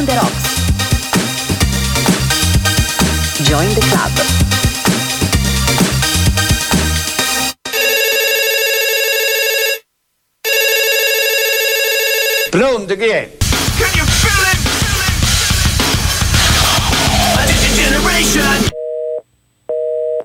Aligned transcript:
on 0.00 0.06
the 0.06 0.12
rocks. 0.12 0.46
Join 3.42 3.68
the 3.74 3.80
club. 3.90 4.12
Pronto 12.50 12.96
chi 12.96 13.39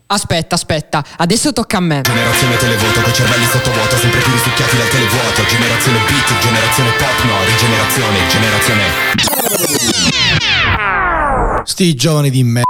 Aspetta, 0.08 0.54
aspetta, 0.54 1.04
adesso 1.18 1.52
tocca 1.52 1.78
a 1.78 1.80
me. 1.80 2.02
Generazione 2.02 2.58
televoto 2.58 3.02
con 3.02 3.12
cervelli 3.12 3.46
sottovuoto 3.46 3.98
sempre 3.98 4.20
più 4.20 4.34
risucchiati 4.34 4.78
dal 4.78 4.88
televuoto 4.88 5.44
Generazione 5.48 5.98
beat, 6.06 6.40
generazione 6.42 6.92
pop, 6.92 7.24
no, 7.24 7.44
rigenerazione, 7.44 8.20
generazione 8.30 8.84
Sti 11.64 11.96
giovani 11.96 12.30
di 12.30 12.44
me. 12.44 12.62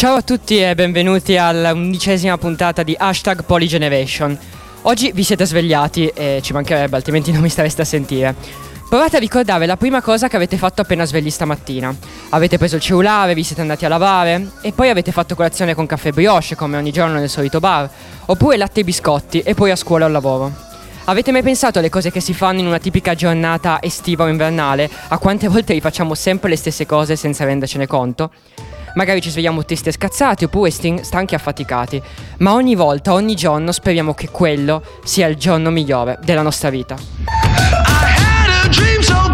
Ciao 0.00 0.14
a 0.14 0.22
tutti 0.22 0.58
e 0.58 0.74
benvenuti 0.74 1.36
alla 1.36 1.74
undicesima 1.74 2.38
puntata 2.38 2.82
di 2.82 2.96
Hashtag 2.98 3.44
Polygeneration. 3.44 4.34
Oggi 4.84 5.12
vi 5.12 5.22
siete 5.22 5.44
svegliati 5.44 6.06
e 6.06 6.40
ci 6.42 6.54
mancherebbe, 6.54 6.96
altrimenti 6.96 7.30
non 7.32 7.42
mi 7.42 7.50
stareste 7.50 7.82
a 7.82 7.84
sentire. 7.84 8.34
Provate 8.88 9.18
a 9.18 9.20
ricordare 9.20 9.66
la 9.66 9.76
prima 9.76 10.00
cosa 10.00 10.26
che 10.28 10.36
avete 10.36 10.56
fatto 10.56 10.80
appena 10.80 11.04
svegli 11.04 11.28
stamattina. 11.28 11.94
Avete 12.30 12.56
preso 12.56 12.76
il 12.76 12.80
cellulare, 12.80 13.34
vi 13.34 13.42
siete 13.42 13.60
andati 13.60 13.84
a 13.84 13.88
lavare 13.88 14.52
e 14.62 14.72
poi 14.72 14.88
avete 14.88 15.12
fatto 15.12 15.34
colazione 15.34 15.74
con 15.74 15.84
caffè 15.84 16.12
brioche 16.12 16.56
come 16.56 16.78
ogni 16.78 16.92
giorno 16.92 17.18
nel 17.18 17.28
solito 17.28 17.60
bar, 17.60 17.86
oppure 18.24 18.56
latte 18.56 18.80
e 18.80 18.84
biscotti 18.84 19.40
e 19.40 19.52
poi 19.52 19.70
a 19.70 19.76
scuola 19.76 20.04
o 20.04 20.06
al 20.06 20.12
lavoro. 20.12 20.50
Avete 21.04 21.30
mai 21.30 21.42
pensato 21.42 21.78
alle 21.78 21.90
cose 21.90 22.10
che 22.10 22.20
si 22.20 22.32
fanno 22.32 22.60
in 22.60 22.66
una 22.66 22.78
tipica 22.78 23.14
giornata 23.14 23.82
estiva 23.82 24.24
o 24.24 24.28
invernale? 24.28 24.88
A 25.08 25.18
quante 25.18 25.46
volte 25.48 25.74
rifacciamo 25.74 26.14
sempre 26.14 26.48
le 26.48 26.56
stesse 26.56 26.86
cose 26.86 27.16
senza 27.16 27.44
rendercene 27.44 27.86
conto? 27.86 28.30
Magari 28.94 29.20
ci 29.20 29.30
svegliamo 29.30 29.64
tristi 29.64 29.88
e 29.88 29.92
scazzati 29.92 30.44
oppure 30.44 30.70
stanchi 30.70 31.34
e 31.34 31.36
affaticati, 31.36 32.02
ma 32.38 32.54
ogni 32.54 32.74
volta, 32.74 33.12
ogni 33.12 33.34
giorno 33.34 33.72
speriamo 33.72 34.14
che 34.14 34.30
quello 34.30 34.82
sia 35.04 35.26
il 35.26 35.36
giorno 35.36 35.70
migliore 35.70 36.18
della 36.22 36.42
nostra 36.42 36.70
vita. 36.70 36.96
I 36.96 38.14
had 38.16 38.64
a 38.64 38.68
dream 38.68 39.00
so 39.02 39.29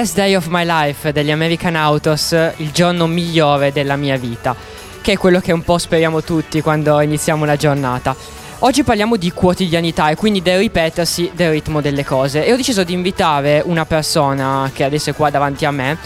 Best 0.00 0.16
Day 0.16 0.34
of 0.34 0.46
My 0.48 0.64
Life 0.64 1.12
degli 1.12 1.30
American 1.30 1.76
Autos, 1.76 2.32
il 2.56 2.70
giorno 2.70 3.06
migliore 3.06 3.70
della 3.70 3.96
mia 3.96 4.16
vita, 4.16 4.56
che 5.02 5.12
è 5.12 5.16
quello 5.18 5.40
che 5.40 5.52
un 5.52 5.60
po' 5.60 5.76
speriamo 5.76 6.22
tutti 6.22 6.62
quando 6.62 6.98
iniziamo 7.02 7.44
la 7.44 7.56
giornata. 7.56 8.16
Oggi 8.60 8.82
parliamo 8.82 9.16
di 9.16 9.30
quotidianità 9.30 10.08
e 10.08 10.16
quindi 10.16 10.40
del 10.40 10.58
ripetersi 10.58 11.32
del 11.34 11.50
ritmo 11.50 11.82
delle 11.82 12.02
cose 12.02 12.46
e 12.46 12.50
ho 12.50 12.56
deciso 12.56 12.82
di 12.82 12.94
invitare 12.94 13.60
una 13.62 13.84
persona 13.84 14.70
che 14.72 14.84
adesso 14.84 15.10
è 15.10 15.14
qua 15.14 15.28
davanti 15.28 15.66
a 15.66 15.70
me 15.70 15.98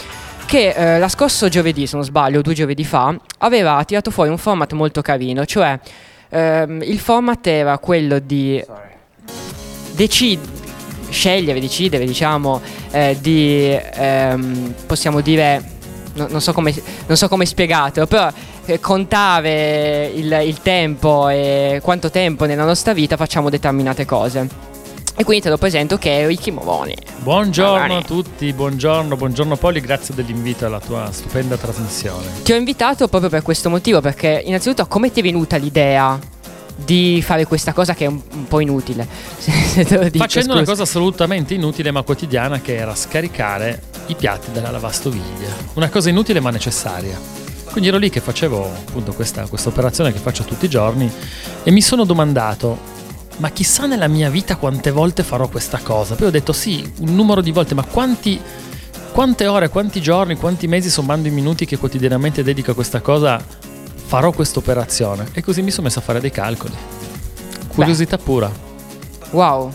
che 0.45 0.71
eh, 0.71 0.99
la 0.99 1.07
scorso 1.07 1.47
giovedì, 1.47 1.87
se 1.87 1.95
non 1.95 2.03
sbaglio, 2.03 2.41
due 2.41 2.53
giovedì 2.53 2.83
fa, 2.83 3.17
aveva 3.37 3.81
tirato 3.85 4.11
fuori 4.11 4.29
un 4.29 4.37
format 4.37 4.73
molto 4.73 5.01
carino, 5.01 5.45
cioè 5.45 5.79
ehm, 6.31 6.81
il 6.81 6.99
format 6.99 7.47
era 7.47 7.77
quello 7.77 8.19
di 8.19 8.61
decidere, 9.93 10.64
scegliere, 11.09 11.59
decidere, 11.59 12.05
diciamo, 12.05 12.61
eh, 12.91 13.17
di, 13.19 13.77
ehm, 13.93 14.73
possiamo 14.85 15.21
dire, 15.21 15.63
no- 16.13 16.27
non, 16.29 16.41
so 16.41 16.53
come, 16.53 16.73
non 17.07 17.17
so 17.17 17.27
come 17.27 17.45
spiegartelo, 17.45 18.07
però 18.07 18.31
eh, 18.65 18.79
contare 18.79 20.11
il, 20.13 20.41
il 20.45 20.61
tempo 20.61 21.29
e 21.29 21.79
quanto 21.83 22.09
tempo 22.09 22.45
nella 22.45 22.65
nostra 22.65 22.93
vita 22.93 23.17
facciamo 23.17 23.49
determinate 23.49 24.05
cose. 24.05 24.73
E 25.17 25.23
quindi 25.23 25.43
te 25.43 25.49
lo 25.49 25.57
presento 25.57 25.97
che 25.97 26.19
è 26.23 26.27
Ricky 26.27 26.51
Moroni. 26.51 26.93
Buongiorno 27.19 27.79
Magari. 27.79 28.01
a 28.01 28.01
tutti, 28.01 28.51
buongiorno, 28.51 29.15
buongiorno 29.15 29.55
Poli, 29.55 29.79
grazie 29.79 30.13
dell'invito 30.13 30.65
alla 30.65 30.81
tua 30.81 31.09
stupenda 31.09 31.55
trasmissione. 31.55 32.25
Ti 32.43 32.51
ho 32.51 32.55
invitato 32.57 33.07
proprio 33.07 33.29
per 33.29 33.41
questo 33.41 33.69
motivo, 33.69 34.01
perché 34.01 34.41
innanzitutto 34.43 34.85
come 34.87 35.11
ti 35.13 35.21
è 35.21 35.23
venuta 35.23 35.55
l'idea 35.55 36.19
di 36.75 37.21
fare 37.21 37.45
questa 37.45 37.73
cosa 37.73 37.93
che 37.93 38.05
è 38.05 38.07
un, 38.07 38.21
un 38.33 38.47
po' 38.47 38.59
inutile? 38.59 39.07
Se, 39.37 39.51
se 39.85 40.09
dico, 40.09 40.17
Facendo 40.17 40.51
una 40.53 40.61
scusa. 40.61 40.71
cosa 40.71 40.83
assolutamente 40.83 41.53
inutile 41.53 41.91
ma 41.91 42.01
quotidiana 42.01 42.59
che 42.61 42.75
era 42.75 42.95
scaricare 42.95 43.81
i 44.07 44.15
piatti 44.15 44.51
dalla 44.51 44.71
lavastoviglie. 44.71 45.47
Una 45.73 45.89
cosa 45.89 46.09
inutile 46.09 46.39
ma 46.39 46.49
necessaria. 46.49 47.17
Quindi 47.71 47.89
ero 47.89 47.97
lì 47.99 48.09
che 48.09 48.21
facevo 48.21 48.63
appunto 48.63 49.13
questa, 49.13 49.45
questa 49.47 49.67
operazione 49.69 50.13
che 50.13 50.19
faccio 50.19 50.43
tutti 50.43 50.65
i 50.65 50.69
giorni 50.69 51.11
e 51.63 51.71
mi 51.71 51.81
sono 51.81 52.05
domandato, 52.05 52.77
ma 53.37 53.49
chissà 53.49 53.85
nella 53.85 54.07
mia 54.07 54.29
vita 54.29 54.55
quante 54.55 54.91
volte 54.91 55.23
farò 55.23 55.49
questa 55.49 55.79
cosa? 55.83 56.15
Poi 56.15 56.27
ho 56.27 56.31
detto 56.31 56.53
sì, 56.53 56.89
un 56.99 57.13
numero 57.15 57.41
di 57.41 57.51
volte, 57.51 57.73
ma 57.73 57.83
quanti, 57.83 58.39
quante 59.11 59.47
ore, 59.47 59.67
quanti 59.67 60.01
giorni, 60.01 60.37
quanti 60.37 60.67
mesi 60.67 60.89
sommando 60.89 61.27
i 61.27 61.31
minuti 61.31 61.65
che 61.65 61.77
quotidianamente 61.77 62.43
dedico 62.43 62.71
a 62.71 62.75
questa 62.75 63.01
cosa 63.01 63.43
farò 64.05 64.31
questa 64.31 64.59
operazione? 64.59 65.27
E 65.33 65.41
così 65.43 65.61
mi 65.61 65.71
sono 65.71 65.87
messo 65.87 65.99
a 65.99 66.01
fare 66.01 66.19
dei 66.19 66.31
calcoli. 66.31 66.73
Curiosità 67.67 68.17
pura. 68.17 68.49
Wow. 69.31 69.71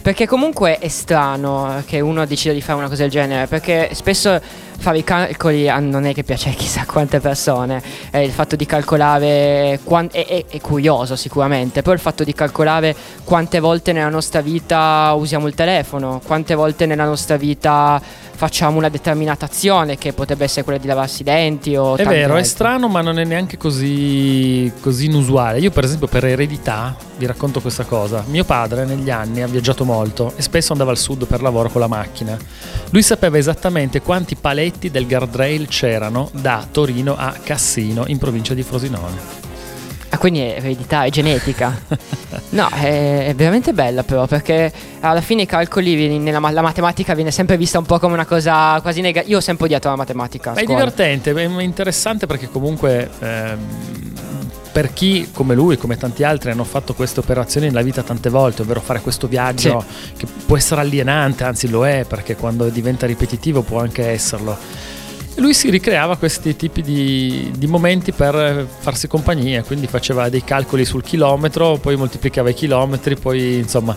Perché 0.00 0.26
comunque 0.26 0.78
è 0.78 0.88
strano 0.88 1.82
che 1.84 2.00
uno 2.00 2.24
decida 2.24 2.54
di 2.54 2.62
fare 2.62 2.78
una 2.78 2.88
cosa 2.88 3.02
del 3.02 3.10
genere, 3.10 3.46
perché 3.46 3.90
spesso 3.92 4.40
fare 4.78 4.98
i 4.98 5.04
calcoli 5.04 5.68
a- 5.68 5.80
non 5.80 6.06
è 6.06 6.14
che 6.14 6.24
piace 6.24 6.48
a 6.48 6.52
chissà 6.52 6.86
quante 6.86 7.20
persone, 7.20 7.82
Eh, 8.10 8.24
il 8.24 8.30
fatto 8.30 8.56
di 8.56 8.64
calcolare 8.64 9.80
quan- 9.84 10.08
è, 10.10 10.24
è- 10.24 10.44
è 10.48 10.60
curioso 10.60 11.14
sicuramente, 11.14 11.82
però 11.82 11.92
il 11.94 12.00
fatto 12.00 12.24
di 12.24 12.32
calcolare 12.32 12.94
quante 13.24 13.60
volte 13.60 13.92
nella 13.92 14.08
nostra 14.08 14.40
vita 14.40 15.12
usiamo 15.16 15.46
il 15.46 15.54
telefono, 15.54 16.20
quante 16.24 16.54
volte 16.54 16.86
nella 16.86 17.04
nostra 17.04 17.36
vita 17.36 18.00
facciamo 18.38 18.78
una 18.78 18.88
determinata 18.88 19.46
azione 19.46 19.98
che 19.98 20.12
potrebbe 20.12 20.44
essere 20.44 20.62
quella 20.62 20.78
di 20.78 20.86
lavarsi 20.86 21.22
i 21.22 21.24
denti 21.24 21.74
o 21.74 21.96
È 21.96 22.04
vero, 22.04 22.34
è 22.34 22.36
altre. 22.36 22.44
strano, 22.44 22.86
ma 22.86 23.00
non 23.00 23.18
è 23.18 23.24
neanche 23.24 23.56
così, 23.56 24.72
così 24.80 25.06
inusuale. 25.06 25.58
Io, 25.58 25.72
per 25.72 25.82
esempio, 25.82 26.06
per 26.06 26.24
eredità, 26.24 26.96
vi 27.16 27.26
racconto 27.26 27.60
questa 27.60 27.82
cosa. 27.82 28.22
Mio 28.28 28.44
padre 28.44 28.84
negli 28.84 29.10
anni 29.10 29.42
ha 29.42 29.48
viaggiato 29.48 29.84
molto 29.84 30.34
e 30.36 30.42
spesso 30.42 30.70
andava 30.70 30.92
al 30.92 30.98
sud 30.98 31.26
per 31.26 31.42
lavoro 31.42 31.68
con 31.68 31.80
la 31.80 31.88
macchina. 31.88 32.38
Lui 32.90 33.02
sapeva 33.02 33.38
esattamente 33.38 34.00
quanti 34.02 34.36
paletti 34.36 34.88
del 34.88 35.08
guardrail 35.08 35.66
c'erano 35.66 36.30
da 36.32 36.64
Torino 36.70 37.16
a 37.18 37.34
Cassino, 37.42 38.04
in 38.06 38.18
provincia 38.18 38.54
di 38.54 38.62
Frosinone. 38.62 39.46
Ah, 40.10 40.18
quindi 40.18 40.40
è 40.40 40.56
eredità, 40.56 41.04
è 41.04 41.10
genetica. 41.10 42.16
No, 42.50 42.68
è, 42.68 43.26
è 43.26 43.34
veramente 43.34 43.72
bella 43.72 44.02
però 44.02 44.26
perché 44.26 44.72
alla 45.00 45.20
fine 45.20 45.42
i 45.42 45.46
calcoli, 45.46 46.18
nella 46.18 46.40
la 46.50 46.62
matematica 46.62 47.14
viene 47.14 47.30
sempre 47.30 47.56
vista 47.56 47.78
un 47.78 47.84
po' 47.84 47.98
come 47.98 48.14
una 48.14 48.24
cosa 48.24 48.78
quasi 48.80 49.00
negativa. 49.00 49.30
Io 49.30 49.38
ho 49.38 49.42
sempre 49.42 49.66
odiato 49.66 49.88
la 49.88 49.96
matematica. 49.96 50.54
è 50.54 50.64
divertente, 50.64 51.32
è 51.32 51.62
interessante 51.62 52.26
perché 52.26 52.48
comunque 52.48 53.10
ehm, 53.18 53.58
per 54.72 54.92
chi 54.92 55.28
come 55.32 55.54
lui, 55.54 55.76
come 55.76 55.96
tanti 55.96 56.22
altri, 56.22 56.52
hanno 56.52 56.64
fatto 56.64 56.94
queste 56.94 57.20
operazioni 57.20 57.66
nella 57.66 57.82
vita 57.82 58.02
tante 58.02 58.30
volte, 58.30 58.62
ovvero 58.62 58.80
fare 58.80 59.00
questo 59.00 59.26
viaggio 59.26 59.84
che 60.16 60.26
può 60.46 60.56
essere 60.56 60.82
alienante, 60.82 61.44
anzi 61.44 61.68
lo 61.68 61.86
è, 61.86 62.04
perché 62.08 62.36
quando 62.36 62.68
diventa 62.68 63.04
ripetitivo 63.04 63.62
può 63.62 63.80
anche 63.80 64.06
esserlo. 64.06 64.56
E 65.38 65.40
lui 65.40 65.54
si 65.54 65.70
ricreava 65.70 66.16
questi 66.16 66.56
tipi 66.56 66.82
di, 66.82 67.52
di 67.56 67.68
momenti 67.68 68.10
per 68.10 68.66
farsi 68.80 69.06
compagnia, 69.06 69.62
quindi 69.62 69.86
faceva 69.86 70.28
dei 70.28 70.42
calcoli 70.42 70.84
sul 70.84 71.04
chilometro, 71.04 71.76
poi 71.76 71.94
moltiplicava 71.94 72.50
i 72.50 72.54
chilometri, 72.54 73.14
poi 73.14 73.58
insomma, 73.58 73.96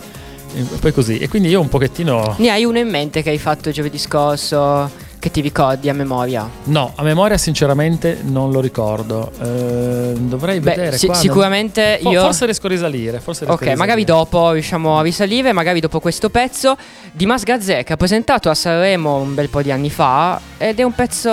eh, 0.54 0.60
poi 0.78 0.92
così. 0.92 1.18
E 1.18 1.28
quindi 1.28 1.48
io 1.48 1.60
un 1.60 1.68
pochettino... 1.68 2.36
Ne 2.38 2.48
hai 2.48 2.64
uno 2.64 2.78
in 2.78 2.88
mente 2.88 3.24
che 3.24 3.30
hai 3.30 3.38
fatto 3.38 3.72
giovedì 3.72 3.98
scorso 3.98 4.88
che 5.22 5.30
ti 5.30 5.40
ricordi 5.40 5.88
a 5.88 5.94
memoria? 5.94 6.48
No, 6.64 6.90
a 6.96 7.02
memoria 7.04 7.38
sinceramente 7.38 8.18
non 8.24 8.50
lo 8.50 8.58
ricordo. 8.58 9.30
Eh, 9.40 10.14
dovrei 10.18 10.58
Beh, 10.58 10.70
vedere. 10.74 10.98
si- 10.98 11.08
sicuramente 11.12 12.00
non- 12.02 12.12
io... 12.12 12.22
Forse 12.22 12.44
riesco 12.46 12.66
a 12.66 12.70
risalire. 12.70 13.20
Forse 13.20 13.44
riesco 13.44 13.62
Ok, 13.62 13.68
a 13.70 13.76
magari 13.76 14.02
risalire. 14.02 14.24
dopo 14.30 14.50
riusciamo 14.50 14.98
a 14.98 15.02
risalire, 15.02 15.52
magari 15.52 15.78
dopo 15.78 16.00
questo 16.00 16.28
pezzo 16.28 16.76
di 17.12 17.24
Mas 17.24 17.44
Gazzè 17.44 17.84
che 17.84 17.92
ha 17.92 17.96
presentato 17.96 18.50
a 18.50 18.54
Sanremo 18.54 19.14
un 19.18 19.32
bel 19.36 19.48
po' 19.48 19.62
di 19.62 19.70
anni 19.70 19.90
fa 19.90 20.40
ed 20.58 20.80
è 20.80 20.82
un 20.82 20.92
pezzo 20.92 21.30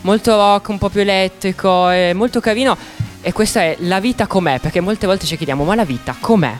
molto 0.00 0.34
rock, 0.34 0.68
un 0.70 0.78
po' 0.78 0.88
più 0.88 1.02
elettrico, 1.02 1.88
è 1.90 2.12
molto 2.14 2.40
carino 2.40 2.76
e 3.20 3.30
questa 3.32 3.60
è 3.60 3.76
La 3.82 4.00
vita 4.00 4.26
com'è, 4.26 4.58
perché 4.58 4.80
molte 4.80 5.06
volte 5.06 5.26
ci 5.26 5.36
chiediamo 5.36 5.62
ma 5.62 5.76
la 5.76 5.84
vita 5.84 6.16
com'è? 6.18 6.54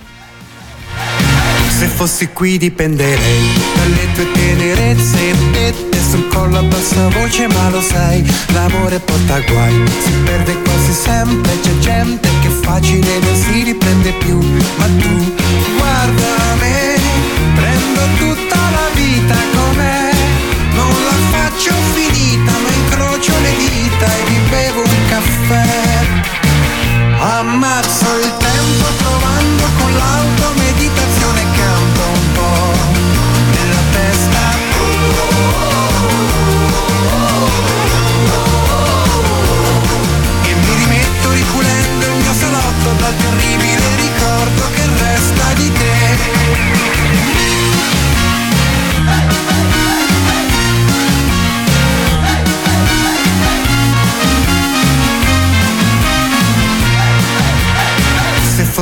Se 1.83 1.89
fossi 1.89 2.29
qui 2.29 2.59
dipenderei 2.59 3.61
dalle 3.75 4.13
tue 4.15 4.31
tenerezze. 4.31 5.31
E 5.55 5.75
te 5.91 5.99
sul 6.11 6.29
collo 6.29 6.59
a 6.59 6.63
bassa 6.63 7.09
voce 7.09 7.49
ma 7.49 7.71
lo 7.71 7.81
sai 7.81 8.25
l'amore 8.53 9.01
porta 9.01 9.41
guai. 9.41 9.83
Si 10.05 10.13
perde 10.25 10.63
quasi 10.63 10.93
sempre 10.93 11.51
c'è 11.61 11.77
gente 11.81 12.29
che 12.41 12.51
facile 12.63 13.19
non 13.19 13.35
si 13.35 13.65
riprende 13.65 14.13
più. 14.13 14.39
Ma 14.77 14.87
tu 15.01 15.33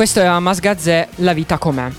questo 0.00 0.20
era 0.20 0.40
Masgazzè, 0.40 1.08
La 1.16 1.34
vita 1.34 1.58
com'è. 1.58 1.90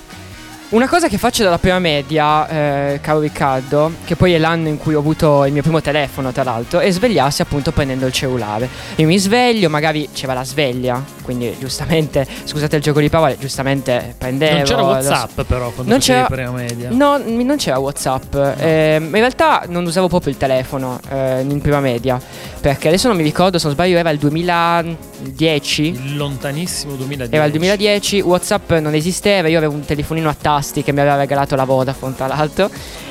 Una 0.70 0.88
cosa 0.88 1.08
che 1.10 1.18
faccio 1.20 1.44
dalla 1.44 1.60
prima 1.60 1.78
media, 1.80 2.48
eh, 2.48 3.00
caro 3.02 3.20
Riccardo, 3.20 3.92
che 4.06 4.16
poi 4.16 4.32
è 4.34 4.38
l'anno 4.38 4.70
in 4.70 4.78
cui 4.78 4.96
ho 4.96 5.00
avuto 5.00 5.44
il 5.44 5.52
mio 5.52 5.62
primo 5.62 5.82
telefono, 5.82 6.32
tra 6.32 6.44
l'altro, 6.44 6.80
è 6.80 6.90
svegliarsi 6.90 7.42
appunto 7.42 7.74
prendendo 7.74 8.06
il 8.06 8.14
cellulare. 8.14 8.70
Io 8.96 9.06
mi 9.06 9.18
sveglio, 9.20 9.70
magari 9.70 10.08
c'era 10.14 10.34
la 10.34 10.46
sveglia, 10.46 11.04
quindi 11.24 11.54
giustamente, 11.60 12.26
scusate 12.46 12.78
il 12.78 12.82
gioco 12.82 13.02
di 13.02 13.10
parole, 13.10 13.38
giustamente 13.38 14.16
prendevo. 14.18 14.56
Non 14.56 14.64
c'era 14.64 14.80
lo- 14.80 14.88
WhatsApp, 14.88 15.42
però, 15.42 15.70
quando 15.72 15.92
Non 15.92 16.00
c'era- 16.00 16.26
prima 16.26 16.52
media. 16.52 16.90
No, 16.90 17.18
non 17.24 17.56
c'era 17.58 17.78
WhatsApp. 17.78 18.34
Ehm, 18.58 19.04
in 19.04 19.12
realtà 19.12 19.66
non 19.68 19.86
usavo 19.86 20.08
proprio 20.08 20.32
il 20.32 20.38
telefono 20.40 21.02
eh, 21.10 21.42
in 21.42 21.60
prima 21.60 21.82
media. 21.82 22.18
Perché 22.62 22.90
adesso 22.90 23.08
non 23.08 23.18
mi 23.18 23.24
ricordo, 23.24 23.58
se 23.58 23.66
non 23.66 23.74
sbaglio, 23.74 23.98
era 23.98 24.12
il 24.12 24.20
2010. 24.20 25.84
Il 25.88 26.16
lontanissimo 26.16 26.94
2010. 26.96 27.36
Era 27.36 27.46
il 27.46 27.52
2010, 27.52 28.20
WhatsApp 28.22 28.72
non 28.74 28.94
esisteva, 28.94 29.48
io 29.48 29.58
avevo 29.58 29.74
un 29.74 29.84
telefonino 29.84 30.30
a 30.30 30.36
tasti 30.40 30.84
che 30.84 30.92
mi 30.92 31.00
aveva 31.00 31.16
regalato 31.16 31.56
la 31.56 31.64
Vodafone 31.64 32.16
tra 32.16 32.28
l'altro, 32.28 32.70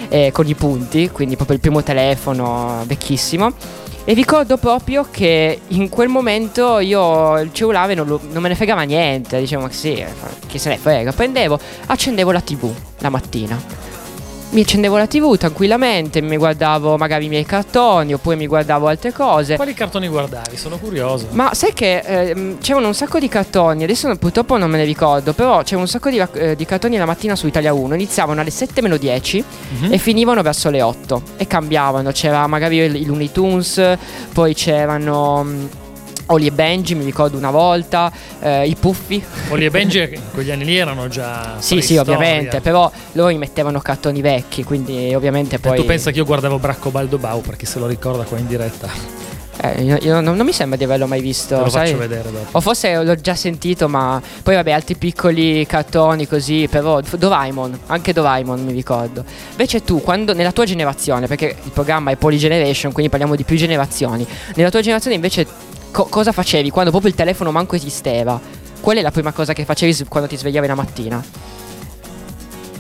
eh, 0.09 0.31
con 0.33 0.47
i 0.47 0.55
punti, 0.55 1.11
quindi 1.11 1.35
proprio 1.35 1.57
il 1.57 1.63
primo 1.63 1.83
telefono 1.83 2.85
vecchissimo. 2.87 3.53
E 4.05 4.15
ricordo 4.15 4.57
proprio 4.57 5.07
che 5.11 5.61
in 5.69 5.89
quel 5.89 6.09
momento 6.09 6.79
io 6.79 7.39
il 7.41 7.51
cellulare 7.53 7.95
non, 7.95 8.07
lo- 8.07 8.21
non 8.31 8.43
me 8.43 8.49
ne 8.49 8.55
fregava 8.55 8.83
niente, 8.83 9.39
dicevo 9.41 9.63
ma 9.63 9.71
sì, 9.71 10.03
chi 10.47 10.59
se 10.59 10.69
ne 10.69 10.79
frega. 10.79 11.13
Prendevo, 11.13 11.59
accendevo 11.87 12.31
la 12.31 12.41
tv 12.41 12.73
la 13.01 13.09
mattina. 13.11 13.61
Mi 14.53 14.63
accendevo 14.63 14.97
la 14.97 15.07
tv 15.07 15.37
tranquillamente, 15.37 16.21
mi 16.21 16.37
guardavo 16.37 16.97
magari 16.97 17.27
i 17.27 17.29
miei 17.29 17.45
cartoni 17.45 18.13
oppure 18.15 18.35
mi 18.35 18.49
guardavo 18.49 18.89
altre 18.89 19.13
cose. 19.13 19.55
Quali 19.55 19.75
cartoni 19.75 20.09
guardavi? 20.09 20.57
Sono 20.57 20.77
curioso. 20.77 21.29
Ma 21.31 21.55
sai 21.55 21.73
che 21.73 21.99
ehm, 21.99 22.59
c'erano 22.59 22.89
un 22.89 22.95
sacco 22.95 23.21
di 23.21 23.29
cartoni, 23.29 23.85
adesso 23.85 24.09
non- 24.09 24.17
purtroppo 24.19 24.57
non 24.57 24.69
me 24.69 24.79
ne 24.79 24.85
ricordo, 24.85 25.35
però 25.35 25.63
c'era 25.63 25.81
un 25.81 25.87
sacco 25.87 26.11
di, 26.11 26.21
eh, 26.33 26.57
di 26.57 26.65
cartoni 26.65 26.97
la 26.97 27.05
mattina 27.07 27.37
su 27.37 27.47
Italia 27.47 27.73
1, 27.73 27.95
iniziavano 27.95 28.41
alle 28.41 28.51
7 28.51 28.83
meno 28.83 28.97
10 28.97 29.45
Mhm. 29.83 29.93
e 29.93 29.99
finivano 29.99 30.43
verso 30.43 30.69
le 30.69 30.83
8 30.83 31.23
e 31.37 31.47
cambiavano, 31.47 32.11
c'era 32.11 32.45
magari 32.49 32.79
i 32.79 33.05
Looney 33.07 33.31
Tunes, 33.31 33.81
poi 34.33 34.53
c'erano... 34.55 35.79
Oli 36.31 36.47
e 36.47 36.53
Benji, 36.53 36.95
mi 36.95 37.05
ricordo 37.05 37.37
una 37.37 37.51
volta, 37.51 38.11
eh, 38.41 38.67
i 38.67 38.77
Puffi. 38.77 39.23
Oli 39.49 39.65
e 39.65 39.71
Benji 39.71 39.99
in 39.99 40.21
quegli 40.33 40.51
anni 40.51 40.65
lì 40.65 40.77
erano 40.77 41.09
già. 41.09 41.57
Sì, 41.59 41.81
sì, 41.81 41.97
ovviamente, 41.97 42.61
però 42.61 42.91
loro 43.13 43.37
mettevano 43.37 43.81
cartoni 43.81 44.21
vecchi, 44.21 44.63
quindi 44.63 45.13
ovviamente 45.15 45.57
E 45.57 45.59
poi... 45.59 45.77
tu 45.77 45.85
pensa 45.85 46.11
che 46.11 46.19
io 46.19 46.25
guardavo 46.25 46.59
Bracco 46.59 46.91
Baldobau 46.91 47.41
per 47.41 47.57
chi 47.57 47.67
se 47.67 47.79
lo 47.79 47.87
ricorda 47.87 48.23
qua 48.25 48.39
in 48.39 48.47
diretta? 48.47 49.19
Eh, 49.63 49.83
io, 49.83 49.99
io 50.01 50.21
non, 50.21 50.37
non 50.37 50.47
mi 50.47 50.53
sembra 50.53 50.79
di 50.79 50.85
averlo 50.85 51.07
mai 51.07 51.21
visto, 51.21 51.57
Te 51.57 51.63
lo 51.65 51.69
sai? 51.69 51.87
faccio 51.89 51.99
vedere 51.99 52.31
dopo. 52.31 52.57
O 52.57 52.61
forse 52.61 53.03
l'ho 53.03 53.15
già 53.17 53.35
sentito, 53.35 53.89
ma 53.89 54.23
poi 54.43 54.55
vabbè, 54.55 54.71
altri 54.71 54.95
piccoli 54.95 55.67
cartoni 55.67 56.27
così, 56.29 56.67
però 56.71 57.01
Doraemon, 57.01 57.79
anche 57.87 58.13
Doraemon 58.13 58.65
mi 58.65 58.73
ricordo. 58.73 59.25
Invece 59.51 59.83
tu, 59.83 60.01
quando 60.01 60.33
nella 60.33 60.53
tua 60.53 60.65
generazione, 60.65 61.27
perché 61.27 61.57
il 61.63 61.71
programma 61.73 62.11
è 62.13 62.17
Polygeneration, 62.17 62.93
quindi 62.93 63.11
parliamo 63.11 63.35
di 63.37 63.43
più 63.43 63.57
generazioni, 63.57 64.27
nella 64.55 64.71
tua 64.71 64.81
generazione 64.81 65.17
invece 65.17 65.47
co- 65.91 66.05
cosa 66.07 66.33
facevi 66.33 66.71
quando 66.71 66.91
proprio 66.91 67.11
il 67.11 67.17
telefono 67.17 67.51
manco 67.51 67.75
esisteva? 67.77 68.41
Qual 68.81 68.97
è 68.97 69.03
la 69.03 69.11
prima 69.11 69.33
cosa 69.33 69.53
che 69.53 69.65
facevi 69.65 70.05
quando 70.09 70.29
ti 70.29 70.37
svegliavi 70.37 70.67
la 70.67 70.75
mattina? 70.75 71.23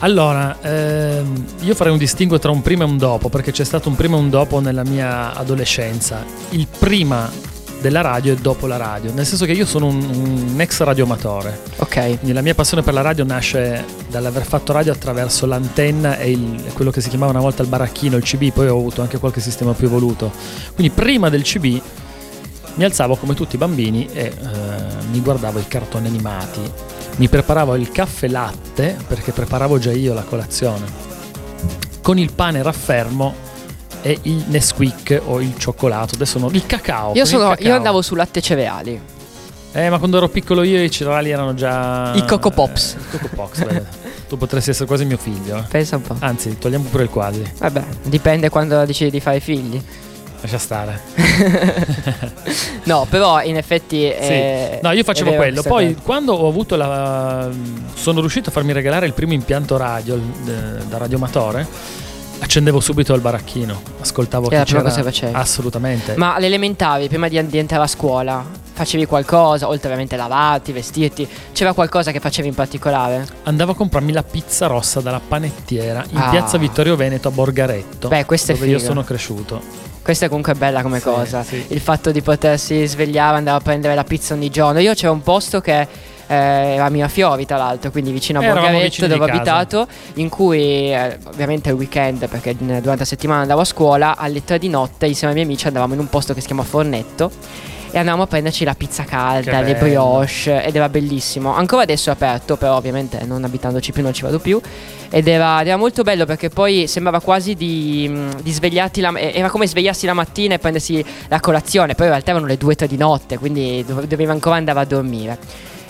Allora, 0.02 0.56
ehm, 0.62 1.44
io 1.60 1.74
farei 1.74 1.92
un 1.92 1.98
distinguo 1.98 2.38
tra 2.38 2.50
un 2.50 2.62
prima 2.62 2.84
e 2.84 2.86
un 2.86 2.96
dopo, 2.96 3.28
perché 3.28 3.52
c'è 3.52 3.64
stato 3.64 3.90
un 3.90 3.96
prima 3.96 4.16
e 4.16 4.20
un 4.20 4.30
dopo 4.30 4.58
nella 4.60 4.82
mia 4.82 5.34
adolescenza. 5.34 6.24
Il 6.50 6.66
prima 6.78 7.30
della 7.82 8.00
radio 8.00 8.32
e 8.32 8.36
dopo 8.36 8.66
la 8.66 8.78
radio, 8.78 9.12
nel 9.12 9.26
senso 9.26 9.44
che 9.44 9.52
io 9.52 9.66
sono 9.66 9.86
un, 9.86 9.96
un 10.52 10.60
ex 10.60 10.80
radioamatore. 10.80 11.60
Ok. 11.76 11.94
Quindi 12.18 12.32
la 12.32 12.40
mia 12.40 12.54
passione 12.54 12.82
per 12.82 12.94
la 12.94 13.02
radio 13.02 13.24
nasce 13.24 13.84
dall'aver 14.08 14.44
fatto 14.44 14.72
radio 14.72 14.92
attraverso 14.92 15.44
l'antenna 15.44 16.16
e 16.16 16.30
il- 16.30 16.70
quello 16.72 16.90
che 16.90 17.02
si 17.02 17.10
chiamava 17.10 17.32
una 17.32 17.40
volta 17.40 17.62
il 17.62 17.68
baracchino, 17.68 18.16
il 18.16 18.22
CB, 18.22 18.52
poi 18.52 18.68
ho 18.68 18.76
avuto 18.78 19.02
anche 19.02 19.18
qualche 19.18 19.40
sistema 19.40 19.72
più 19.74 19.86
evoluto. 19.86 20.32
Quindi 20.74 20.92
prima 20.94 21.28
del 21.28 21.42
CB 21.42 21.80
mi 22.74 22.84
alzavo 22.84 23.16
come 23.16 23.34
tutti 23.34 23.56
i 23.56 23.58
bambini 23.58 24.08
e 24.12 24.24
eh, 24.24 24.34
mi 25.10 25.20
guardavo 25.20 25.58
i 25.58 25.66
cartoni 25.66 26.06
animati. 26.06 26.60
Mi 27.16 27.28
preparavo 27.28 27.74
il 27.74 27.90
caffè 27.90 28.28
latte 28.28 28.96
perché 29.06 29.32
preparavo 29.32 29.78
già 29.78 29.92
io 29.92 30.14
la 30.14 30.22
colazione 30.22 31.08
con 32.02 32.18
il 32.18 32.32
pane 32.32 32.62
raffermo 32.62 33.34
e 34.02 34.18
il 34.22 34.44
Nesquik 34.48 35.20
o 35.26 35.40
il 35.40 35.54
cioccolato. 35.58 36.14
Adesso 36.14 36.38
non 36.38 36.54
il 36.54 36.64
cacao. 36.66 37.08
Io, 37.08 37.12
con 37.12 37.20
il 37.22 37.26
sono, 37.26 37.48
cacao. 37.50 37.66
io 37.66 37.74
andavo 37.74 38.02
su 38.02 38.14
latte 38.14 38.40
cereali. 38.40 39.00
Eh, 39.72 39.88
ma 39.88 39.98
quando 39.98 40.16
ero 40.16 40.28
piccolo 40.28 40.62
io 40.62 40.82
i 40.82 40.90
cereali 40.90 41.30
erano 41.30 41.54
già. 41.54 42.12
I 42.14 42.24
Coco 42.24 42.50
Pops. 42.50 42.94
Eh, 42.94 42.98
I 42.98 43.18
Coco 43.18 43.28
Pops, 43.34 43.66
tu 44.28 44.36
potresti 44.36 44.70
essere 44.70 44.86
quasi 44.86 45.04
mio 45.04 45.18
figlio. 45.18 45.58
eh. 45.58 45.62
Pensa 45.68 45.96
un 45.96 46.02
po'. 46.02 46.16
Anzi, 46.20 46.56
togliamo 46.58 46.84
pure 46.90 47.04
il 47.04 47.10
quasi. 47.10 47.42
Vabbè, 47.58 47.84
dipende 48.04 48.48
quando 48.48 48.82
decidi 48.84 49.10
di 49.10 49.20
fare 49.20 49.38
figli. 49.40 49.80
Lascia 50.40 50.58
stare. 50.58 51.00
No, 52.84 53.06
però 53.08 53.42
in 53.42 53.56
effetti. 53.56 53.98
Sì. 53.98 54.28
eh, 54.32 54.80
No, 54.82 54.90
io 54.92 55.00
è 55.00 55.04
facevo 55.04 55.32
quello. 55.34 55.62
Poi, 55.62 55.94
quando 56.02 56.32
ho 56.32 56.48
avuto 56.48 56.76
la. 56.76 57.48
Sono 57.94 58.20
riuscito 58.20 58.48
a 58.48 58.52
farmi 58.52 58.72
regalare 58.72 59.06
il 59.06 59.12
primo 59.12 59.32
impianto 59.32 59.76
radio 59.76 60.16
de- 60.42 60.86
da 60.88 60.96
radioamatore. 60.98 61.66
Accendevo 62.42 62.80
subito 62.80 63.12
il 63.14 63.20
baracchino, 63.20 63.82
ascoltavo 64.00 64.48
È 64.48 64.56
che 64.58 64.64
c'era. 64.64 64.80
cosa 64.82 65.02
facevi. 65.02 65.34
Assolutamente. 65.34 66.16
Ma 66.16 66.34
alle 66.34 66.46
elementari, 66.46 67.06
prima 67.06 67.28
di, 67.28 67.46
di 67.46 67.58
entrare 67.58 67.82
a 67.84 67.86
scuola, 67.86 68.42
facevi 68.72 69.04
qualcosa, 69.04 69.68
oltre 69.68 69.84
ovviamente 69.88 70.16
lavarti, 70.16 70.72
vestirti, 70.72 71.28
c'era 71.52 71.74
qualcosa 71.74 72.12
che 72.12 72.18
facevi 72.18 72.48
in 72.48 72.54
particolare? 72.54 73.26
Andavo 73.42 73.72
a 73.72 73.74
comprarmi 73.74 74.10
la 74.12 74.22
pizza 74.22 74.66
rossa 74.68 75.00
dalla 75.02 75.20
panettiera 75.20 76.02
in 76.10 76.16
Ah. 76.16 76.30
piazza 76.30 76.56
Vittorio 76.56 76.96
Veneto 76.96 77.28
a 77.28 77.30
Borgaretto. 77.30 78.08
Beh, 78.08 78.24
questo 78.24 78.52
è 78.52 78.54
dove 78.54 78.66
io 78.68 78.78
figo. 78.78 78.88
sono 78.88 79.04
cresciuto. 79.04 79.88
Questa 80.10 80.26
è 80.26 80.28
comunque 80.28 80.54
bella 80.54 80.82
come 80.82 80.98
Sì, 80.98 81.04
cosa. 81.04 81.44
sì. 81.44 81.64
Il 81.68 81.78
fatto 81.78 82.10
di 82.10 82.20
potersi 82.20 82.84
svegliare, 82.84 83.36
andare 83.36 83.58
a 83.58 83.60
prendere 83.60 83.94
la 83.94 84.02
pizza 84.02 84.34
ogni 84.34 84.50
giorno. 84.50 84.80
Io 84.80 84.92
c'era 84.92 85.12
un 85.12 85.22
posto 85.22 85.60
che 85.60 85.82
eh, 85.82 85.86
era 86.26 86.86
a 86.86 86.88
Mirafiori, 86.90 87.46
tra 87.46 87.56
l'altro, 87.56 87.92
quindi 87.92 88.10
vicino 88.10 88.40
a 88.40 88.44
Eh, 88.44 88.46
Borgaretto, 88.48 89.06
dove 89.06 89.20
ho 89.20 89.24
abitato, 89.26 89.86
in 90.14 90.28
cui 90.28 90.92
eh, 90.92 91.16
ovviamente 91.28 91.68
il 91.68 91.76
weekend, 91.76 92.26
perché 92.28 92.56
durante 92.56 92.96
la 92.96 93.04
settimana 93.04 93.42
andavo 93.42 93.60
a 93.60 93.64
scuola, 93.64 94.16
alle 94.16 94.42
tre 94.42 94.58
di 94.58 94.68
notte 94.68 95.06
insieme 95.06 95.32
ai 95.32 95.38
miei 95.38 95.46
amici 95.48 95.68
andavamo 95.68 95.94
in 95.94 96.00
un 96.00 96.08
posto 96.08 96.34
che 96.34 96.40
si 96.40 96.46
chiama 96.46 96.64
Fornetto. 96.64 97.30
E 97.92 97.98
andavamo 97.98 98.22
a 98.22 98.26
prenderci 98.26 98.64
la 98.64 98.74
pizza 98.74 99.02
calda, 99.04 99.50
Che 99.50 99.56
le 99.64 99.72
bello. 99.72 99.78
brioche 99.84 100.62
ed 100.64 100.76
era 100.76 100.88
bellissimo. 100.88 101.54
Ancora 101.54 101.82
adesso 101.82 102.10
è 102.10 102.12
aperto, 102.12 102.56
però 102.56 102.76
ovviamente 102.76 103.20
non 103.24 103.42
abitandoci 103.42 103.90
più 103.92 104.02
non 104.02 104.12
ci 104.12 104.22
vado 104.22 104.38
più. 104.38 104.60
Ed 105.10 105.26
era, 105.26 105.60
ed 105.60 105.66
era 105.66 105.76
molto 105.76 106.02
bello 106.04 106.24
perché 106.24 106.50
poi 106.50 106.86
sembrava 106.86 107.20
quasi 107.20 107.54
di, 107.54 108.08
mh, 108.08 108.42
di 108.42 108.52
svegliarti 108.52 109.00
la 109.00 109.12
Era 109.18 109.50
come 109.50 109.66
svegliarsi 109.66 110.06
la 110.06 110.12
mattina 110.14 110.54
e 110.54 110.58
prendersi 110.60 111.04
la 111.28 111.40
colazione. 111.40 111.94
Poi 111.96 112.06
in 112.06 112.12
realtà 112.12 112.30
erano 112.30 112.46
le 112.46 112.56
2-3 112.58 112.84
di 112.86 112.96
notte, 112.96 113.38
quindi 113.38 113.84
dove- 113.84 114.06
dovevi 114.06 114.30
ancora 114.30 114.54
andare 114.56 114.78
a 114.78 114.84
dormire. 114.84 115.36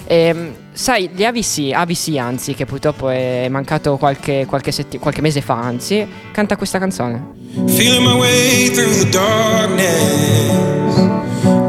Ehm, 0.06 0.54
sai, 0.72 1.10
gli 1.14 1.22
AVC, 1.24 1.70
AVC 1.72 2.16
anzi, 2.16 2.54
che 2.54 2.64
purtroppo 2.64 3.10
è 3.10 3.46
mancato 3.50 3.98
qualche, 3.98 4.46
qualche, 4.46 4.72
setti- 4.72 4.98
qualche 4.98 5.20
mese 5.20 5.42
fa, 5.42 5.60
anzi, 5.60 6.04
canta 6.32 6.56
questa 6.56 6.78
canzone. 6.78 7.32
Feeling 7.66 8.06
my 8.06 8.18
way 8.18 8.70
through 8.70 9.04
the 9.04 9.08
darkness, 9.10 11.19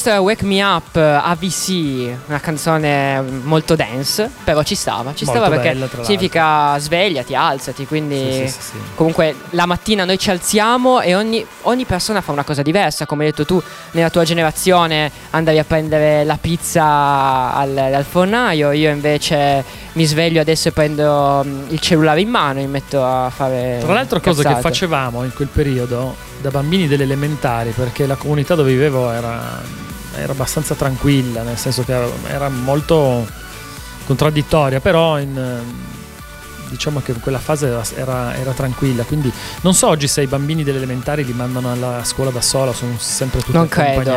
Questo 0.00 0.18
è 0.18 0.24
Wake 0.24 0.46
Me 0.46 0.62
Up 0.62 0.96
AVC, 0.96 2.16
una 2.28 2.40
canzone 2.40 3.20
molto 3.20 3.76
dance, 3.76 4.30
però 4.44 4.62
ci 4.62 4.74
stava, 4.74 5.12
ci 5.14 5.26
Molto 5.26 5.42
stava 5.42 5.54
perché 5.54 5.74
bella, 5.74 5.88
significa 6.02 6.78
svegliati, 6.78 7.34
alzati, 7.34 7.84
quindi 7.84 8.16
Sì, 8.16 8.48
sì, 8.48 8.58
sì, 8.62 8.76
comunque 8.94 9.34
la 9.50 9.66
mattina 9.66 10.06
noi 10.06 10.18
ci 10.18 10.30
alziamo 10.30 11.02
e 11.02 11.14
ogni, 11.14 11.44
ogni 11.62 11.84
persona 11.84 12.22
fa 12.22 12.32
una 12.32 12.44
cosa 12.44 12.62
diversa, 12.62 13.04
come 13.04 13.24
hai 13.24 13.30
detto 13.30 13.44
tu, 13.44 13.62
nella 13.90 14.08
tua 14.08 14.24
generazione 14.24 15.10
andavi 15.32 15.58
a 15.58 15.64
prendere 15.64 16.24
la 16.24 16.38
pizza 16.40 17.52
al, 17.52 17.76
al 17.76 18.04
fornaio, 18.04 18.70
io 18.70 18.88
invece 18.88 19.62
mi 19.92 20.06
sveglio 20.06 20.40
adesso 20.40 20.68
e 20.68 20.72
prendo 20.72 21.42
mm, 21.44 21.64
il 21.68 21.78
cellulare 21.78 22.22
in 22.22 22.28
mano 22.30 22.60
e 22.60 22.62
mi 22.62 22.68
metto 22.68 23.04
a 23.04 23.28
fare... 23.28 23.80
Tra 23.82 23.92
l'altro, 23.92 24.18
cose 24.20 24.44
che 24.44 24.60
facevamo 24.60 25.24
in 25.24 25.34
quel 25.34 25.48
periodo 25.48 26.28
da 26.40 26.50
bambini 26.50 26.88
delle 26.88 27.02
elementari, 27.02 27.70
perché 27.70 28.06
la 28.06 28.16
comunità 28.16 28.54
dove 28.54 28.70
vivevo 28.70 29.10
era, 29.10 29.60
era 30.16 30.32
abbastanza 30.32 30.74
tranquilla, 30.74 31.42
nel 31.42 31.56
senso 31.58 31.82
che 31.84 31.94
era 32.28 32.48
molto 32.48 33.26
contraddittoria, 34.06 34.80
però 34.80 35.18
in, 35.20 35.60
diciamo 36.68 37.00
che 37.00 37.12
quella 37.14 37.38
fase 37.38 37.66
era, 37.68 37.82
era- 37.94 38.36
era 38.36 38.52
tranquilla. 38.52 39.04
Quindi 39.04 39.32
non 39.62 39.74
so 39.74 39.88
oggi 39.88 40.08
se 40.08 40.22
i 40.22 40.26
bambini 40.26 40.64
delle 40.64 40.78
elementari 40.78 41.24
li 41.24 41.32
mandano 41.32 41.70
alla 41.72 42.02
scuola 42.04 42.30
da 42.30 42.40
sola, 42.40 42.72
sono 42.72 42.96
sempre 42.98 43.40
tutti 43.40 43.52
Non 43.52 43.68
credo. 43.68 44.10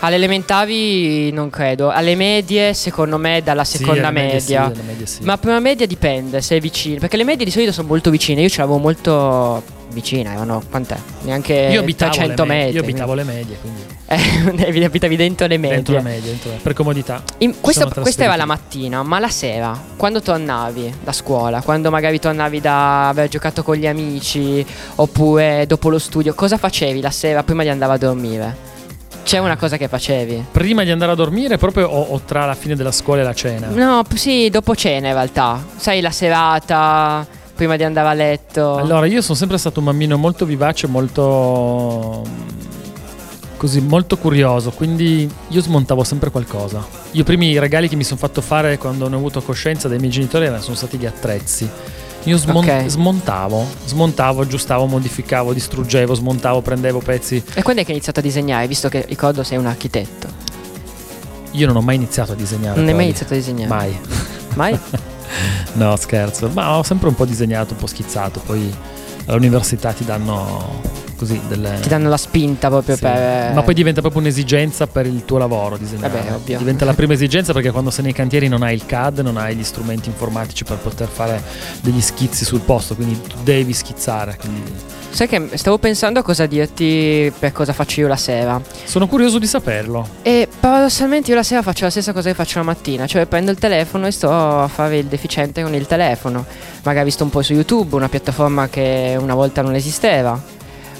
Alle 0.00 0.14
elementari 0.14 1.32
non 1.32 1.50
credo, 1.50 1.90
alle 1.90 2.14
medie 2.14 2.72
secondo 2.72 3.18
me 3.18 3.42
dalla 3.42 3.64
Sì, 3.64 3.78
seconda 3.78 4.08
alle 4.08 4.20
medie 4.22 4.40
sì, 4.40 4.52
media. 4.52 4.64
alle 4.66 4.82
medie 4.86 5.06
sì. 5.06 5.22
Ma 5.24 5.38
prima 5.38 5.58
media 5.58 5.86
dipende 5.86 6.40
se 6.40 6.56
è 6.56 6.60
vicino, 6.60 6.98
perché 7.00 7.16
le 7.16 7.24
medie 7.24 7.44
di 7.44 7.50
solito 7.50 7.72
sono 7.72 7.88
molto 7.88 8.08
vicine, 8.10 8.42
io 8.42 8.48
ce 8.48 8.60
l'avevo 8.60 8.78
molto 8.78 9.60
vicina, 9.90 10.32
erano 10.34 10.62
quant'è? 10.70 10.96
Neanche 11.22 11.52
io 11.72 11.80
abitavo, 11.80 12.12
300 12.12 12.42
le 12.44 12.48
medie, 12.48 12.64
metri. 12.66 12.76
io 12.76 12.82
abitavo 12.82 13.14
le 13.14 13.24
medie, 13.24 13.56
quindi 13.60 13.80
Eh, 14.80 14.84
abitavi 14.84 15.16
dentro 15.16 15.46
le 15.48 15.58
medie. 15.58 15.74
dentro 15.76 15.94
la 15.96 16.00
media, 16.02 16.30
dentro- 16.30 16.50
per 16.62 16.72
comodità. 16.74 17.22
In- 17.38 17.54
sono 17.70 17.90
questa 18.00 18.22
era 18.24 18.36
la 18.36 18.44
mattina, 18.46 19.02
ma 19.02 19.18
la 19.18 19.28
sera, 19.28 19.78
quando 19.96 20.22
tornavi 20.22 20.94
da 21.02 21.12
scuola, 21.12 21.60
quando 21.60 21.90
magari 21.90 22.20
tornavi 22.20 22.60
da 22.60 23.08
aver 23.08 23.28
giocato 23.28 23.62
con 23.64 23.74
gli 23.74 23.86
amici 23.86 24.64
oppure 24.94 25.64
dopo 25.66 25.88
lo 25.90 25.98
studio, 25.98 26.32
cosa 26.34 26.56
facevi 26.56 27.00
la 27.00 27.10
sera 27.10 27.42
prima 27.42 27.64
di 27.64 27.68
andare 27.68 27.92
a 27.94 27.98
dormire? 27.98 28.66
C'è 29.28 29.36
una 29.36 29.58
cosa 29.58 29.76
che 29.76 29.88
facevi? 29.88 30.46
Prima 30.50 30.84
di 30.84 30.90
andare 30.90 31.12
a 31.12 31.14
dormire 31.14 31.58
proprio 31.58 31.86
o, 31.86 32.00
o 32.14 32.20
tra 32.24 32.46
la 32.46 32.54
fine 32.54 32.74
della 32.74 32.90
scuola 32.90 33.20
e 33.20 33.24
la 33.24 33.34
cena? 33.34 33.66
No, 33.68 34.02
sì, 34.14 34.48
dopo 34.48 34.74
cena 34.74 35.08
in 35.08 35.12
realtà. 35.12 35.62
Sai, 35.76 36.00
la 36.00 36.10
serata, 36.10 37.26
prima 37.54 37.76
di 37.76 37.84
andare 37.84 38.08
a 38.08 38.14
letto. 38.14 38.76
Allora, 38.76 39.04
io 39.04 39.20
sono 39.20 39.36
sempre 39.36 39.58
stato 39.58 39.80
un 39.80 39.84
bambino 39.84 40.16
molto 40.16 40.46
vivace, 40.46 40.86
molto 40.86 42.22
così, 43.58 43.82
molto 43.82 44.16
curioso, 44.16 44.70
quindi 44.70 45.30
io 45.48 45.60
smontavo 45.60 46.04
sempre 46.04 46.30
qualcosa. 46.30 46.82
Io 47.10 47.20
i 47.20 47.24
primi 47.24 47.58
regali 47.58 47.86
che 47.86 47.96
mi 47.96 48.04
sono 48.04 48.18
fatto 48.18 48.40
fare 48.40 48.78
quando 48.78 49.08
ne 49.08 49.14
ho 49.14 49.18
avuto 49.18 49.42
coscienza 49.42 49.88
dai 49.88 49.98
miei 49.98 50.10
genitori 50.10 50.46
erano- 50.46 50.62
sono 50.62 50.74
stati 50.74 50.96
gli 50.96 51.04
attrezzi. 51.04 51.68
Io 52.28 52.36
smon- 52.36 52.56
Ok. 52.68 52.86
smontavo, 52.86 53.64
smontavo, 53.86 54.42
aggiustavo, 54.42 54.84
modificavo, 54.86 55.54
distruggevo, 55.54 56.12
smontavo, 56.14 56.60
prendevo 56.60 56.98
pezzi. 57.00 57.42
E 57.54 57.62
quando 57.62 57.80
è 57.80 57.84
che 57.84 57.90
hai 57.90 57.96
iniziato 57.96 58.20
a 58.20 58.22
disegnare? 58.22 58.66
Visto 58.68 58.88
che 58.90 59.04
ricordo 59.08 59.42
sei 59.42 59.56
un 59.56 59.64
architetto. 59.66 60.28
Io 61.52 61.66
non 61.66 61.76
ho 61.76 61.80
mai 61.80 61.94
iniziato 61.96 62.32
a 62.32 62.34
disegnare. 62.34 62.78
Non 62.78 62.88
hai 62.88 62.94
mai 62.94 63.04
iniziato 63.04 63.32
a 63.32 63.36
disegnare? 63.36 63.68
Mai. 63.68 63.98
Mai? 64.54 64.78
No, 65.74 65.94
scherzo. 65.96 66.48
Ma 66.54 66.76
ho 66.78 66.82
sempre 66.82 67.08
un 67.08 67.14
po' 67.14 67.26
disegnato, 67.26 67.74
un 67.74 67.78
po' 67.80 67.86
schizzato. 67.86 68.40
Poi 68.44 68.74
all'università 69.26 69.92
ti 69.92 70.04
danno 70.04 70.80
così 71.18 71.38
delle. 71.48 71.78
Ti 71.82 71.88
danno 71.88 72.08
la 72.08 72.16
spinta 72.16 72.68
proprio 72.68 72.94
Sì. 72.94 73.02
per. 73.02 73.52
Ma 73.52 73.62
poi 73.62 73.74
diventa 73.74 74.00
proprio 74.00 74.22
un'esigenza 74.22 74.86
per 74.86 75.06
il 75.06 75.24
tuo 75.24 75.36
lavoro 75.38 75.76
disegnare. 75.76 76.12
Vabbè, 76.18 76.32
ovvio. 76.34 76.58
Diventa 76.58 76.84
la 76.84 76.94
prima 76.94 77.12
esigenza 77.12 77.52
perché 77.52 77.70
quando 77.70 77.90
sei 77.90 78.04
nei 78.04 78.12
cantieri 78.14 78.48
non 78.48 78.62
hai 78.62 78.74
il 78.74 78.86
CAD, 78.86 79.18
non 79.18 79.36
hai 79.36 79.54
gli 79.56 79.64
strumenti 79.64 80.08
informatici 80.08 80.64
per 80.64 80.76
poter 80.78 81.08
fare 81.08 81.42
degli 81.82 82.00
schizzi 82.00 82.44
sul 82.44 82.60
posto, 82.60 82.94
quindi 82.94 83.20
tu 83.20 83.36
devi 83.42 83.72
schizzare. 83.74 84.36
quindi 84.40 84.62
Sai 85.10 85.26
che 85.26 85.48
stavo 85.54 85.78
pensando 85.78 86.20
a 86.20 86.22
cosa 86.22 86.44
dirti 86.46 87.32
per 87.38 87.50
cosa 87.52 87.72
faccio 87.72 88.00
io 88.00 88.08
la 88.08 88.16
sera. 88.16 88.60
Sono 88.84 89.08
curioso 89.08 89.38
di 89.38 89.46
saperlo. 89.46 90.06
E 90.22 90.46
paradossalmente 90.60 91.30
io 91.30 91.36
la 91.36 91.42
sera 91.42 91.62
faccio 91.62 91.84
la 91.84 91.90
stessa 91.90 92.12
cosa 92.12 92.28
che 92.28 92.34
faccio 92.34 92.58
la 92.58 92.64
mattina, 92.64 93.06
cioè 93.06 93.24
prendo 93.26 93.50
il 93.50 93.56
telefono 93.58 94.06
e 94.06 94.10
sto 94.10 94.30
a 94.30 94.68
fare 94.68 94.98
il 94.98 95.06
deficiente 95.06 95.62
con 95.62 95.74
il 95.74 95.86
telefono. 95.86 96.44
Magari 96.82 97.06
visto 97.06 97.24
un 97.24 97.30
po' 97.30 97.40
su 97.42 97.54
YouTube, 97.54 97.96
una 97.96 98.08
piattaforma 98.10 98.68
che 98.68 99.16
una 99.18 99.34
volta 99.34 99.62
non 99.62 99.74
esisteva. 99.74 100.40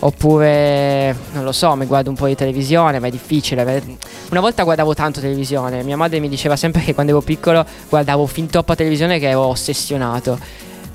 Oppure, 0.00 1.16
non 1.32 1.42
lo 1.42 1.52
so, 1.52 1.74
mi 1.74 1.84
guardo 1.86 2.10
un 2.10 2.16
po' 2.16 2.26
di 2.26 2.36
televisione, 2.36 3.00
ma 3.00 3.08
è 3.08 3.10
difficile. 3.10 3.82
Una 4.30 4.40
volta 4.40 4.62
guardavo 4.62 4.94
tanto 4.94 5.20
televisione, 5.20 5.82
mia 5.82 5.96
madre 5.96 6.20
mi 6.20 6.28
diceva 6.28 6.54
sempre 6.56 6.82
che 6.82 6.94
quando 6.94 7.12
ero 7.12 7.20
piccolo 7.20 7.64
guardavo 7.88 8.26
fin 8.26 8.46
troppa 8.46 8.76
televisione 8.76 9.18
che 9.18 9.28
ero 9.28 9.40
ossessionato. 9.46 10.38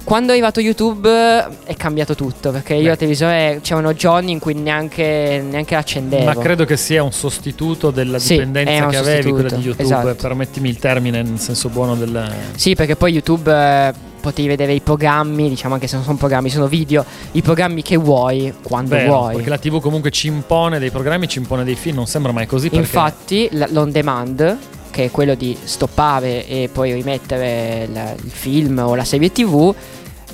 Quando 0.06 0.30
è 0.30 0.32
arrivato 0.34 0.60
YouTube 0.60 1.10
eh, 1.10 1.46
è 1.64 1.76
cambiato 1.76 2.14
tutto, 2.14 2.52
perché 2.52 2.74
io 2.74 2.84
Beh. 2.84 2.88
la 2.90 2.96
televisione 2.98 3.60
c'erano 3.62 3.94
giorni 3.94 4.32
in 4.34 4.40
cui 4.40 4.54
neanche, 4.54 5.42
neanche 5.50 5.76
l'accendevo. 5.76 6.26
Ma 6.26 6.36
credo 6.36 6.66
che 6.66 6.76
sia 6.76 7.02
un 7.04 7.14
sostituto 7.14 7.90
della 7.90 8.20
Sì, 8.20 8.34
dipendenza 8.34 8.88
che 8.88 8.98
avevi, 8.98 9.32
quella 9.32 9.50
di 9.50 9.62
YouTube. 9.62 9.82
esatto. 9.84 10.16
Permettimi 10.16 10.68
il 10.70 10.78
termine 10.78 11.22
nel 11.24 11.40
senso 11.40 11.70
buono 11.70 11.96
del. 11.96 12.32
Sì, 12.56 12.76
perché 12.76 12.98
poi 12.98 13.14
YouTube 13.14 13.50
eh, 13.54 13.94
potevi 14.24 14.48
vedere 14.48 14.72
i 14.74 14.80
programmi, 14.80 15.50
diciamo 15.50 15.74
anche 15.74 15.88
se 15.88 15.96
non 15.98 16.06
sono 16.06 16.16
programmi, 16.16 16.50
sono 16.50 16.68
video, 16.68 17.04
i 17.34 17.42
programmi 17.42 17.82
che 17.82 17.98
vuoi, 17.98 18.54
quando 18.64 18.96
Vero, 18.96 19.18
vuoi. 19.18 19.36
perché 19.36 19.50
la 19.50 19.58
TV 19.58 19.82
comunque 19.82 20.12
ci 20.12 20.28
impone 20.28 20.80
dei 20.80 20.92
programmi, 20.92 21.28
ci 21.28 21.40
impone 21.40 21.66
dei 21.66 21.76
film, 21.76 21.98
non 21.98 22.08
sembra 22.08 22.32
mai 22.32 22.46
così. 22.46 22.70
Perché 22.70 22.86
Infatti, 22.86 23.50
l'on 23.72 23.92
demand, 23.92 24.58
che 24.92 25.06
è 25.06 25.12
quello 25.12 25.36
di 25.36 25.58
stoppare 25.62 26.48
e 26.48 26.70
poi 26.72 26.94
rimettere 26.94 27.90
la- 27.92 28.14
il 28.14 28.32
film 28.32 28.78
o 28.80 28.96
la 28.96 29.04
serie 29.04 29.30
TV, 29.30 29.76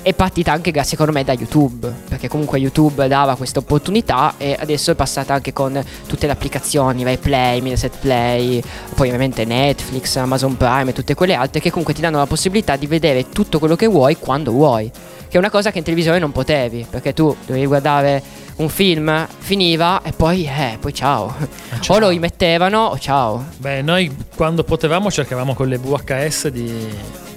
è 0.02 0.14
partita 0.14 0.52
anche 0.52 0.72
secondo 0.84 1.12
me 1.12 1.24
da 1.24 1.32
YouTube, 1.32 1.92
perché 2.08 2.28
comunque 2.28 2.58
YouTube 2.58 3.06
dava 3.06 3.36
questa 3.36 3.58
opportunità 3.58 4.34
e 4.38 4.56
adesso 4.58 4.90
è 4.90 4.94
passata 4.94 5.34
anche 5.34 5.52
con 5.52 5.82
tutte 6.06 6.26
le 6.26 6.32
applicazioni, 6.32 7.04
Rai 7.04 7.18
Play, 7.18 7.60
Mediaset 7.60 7.98
Play, 7.98 8.62
poi 8.94 9.08
ovviamente 9.08 9.44
Netflix, 9.44 10.16
Amazon 10.16 10.56
Prime 10.56 10.90
e 10.90 10.92
tutte 10.92 11.14
quelle 11.14 11.34
altre 11.34 11.60
che 11.60 11.70
comunque 11.70 11.92
ti 11.94 12.00
danno 12.00 12.18
la 12.18 12.26
possibilità 12.26 12.76
di 12.76 12.86
vedere 12.86 13.28
tutto 13.28 13.58
quello 13.58 13.76
che 13.76 13.86
vuoi 13.86 14.16
quando 14.16 14.52
vuoi. 14.52 14.90
Che 14.90 15.36
è 15.36 15.38
una 15.38 15.50
cosa 15.50 15.70
che 15.70 15.78
in 15.78 15.84
televisione 15.84 16.18
non 16.18 16.32
potevi, 16.32 16.86
perché 16.88 17.14
tu 17.14 17.34
dovevi 17.46 17.66
guardare 17.66 18.22
un 18.56 18.68
film, 18.68 19.26
finiva 19.38 20.02
e 20.02 20.12
poi, 20.12 20.44
eh, 20.44 20.76
poi 20.80 20.92
ciao. 20.92 21.34
ciao. 21.80 21.96
O 21.96 21.98
lo 21.98 22.08
rimettevano 22.08 22.78
o 22.78 22.98
ciao. 22.98 23.44
Beh, 23.58 23.82
noi 23.82 24.14
quando 24.34 24.64
potevamo 24.64 25.10
cercavamo 25.10 25.54
con 25.54 25.68
le 25.68 25.78
VHS 25.78 26.48
di. 26.48 27.28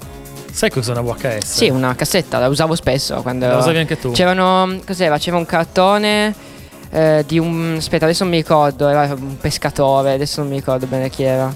Sai 0.54 0.70
cos'è 0.70 0.92
una 0.92 1.02
VHS? 1.02 1.44
Sì, 1.44 1.70
una 1.70 1.96
cassetta, 1.96 2.38
la 2.38 2.48
usavo 2.48 2.76
spesso 2.76 3.24
quando... 3.24 3.48
La 3.48 3.58
usavi 3.58 3.80
anche 3.80 3.98
tu. 3.98 4.12
C'erano, 4.12 4.80
cos'era? 4.86 5.18
C'era 5.18 5.36
un 5.36 5.48
cartone 5.48 6.32
eh, 6.92 7.24
di 7.26 7.39
un... 7.39 7.74
Aspetta, 7.80 8.06
adesso 8.06 8.24
non 8.24 8.34
mi 8.34 8.38
ricordo, 8.39 8.88
era 8.88 9.16
un 9.16 9.36
pescatore, 9.38 10.13
adesso 10.13 10.42
non 10.42 10.52
mi 10.52 10.58
ricordo 10.58 10.86
bene 10.86 11.10
chi 11.10 11.24
era. 11.24 11.52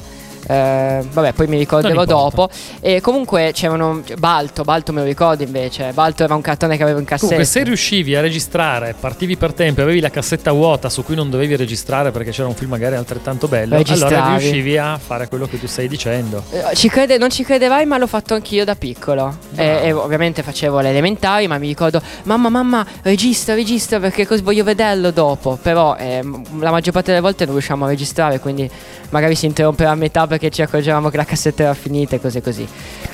Eh, 0.48 1.06
vabbè, 1.12 1.34
poi 1.34 1.48
mi 1.48 1.58
ricorderò 1.58 2.06
dopo. 2.06 2.50
E 2.80 3.02
comunque 3.02 3.52
c'erano. 3.54 4.02
Balto, 4.18 4.64
Balto 4.64 4.94
me 4.94 5.02
lo 5.02 5.06
ricordo 5.06 5.44
invece. 5.44 5.92
Balto 5.94 6.24
era 6.24 6.36
un 6.36 6.42
cartone 6.42 6.78
che 6.78 6.84
avevo 6.84 7.00
in 7.00 7.06
cassetta. 7.06 7.34
Comunque, 7.34 7.46
se 7.46 7.64
riuscivi 7.64 8.16
a 8.16 8.22
registrare, 8.22 8.96
partivi 8.98 9.36
per 9.36 9.54
tempo 9.54 9.82
e 9.82 9.84
avevi 9.84 10.00
la 10.00 10.10
cassetta 10.10 10.52
vuota 10.52 10.90
su 10.90 11.04
cui 11.04 11.16
non 11.16 11.30
dovevi 11.30 11.56
registrare 11.56 12.12
perché 12.12 12.32
c'era 12.32 12.48
un 12.48 12.56
film 12.56 12.70
magari 12.70 12.96
altrettanto 12.96 13.48
bello, 13.48 13.76
Registravi. 13.76 14.14
allora 14.16 14.38
riuscivi 14.38 14.78
a 14.78 14.98
fare 14.98 15.28
quello 15.28 15.48
che 15.48 15.60
tu 15.60 15.68
stai 15.68 15.88
dicendo. 15.88 16.44
Eh, 16.52 16.76
Ci 16.76 16.88
crede- 16.90 17.18
non 17.18 17.30
ci 17.30 17.44
crederai, 17.44 17.86
ma 17.86 17.98
l'ho 17.98 18.08
fatto 18.08 18.34
anch'io 18.34 18.64
da 18.64 18.76
piccolo. 18.76 19.36
E, 19.56 19.80
e 19.84 19.92
ovviamente 19.92 20.44
facevo 20.44 20.80
le 20.80 20.90
elementari, 20.90 21.48
ma 21.48 21.58
mi 21.58 21.68
ricordo, 21.68 22.02
mamma, 22.24 22.50
mamma, 22.50 22.86
registra, 23.02 23.54
registra 23.56 24.00
perché 24.00 24.26
così 24.26 24.42
voglio 24.42 24.64
vederlo 24.64 25.12
dopo. 25.12 25.58
Però 25.62 25.96
eh, 25.98 26.22
la 26.60 26.72
maggior 26.72 26.94
parte 26.94 27.10
delle 27.10 27.22
volte 27.22 27.44
non 27.46 27.54
riusciamo 27.56 27.86
a 27.86 27.88
registrare, 27.88 28.40
quindi 28.40 28.70
magari 29.10 29.36
si 29.36 29.46
interrompeva 29.46 29.92
a 29.92 29.96
metà 29.96 30.28
perché 30.28 30.37
ci 30.50 30.62
accorgevamo 30.62 31.10
che 31.10 31.18
la 31.18 31.26
cassetta 31.26 31.64
era 31.64 31.74
finita 31.74 32.16
e 32.16 32.22
cose 32.22 32.42
così. 32.42 32.68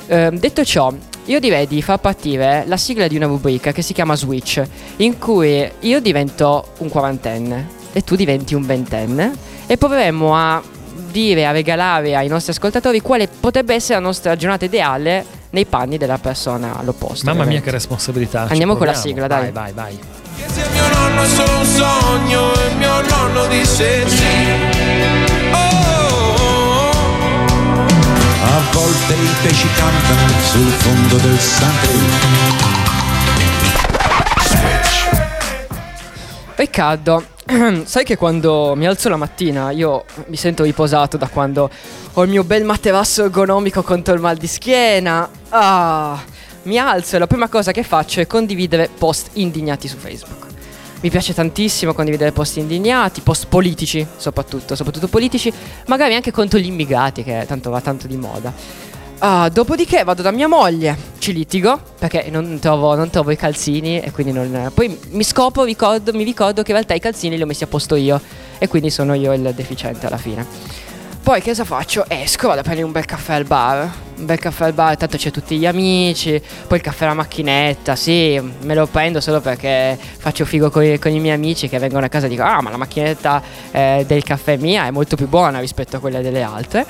Ehm, 0.06 0.38
detto 0.38 0.64
ciò, 0.64 0.92
io 1.26 1.40
direi 1.40 1.66
di 1.66 1.80
far 1.82 1.98
partire 1.98 2.64
la 2.66 2.76
sigla 2.76 3.06
di 3.08 3.16
una 3.16 3.26
rubrica 3.26 3.72
che 3.72 3.82
si 3.82 3.92
chiama 3.92 4.14
Switch, 4.14 4.62
in 4.96 5.18
cui 5.18 5.68
io 5.80 6.00
divento 6.00 6.72
un 6.78 6.88
quarantenne 6.88 7.82
e 7.92 8.02
tu 8.02 8.16
diventi 8.16 8.54
un 8.54 8.66
ventenne 8.66 9.32
e 9.66 9.76
proveremo 9.76 10.34
a 10.34 10.62
dire, 11.10 11.46
a 11.46 11.52
regalare 11.52 12.16
ai 12.16 12.28
nostri 12.28 12.52
ascoltatori 12.52 13.00
quale 13.00 13.28
potrebbe 13.28 13.74
essere 13.74 14.00
la 14.00 14.04
nostra 14.04 14.36
giornata 14.36 14.64
ideale 14.64 15.24
nei 15.50 15.64
panni 15.64 15.96
della 15.96 16.18
persona 16.18 16.76
all'opposto. 16.76 17.24
Mamma 17.24 17.32
mia, 17.32 17.42
ovviamente. 17.42 17.64
che 17.64 17.70
responsabilità. 17.70 18.46
Andiamo 18.48 18.76
con 18.76 18.86
la 18.86 18.94
sigla, 18.94 19.28
dai. 19.28 19.52
Vai, 19.52 19.72
vai, 19.72 19.72
vai. 19.72 19.98
Che 20.36 20.52
se 20.52 20.68
mio 20.72 20.88
nonno 20.88 21.22
è 21.22 21.26
solo 21.28 21.58
un 21.58 21.64
sogno 21.64 22.54
e 22.54 22.74
mio 22.74 23.00
nonno 23.08 23.46
disse 23.46 24.08
sì. 24.08 25.43
A 28.46 28.60
volte 28.72 29.14
i 29.14 29.34
pesci 29.42 29.66
cantano 29.74 30.28
sul 30.42 30.70
fondo 30.70 31.16
del 31.16 31.38
Sante. 31.38 31.88
Riccardo, 36.54 37.24
sai 37.84 38.04
che 38.04 38.16
quando 38.16 38.74
mi 38.76 38.86
alzo 38.86 39.08
la 39.08 39.16
mattina 39.16 39.70
io 39.70 40.04
mi 40.26 40.36
sento 40.36 40.62
riposato 40.62 41.16
da 41.16 41.28
quando 41.28 41.70
ho 42.12 42.22
il 42.22 42.28
mio 42.28 42.44
bel 42.44 42.64
materasso 42.64 43.24
ergonomico 43.24 43.82
contro 43.82 44.14
il 44.14 44.20
mal 44.20 44.36
di 44.36 44.46
schiena. 44.46 45.28
Ah, 45.48 46.22
mi 46.64 46.78
alzo 46.78 47.16
e 47.16 47.18
la 47.18 47.26
prima 47.26 47.48
cosa 47.48 47.72
che 47.72 47.82
faccio 47.82 48.20
è 48.20 48.26
condividere 48.26 48.88
post 48.96 49.30
indignati 49.32 49.88
su 49.88 49.96
Facebook. 49.96 50.53
Mi 51.04 51.10
piace 51.10 51.34
tantissimo 51.34 51.92
condividere 51.92 52.32
post 52.32 52.56
indignati, 52.56 53.20
post 53.20 53.48
politici 53.48 54.06
soprattutto, 54.16 54.74
soprattutto 54.74 55.06
politici, 55.06 55.52
magari 55.84 56.14
anche 56.14 56.30
contro 56.30 56.58
gli 56.58 56.64
immigrati 56.64 57.22
che 57.22 57.44
tanto 57.46 57.68
va 57.68 57.82
tanto 57.82 58.06
di 58.06 58.16
moda. 58.16 58.50
Ah, 59.18 59.50
dopodiché 59.50 60.02
vado 60.02 60.22
da 60.22 60.30
mia 60.30 60.48
moglie, 60.48 60.96
ci 61.18 61.34
litigo 61.34 61.78
perché 61.98 62.28
non 62.30 62.58
trovo, 62.58 62.94
non 62.94 63.10
trovo 63.10 63.32
i 63.32 63.36
calzini 63.36 64.00
e 64.00 64.12
quindi 64.12 64.32
non... 64.32 64.70
Poi 64.72 64.98
mi 65.10 65.24
scopro, 65.24 65.64
ricordo, 65.64 66.10
mi 66.14 66.24
ricordo 66.24 66.62
che 66.62 66.70
in 66.70 66.76
realtà 66.78 66.94
i 66.94 67.00
calzini 67.00 67.36
li 67.36 67.42
ho 67.42 67.46
messi 67.46 67.64
a 67.64 67.66
posto 67.66 67.96
io 67.96 68.18
e 68.56 68.66
quindi 68.66 68.88
sono 68.88 69.12
io 69.12 69.34
il 69.34 69.52
deficiente 69.54 70.06
alla 70.06 70.16
fine. 70.16 70.83
Poi 71.24 71.40
che 71.40 71.48
cosa 71.48 71.64
faccio? 71.64 72.04
Esco, 72.06 72.48
vado 72.48 72.60
a 72.60 72.62
prendere 72.62 72.86
un 72.86 72.92
bel 72.92 73.06
caffè 73.06 73.32
al 73.32 73.44
bar. 73.44 73.90
Un 74.18 74.26
bel 74.26 74.38
caffè 74.38 74.66
al 74.66 74.74
bar, 74.74 74.98
tanto 74.98 75.16
c'è 75.16 75.30
tutti 75.30 75.56
gli 75.56 75.64
amici. 75.64 76.38
Poi 76.68 76.76
il 76.76 76.84
caffè 76.84 77.06
alla 77.06 77.14
macchinetta, 77.14 77.96
sì, 77.96 78.38
me 78.60 78.74
lo 78.74 78.86
prendo 78.86 79.22
solo 79.22 79.40
perché 79.40 79.98
faccio 80.18 80.44
figo 80.44 80.68
con 80.68 80.84
i, 80.84 80.98
con 80.98 81.10
i 81.10 81.20
miei 81.20 81.34
amici 81.34 81.66
che 81.66 81.78
vengono 81.78 82.04
a 82.04 82.10
casa 82.10 82.26
e 82.26 82.28
dicono: 82.28 82.50
Ah, 82.50 82.60
ma 82.60 82.68
la 82.68 82.76
macchinetta 82.76 83.42
eh, 83.70 84.04
del 84.06 84.22
caffè 84.22 84.58
mia 84.58 84.84
è 84.84 84.90
molto 84.90 85.16
più 85.16 85.26
buona 85.26 85.60
rispetto 85.60 85.96
a 85.96 85.98
quella 85.98 86.20
delle 86.20 86.42
altre. 86.42 86.84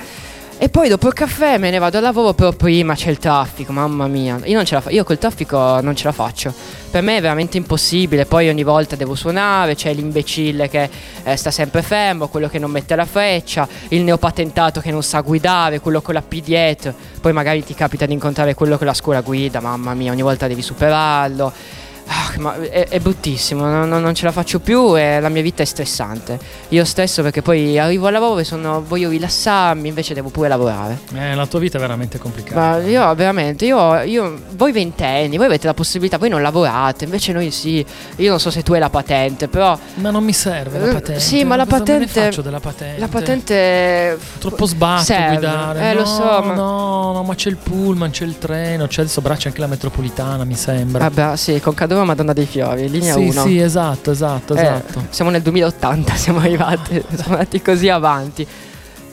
E 0.57 0.69
poi 0.69 0.87
dopo 0.87 1.07
il 1.07 1.13
caffè 1.13 1.57
me 1.57 1.69
ne 1.69 1.79
vado 1.79 1.97
al 1.97 2.03
lavoro, 2.03 2.33
però 2.33 2.53
prima 2.53 2.95
c'è 2.95 3.09
il 3.09 3.17
traffico, 3.17 3.73
mamma 3.73 4.07
mia. 4.07 4.39
Io, 4.45 4.55
non 4.55 4.63
ce 4.63 4.75
la 4.75 4.81
fa- 4.81 4.89
io 4.89 5.03
col 5.03 5.17
traffico 5.17 5.81
non 5.81 5.95
ce 5.97 6.05
la 6.05 6.13
faccio. 6.13 6.53
Per 6.89 7.03
me 7.03 7.17
è 7.17 7.21
veramente 7.21 7.57
impossibile. 7.57 8.25
Poi 8.25 8.47
ogni 8.47 8.63
volta 8.63 8.95
devo 8.95 9.15
suonare, 9.15 9.75
c'è 9.75 9.93
l'imbecille 9.93 10.69
che 10.69 10.89
eh, 11.23 11.35
sta 11.35 11.51
sempre 11.51 11.81
fermo, 11.81 12.29
quello 12.29 12.47
che 12.47 12.57
non 12.57 12.71
mette 12.71 12.95
la 12.95 13.05
freccia, 13.05 13.67
il 13.89 14.03
neopatentato 14.03 14.79
che 14.79 14.91
non 14.91 15.03
sa 15.03 15.19
guidare, 15.19 15.81
quello 15.81 16.01
con 16.01 16.13
la 16.13 16.21
P 16.21 16.41
dietro. 16.41 16.93
Poi 17.19 17.33
magari 17.33 17.61
ti 17.61 17.73
capita 17.73 18.05
di 18.05 18.13
incontrare 18.13 18.53
quello 18.53 18.77
con 18.77 18.87
la 18.87 18.93
scuola 18.93 19.19
guida, 19.19 19.59
mamma 19.59 19.93
mia, 19.93 20.13
ogni 20.13 20.21
volta 20.21 20.47
devi 20.47 20.61
superarlo. 20.61 21.83
Ah, 22.07 22.33
ma 22.37 22.55
è, 22.61 22.87
è 22.87 22.99
bruttissimo, 22.99 23.65
non, 23.65 23.89
non- 23.89 24.01
non 24.01 24.13
ce 24.13 24.25
la 24.25 24.31
faccio 24.31 24.59
più 24.59 24.95
e 24.97 25.19
la 25.19 25.29
mia 25.29 25.41
vita 25.41 25.63
è 25.63 25.65
stressante. 25.65 26.37
Io 26.69 26.85
stesso 26.85 27.23
perché 27.23 27.41
poi 27.41 27.79
arrivo 27.79 28.05
al 28.07 28.13
lavoro 28.13 28.39
e 28.39 28.43
sono, 28.43 28.83
voglio 28.87 29.09
rilassarmi, 29.09 29.87
invece 29.87 30.13
devo 30.13 30.29
pure 30.29 30.47
lavorare. 30.47 30.99
Eh, 31.15 31.33
la 31.33 31.47
tua 31.47 31.59
vita 31.59 31.77
è 31.77 31.81
veramente 31.81 32.19
complicata. 32.19 32.59
Ma 32.59 32.77
io 32.83 33.15
veramente, 33.15 33.65
io, 33.65 34.01
io- 34.01 34.39
voi 34.51 34.71
ventenni, 34.71 35.37
voi 35.37 35.47
avete 35.47 35.65
la 35.65 35.73
possibilità, 35.73 36.17
voi 36.19 36.29
non 36.29 36.41
lavorate, 36.43 37.05
invece 37.05 37.31
noi 37.33 37.49
sì. 37.49 37.83
Io 38.17 38.29
non 38.29 38.39
so 38.39 38.51
se 38.51 38.61
tu 38.61 38.73
hai 38.73 38.79
la 38.79 38.89
patente, 38.89 39.47
però... 39.47 39.77
Ma 39.95 40.11
non 40.11 40.23
mi 40.23 40.33
serve 40.33 40.77
la 40.77 40.89
Eh, 40.89 40.93
patente. 40.93 41.19
Sì, 41.19 41.43
ma 41.43 41.55
la 41.55 41.65
patente... 41.65 42.07
faccio 42.07 42.41
della 42.43 42.59
patente? 42.59 42.99
La 42.99 43.07
patente... 43.07 44.17
Troppo 44.39 44.65
sbatto 44.65 45.03
serve. 45.05 45.37
guidare. 45.37 45.89
Eh, 45.89 45.93
no, 45.93 45.99
lo 46.01 46.05
so, 46.05 46.41
ma... 46.43 46.53
No, 46.53 47.11
no, 47.13 47.23
ma 47.23 47.33
c'è 47.35 47.49
il 47.49 47.57
pullman, 47.57 48.11
c'è 48.11 48.25
il 48.25 48.37
treno, 48.37 48.85
c'è 48.87 49.01
adesso 49.01 49.21
braccia 49.21 49.47
anche 49.47 49.59
la 49.59 49.67
metropolitana, 49.67 50.43
mi 50.43 50.55
sembra. 50.55 51.09
Vabbè, 51.09 51.35
sì, 51.37 51.59
con 51.59 51.73
Cadova 51.95 52.03
Madonna 52.03 52.33
dei 52.33 52.45
Fiori, 52.45 52.89
linea 52.89 53.13
sì, 53.13 53.19
1. 53.29 53.41
sì, 53.43 53.59
esatto, 53.59 54.11
esatto, 54.11 54.53
Eh, 54.55 54.61
esatto. 54.61 55.05
siamo 55.11 55.31
nel 55.31 55.41
2080, 55.41 56.13
siamo 56.15 56.39
arrivati, 56.39 57.01
siamo 57.15 57.33
andati 57.35 57.61
così 57.61 57.87
avanti. 57.87 58.45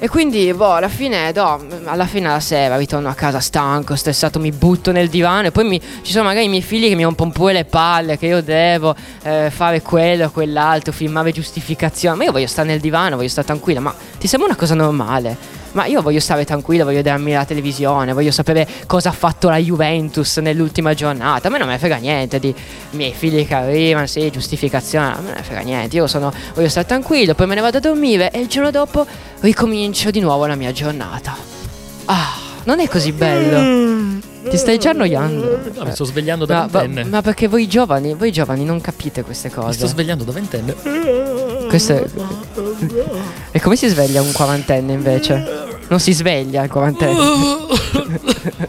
E 0.01 0.09
quindi, 0.09 0.53
boh, 0.53 0.73
alla 0.73 0.89
fine, 0.89 1.31
no, 1.33 1.65
alla 1.85 2.07
fine 2.07 2.27
la 2.29 2.41
sera 2.41 2.77
ritorno 2.77 3.09
a 3.09 3.15
casa 3.15 3.39
stanco, 3.39 3.95
stressato, 3.95 4.41
mi 4.41 4.51
butto 4.51 4.91
nel 4.91 5.09
divano 5.09 5.47
e 5.47 5.51
poi 5.53 5.63
mi- 5.65 5.81
ci 6.03 6.11
sono 6.11 6.25
magari 6.25 6.47
i 6.47 6.49
miei 6.49 6.63
figli 6.63 6.89
che 6.89 6.97
mi 6.97 7.05
rompono 7.05 7.31
pure 7.31 7.53
le 7.53 7.65
palle, 7.67 8.19
che 8.19 8.27
io 8.27 8.43
devo 8.43 8.97
eh, 9.23 9.49
fare 9.55 9.81
quello, 9.81 10.29
quell'altro, 10.33 10.93
filmare 10.93 11.31
giustificazioni. 11.31 12.17
Ma 12.17 12.25
io 12.25 12.33
voglio 12.33 12.49
stare 12.49 12.67
nel 12.67 12.81
divano, 12.81 13.15
voglio 13.15 13.29
stare 13.29 13.47
tranquilla, 13.47 13.79
ma 13.79 13.95
ti 14.19 14.27
sembra 14.27 14.49
una 14.49 14.59
cosa 14.59 14.75
normale? 14.75 15.61
Ma 15.73 15.87
io 15.87 16.03
voglio 16.03 16.21
stare 16.21 16.45
tranquillo, 16.45 16.85
voglio 16.85 16.99
vedermi 16.99 17.33
la 17.33 17.45
televisione, 17.45 18.13
voglio 18.13 18.31
sapere 18.31 18.69
cosa 18.87 19.09
ha 19.09 19.13
fatto 19.13 19.49
la 19.49 19.57
Juventus 19.57 20.37
nell'ultima 20.39 20.93
giornata. 20.93 21.49
A 21.49 21.51
me 21.51 21.59
non 21.59 21.67
me 21.67 21.75
ne 21.75 21.79
frega 21.79 21.97
niente 21.97 22.39
di 22.39 22.55
miei 22.91 23.13
figli 23.13 23.47
che 23.47 23.55
arrivano, 23.55 24.07
sì, 24.07 24.31
giustificazione, 24.31 25.15
a 25.15 25.21
me 25.21 25.29
non 25.29 25.35
ne 25.37 25.43
frega 25.43 25.61
niente. 25.61 25.97
Io 25.97 26.07
sono, 26.07 26.33
voglio 26.55 26.69
stare 26.69 26.87
tranquillo, 26.87 27.35
poi 27.35 27.47
me 27.47 27.55
ne 27.55 27.61
vado 27.63 27.79
a 27.79 27.81
dormire 27.81 28.31
e 28.31 28.41
il 28.41 28.49
giorno 28.49 28.71
dopo 28.71 29.07
ricomincio 29.41 30.11
di 30.11 30.21
nuovo 30.21 30.47
la 30.47 30.57
mia 30.57 30.73
giornata. 30.73 31.35
Ah, 32.07 32.35
non 32.65 32.81
è 32.81 32.89
così 32.89 33.13
bello. 33.13 34.32
Ti 34.49 34.57
stai 34.57 34.79
già 34.79 34.91
annoiando. 34.91 35.61
No, 35.77 35.85
mi 35.85 35.93
sto 35.93 36.05
svegliando 36.05 36.45
da 36.45 36.55
Ma, 36.55 36.69
ma- 36.71 36.81
ventenne. 36.81 37.09
ma 37.09 37.23
perché 37.23 37.49
voi 37.49 37.67
giovani, 37.69 38.15
voi 38.15 38.33
giovani 38.33 38.65
non 38.65 38.81
capite 38.81 39.23
queste 39.23 39.49
mi 39.49 39.53
sto 39.55 39.63
cose. 39.63 39.87
svegliando 39.87 40.25
da 40.25 40.33
ventenne. 40.33 40.75
Questo 41.69 41.93
è... 41.93 42.05
E 43.51 43.61
come 43.61 43.77
si 43.77 43.89
sveglia 43.89 44.21
un 44.21 44.33
quarantenne 44.33 44.93
invece? 44.93 45.71
Non 45.93 46.01
si 46.01 46.15
sveglia 46.15 46.63
il 46.63 46.71
quarantenne. 46.71 47.19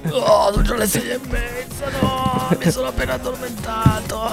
Oh, 0.10 0.52
sono 0.52 0.62
già 0.62 0.76
le 0.76 0.86
sei 0.86 1.08
e 1.12 1.20
mezza, 1.30 1.86
no, 2.02 2.50
mi 2.62 2.70
sono 2.70 2.88
appena 2.90 3.14
addormentato. 3.14 4.30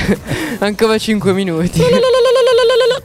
Ancora 0.60 0.96
5 0.96 1.34
minuti. 1.34 1.78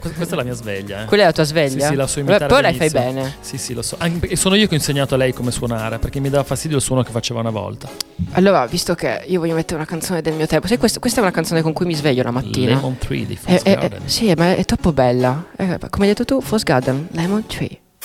Que- 0.00 0.12
Questa 0.14 0.32
è 0.34 0.38
la 0.38 0.42
mia 0.42 0.54
sveglia, 0.54 1.02
eh. 1.02 1.04
Quella 1.04 1.24
è 1.24 1.26
la 1.26 1.32
tua 1.32 1.44
sveglia? 1.44 1.84
Sì, 1.84 1.90
sì, 1.90 1.94
la 1.96 2.06
so 2.06 2.20
imitare 2.20 2.46
Però 2.46 2.60
lei 2.60 2.74
fai 2.76 2.88
bene. 2.88 3.36
Sì, 3.40 3.58
sì, 3.58 3.74
lo 3.74 3.82
so. 3.82 3.96
Anche 3.98 4.36
sono 4.36 4.54
io 4.54 4.68
che 4.68 4.72
ho 4.72 4.76
insegnato 4.78 5.14
a 5.14 5.18
lei 5.18 5.34
come 5.34 5.50
suonare, 5.50 5.98
perché 5.98 6.18
mi 6.18 6.30
dava 6.30 6.42
fastidio 6.42 6.78
il 6.78 6.82
suono 6.82 7.02
che 7.02 7.10
faceva 7.10 7.40
una 7.40 7.50
volta. 7.50 7.90
Allora, 8.32 8.64
visto 8.66 8.94
che 8.94 9.22
io 9.26 9.38
voglio 9.40 9.54
mettere 9.54 9.74
una 9.76 9.84
canzone 9.84 10.22
del 10.22 10.32
mio 10.32 10.46
tempo, 10.46 10.66
sai, 10.66 10.78
questo- 10.78 10.98
questa 10.98 11.20
è 11.20 11.22
una 11.22 11.30
canzone 11.32 11.60
con 11.60 11.74
cui 11.74 11.84
mi 11.84 11.94
sveglio 11.94 12.22
la 12.22 12.30
mattina. 12.30 12.74
Lemon 12.76 12.96
Tree 12.96 13.26
di 13.26 13.34
Eh, 13.34 13.36
Fox 13.36 13.62
eh, 13.66 13.70
eh, 13.70 13.74
Garden. 13.74 14.00
sì, 14.08 14.32
ma 14.34 14.54
è 14.54 14.64
troppo 14.64 14.92
bella. 14.94 15.44
Eh, 15.58 15.78
come 15.90 16.06
hai 16.06 16.14
detto 16.14 16.24
tu, 16.24 16.40
Foss 16.40 16.62
Garden, 16.62 17.08
Lemon 17.12 17.44
Tree. 17.46 17.80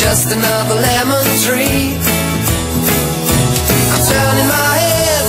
just 0.00 0.32
another 0.32 0.76
lemon 0.80 1.26
tree. 1.44 1.92
I'm 3.92 4.02
turning 4.08 4.48
my 4.48 4.72
head 4.80 5.26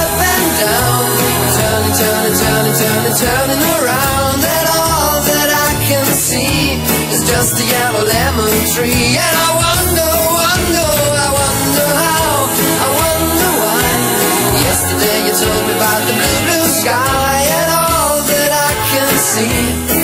up 0.00 0.16
and 0.32 0.48
down, 0.64 1.04
turning, 1.52 1.94
turning, 2.00 2.36
turning, 2.40 2.76
turning, 2.80 3.16
turning 3.20 3.62
around, 3.76 4.40
and 4.40 4.66
all 4.80 5.20
that 5.28 5.48
I 5.52 5.70
can 5.84 6.06
see 6.08 6.80
is 7.12 7.20
just 7.28 7.60
a 7.60 7.64
yellow 7.68 8.04
lemon 8.08 8.54
tree. 8.72 9.12
And 9.20 9.34
I 9.44 9.50
wonder, 9.60 10.08
wonder, 10.40 10.88
I 11.20 11.28
wonder 11.36 11.88
how, 12.00 12.48
I 12.80 12.88
wonder 12.96 13.50
why. 13.60 13.92
Yesterday 14.64 15.18
you 15.28 15.32
told 15.36 15.62
me 15.68 15.76
about 15.76 16.00
the 16.08 16.14
blue, 16.16 16.40
blue 16.48 16.66
sky, 16.72 17.36
and 17.60 17.68
all 17.76 18.24
that 18.24 18.50
I 18.56 18.72
can 18.88 19.10
see, 19.20 20.03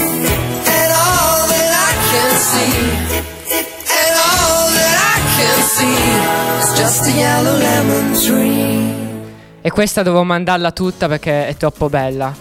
E 9.62 9.70
questa 9.70 10.02
dovevo 10.02 10.24
mandarla 10.24 10.72
tutta 10.72 11.06
perché 11.06 11.46
è 11.46 11.56
troppo 11.56 11.88
bella. 11.88 12.34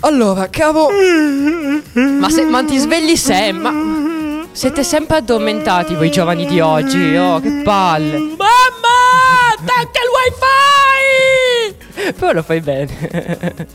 Allora, 0.00 0.48
cavo. 0.50 0.88
Ma, 1.94 2.28
se, 2.28 2.44
ma 2.44 2.62
ti 2.64 2.76
svegli 2.76 3.16
sempre. 3.16 3.70
Ma 3.70 4.46
siete 4.52 4.82
sempre 4.82 5.18
addormentati 5.18 5.94
voi 5.94 6.10
giovani 6.10 6.44
di 6.46 6.60
oggi. 6.60 7.16
Oh, 7.16 7.40
che 7.40 7.62
palle. 7.64 8.18
Mamma! 8.18 8.46
Attacca 9.56 10.00
il 10.02 10.10
wifi! 11.96 12.12
Però 12.12 12.32
lo 12.32 12.42
fai 12.42 12.60
bene. 12.60 13.66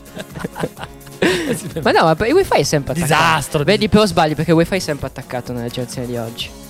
ma 1.82 1.90
no, 1.90 2.04
ma 2.04 2.26
il 2.26 2.34
wifi 2.34 2.58
è 2.58 2.62
sempre 2.62 2.92
attaccato. 2.92 3.14
Disastro. 3.14 3.64
Vedi, 3.64 3.88
però 3.88 4.06
sbagli 4.06 4.34
perché 4.34 4.50
il 4.50 4.56
wifi 4.56 4.76
è 4.76 4.78
sempre 4.78 5.06
attaccato 5.06 5.52
nella 5.52 5.68
generazione 5.68 6.06
di 6.06 6.16
oggi. 6.16 6.63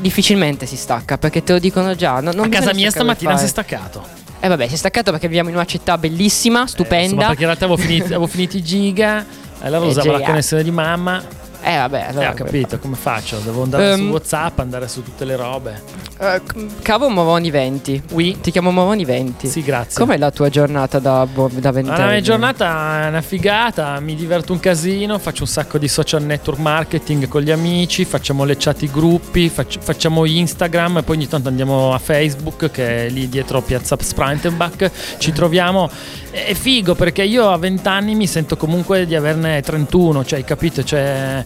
Difficilmente 0.00 0.66
si 0.66 0.76
stacca 0.76 1.16
perché 1.18 1.42
te 1.42 1.52
lo 1.52 1.58
dicono 1.58 1.94
già. 1.94 2.20
no- 2.20 2.32
non 2.32 2.46
A 2.46 2.48
casa 2.48 2.74
mia 2.74 2.90
stamattina 2.90 3.36
si 3.36 3.44
è 3.44 3.48
staccato. 3.48 4.04
Eh 4.40 4.48
vabbè, 4.48 4.68
si 4.68 4.74
è 4.74 4.76
staccato 4.76 5.10
perché 5.10 5.26
viviamo 5.26 5.48
in 5.50 5.54
una 5.54 5.64
città 5.66 5.96
bellissima, 5.98 6.60
Insomma, 6.60 6.66
stupenda. 6.84 7.26
perché 7.26 7.40
in 7.42 7.46
realtà 7.46 7.64
avevo 7.66 7.80
finito, 7.80 8.04
avevo 8.16 8.26
finito 8.26 8.56
i 8.56 8.62
giga. 8.62 9.24
Allora 9.60 9.84
Eh, 9.84 9.88
usavo 9.88 10.12
la 10.12 10.20
connessione 10.20 10.62
di 10.62 10.70
mamma. 10.70 11.22
Eh 11.62 11.76
vabbè, 11.76 11.98
Eh, 11.98 12.08
allora 12.10 12.30
ho 12.30 12.34
capito, 12.34 12.78
come 12.78 12.96
faccio? 12.96 13.38
Devo 13.38 13.62
andare 13.64 13.94
su 13.94 14.00
Ehm. 14.00 14.10
WhatsApp, 14.10 14.58
andare 14.60 14.88
su 14.88 15.02
tutte 15.02 15.24
le 15.24 15.36
robe. 15.36 15.82
Eh, 16.18 16.40
c- 16.46 16.66
cavo 16.82 17.08
Moroni 17.08 17.50
20. 17.50 18.02
Oui. 18.12 18.38
Ti 18.40 18.50
chiamo 18.50 18.70
Moroni 18.70 19.04
20. 19.04 19.46
Sì, 19.48 19.62
grazie. 19.62 20.00
Com'è 20.02 20.16
la 20.16 20.30
tua 20.30 20.48
giornata 20.48 20.98
da, 20.98 21.26
da 21.32 21.48
Ma 21.52 21.70
ventenne? 21.70 21.98
la 21.98 22.06
mia 22.06 22.20
giornata 22.20 23.04
è 23.04 23.08
una 23.08 23.20
figata, 23.20 24.00
mi 24.00 24.14
diverto 24.14 24.52
un 24.52 24.60
casino, 24.60 25.18
faccio 25.18 25.42
un 25.42 25.48
sacco 25.48 25.76
di 25.78 25.86
social 25.88 26.22
network 26.22 26.58
marketing 26.60 27.28
con 27.28 27.42
gli 27.42 27.50
amici, 27.50 28.04
facciamo 28.04 28.44
le 28.44 28.56
chat 28.58 28.82
i 28.82 28.90
gruppi, 28.90 29.48
faccio- 29.50 29.80
facciamo 29.80 30.24
Instagram 30.24 30.98
e 30.98 31.02
poi 31.02 31.16
ogni 31.16 31.28
tanto 31.28 31.48
andiamo 31.48 31.92
a 31.92 31.98
Facebook 31.98 32.70
che 32.70 33.06
è 33.06 33.08
lì 33.10 33.28
dietro 33.28 33.60
Piazza 33.60 33.96
Sprintenbach, 34.00 34.90
ci 35.18 35.32
troviamo. 35.32 35.90
È 36.30 36.54
figo 36.54 36.94
perché 36.94 37.24
io 37.24 37.50
a 37.50 37.56
20 37.56 37.88
anni 37.88 38.14
mi 38.14 38.28
sento 38.28 38.56
comunque 38.56 39.04
di 39.04 39.16
averne 39.16 39.60
31, 39.62 40.24
cioè 40.24 40.38
hai 40.38 40.44
capito? 40.44 40.84
Cioè, 40.84 41.44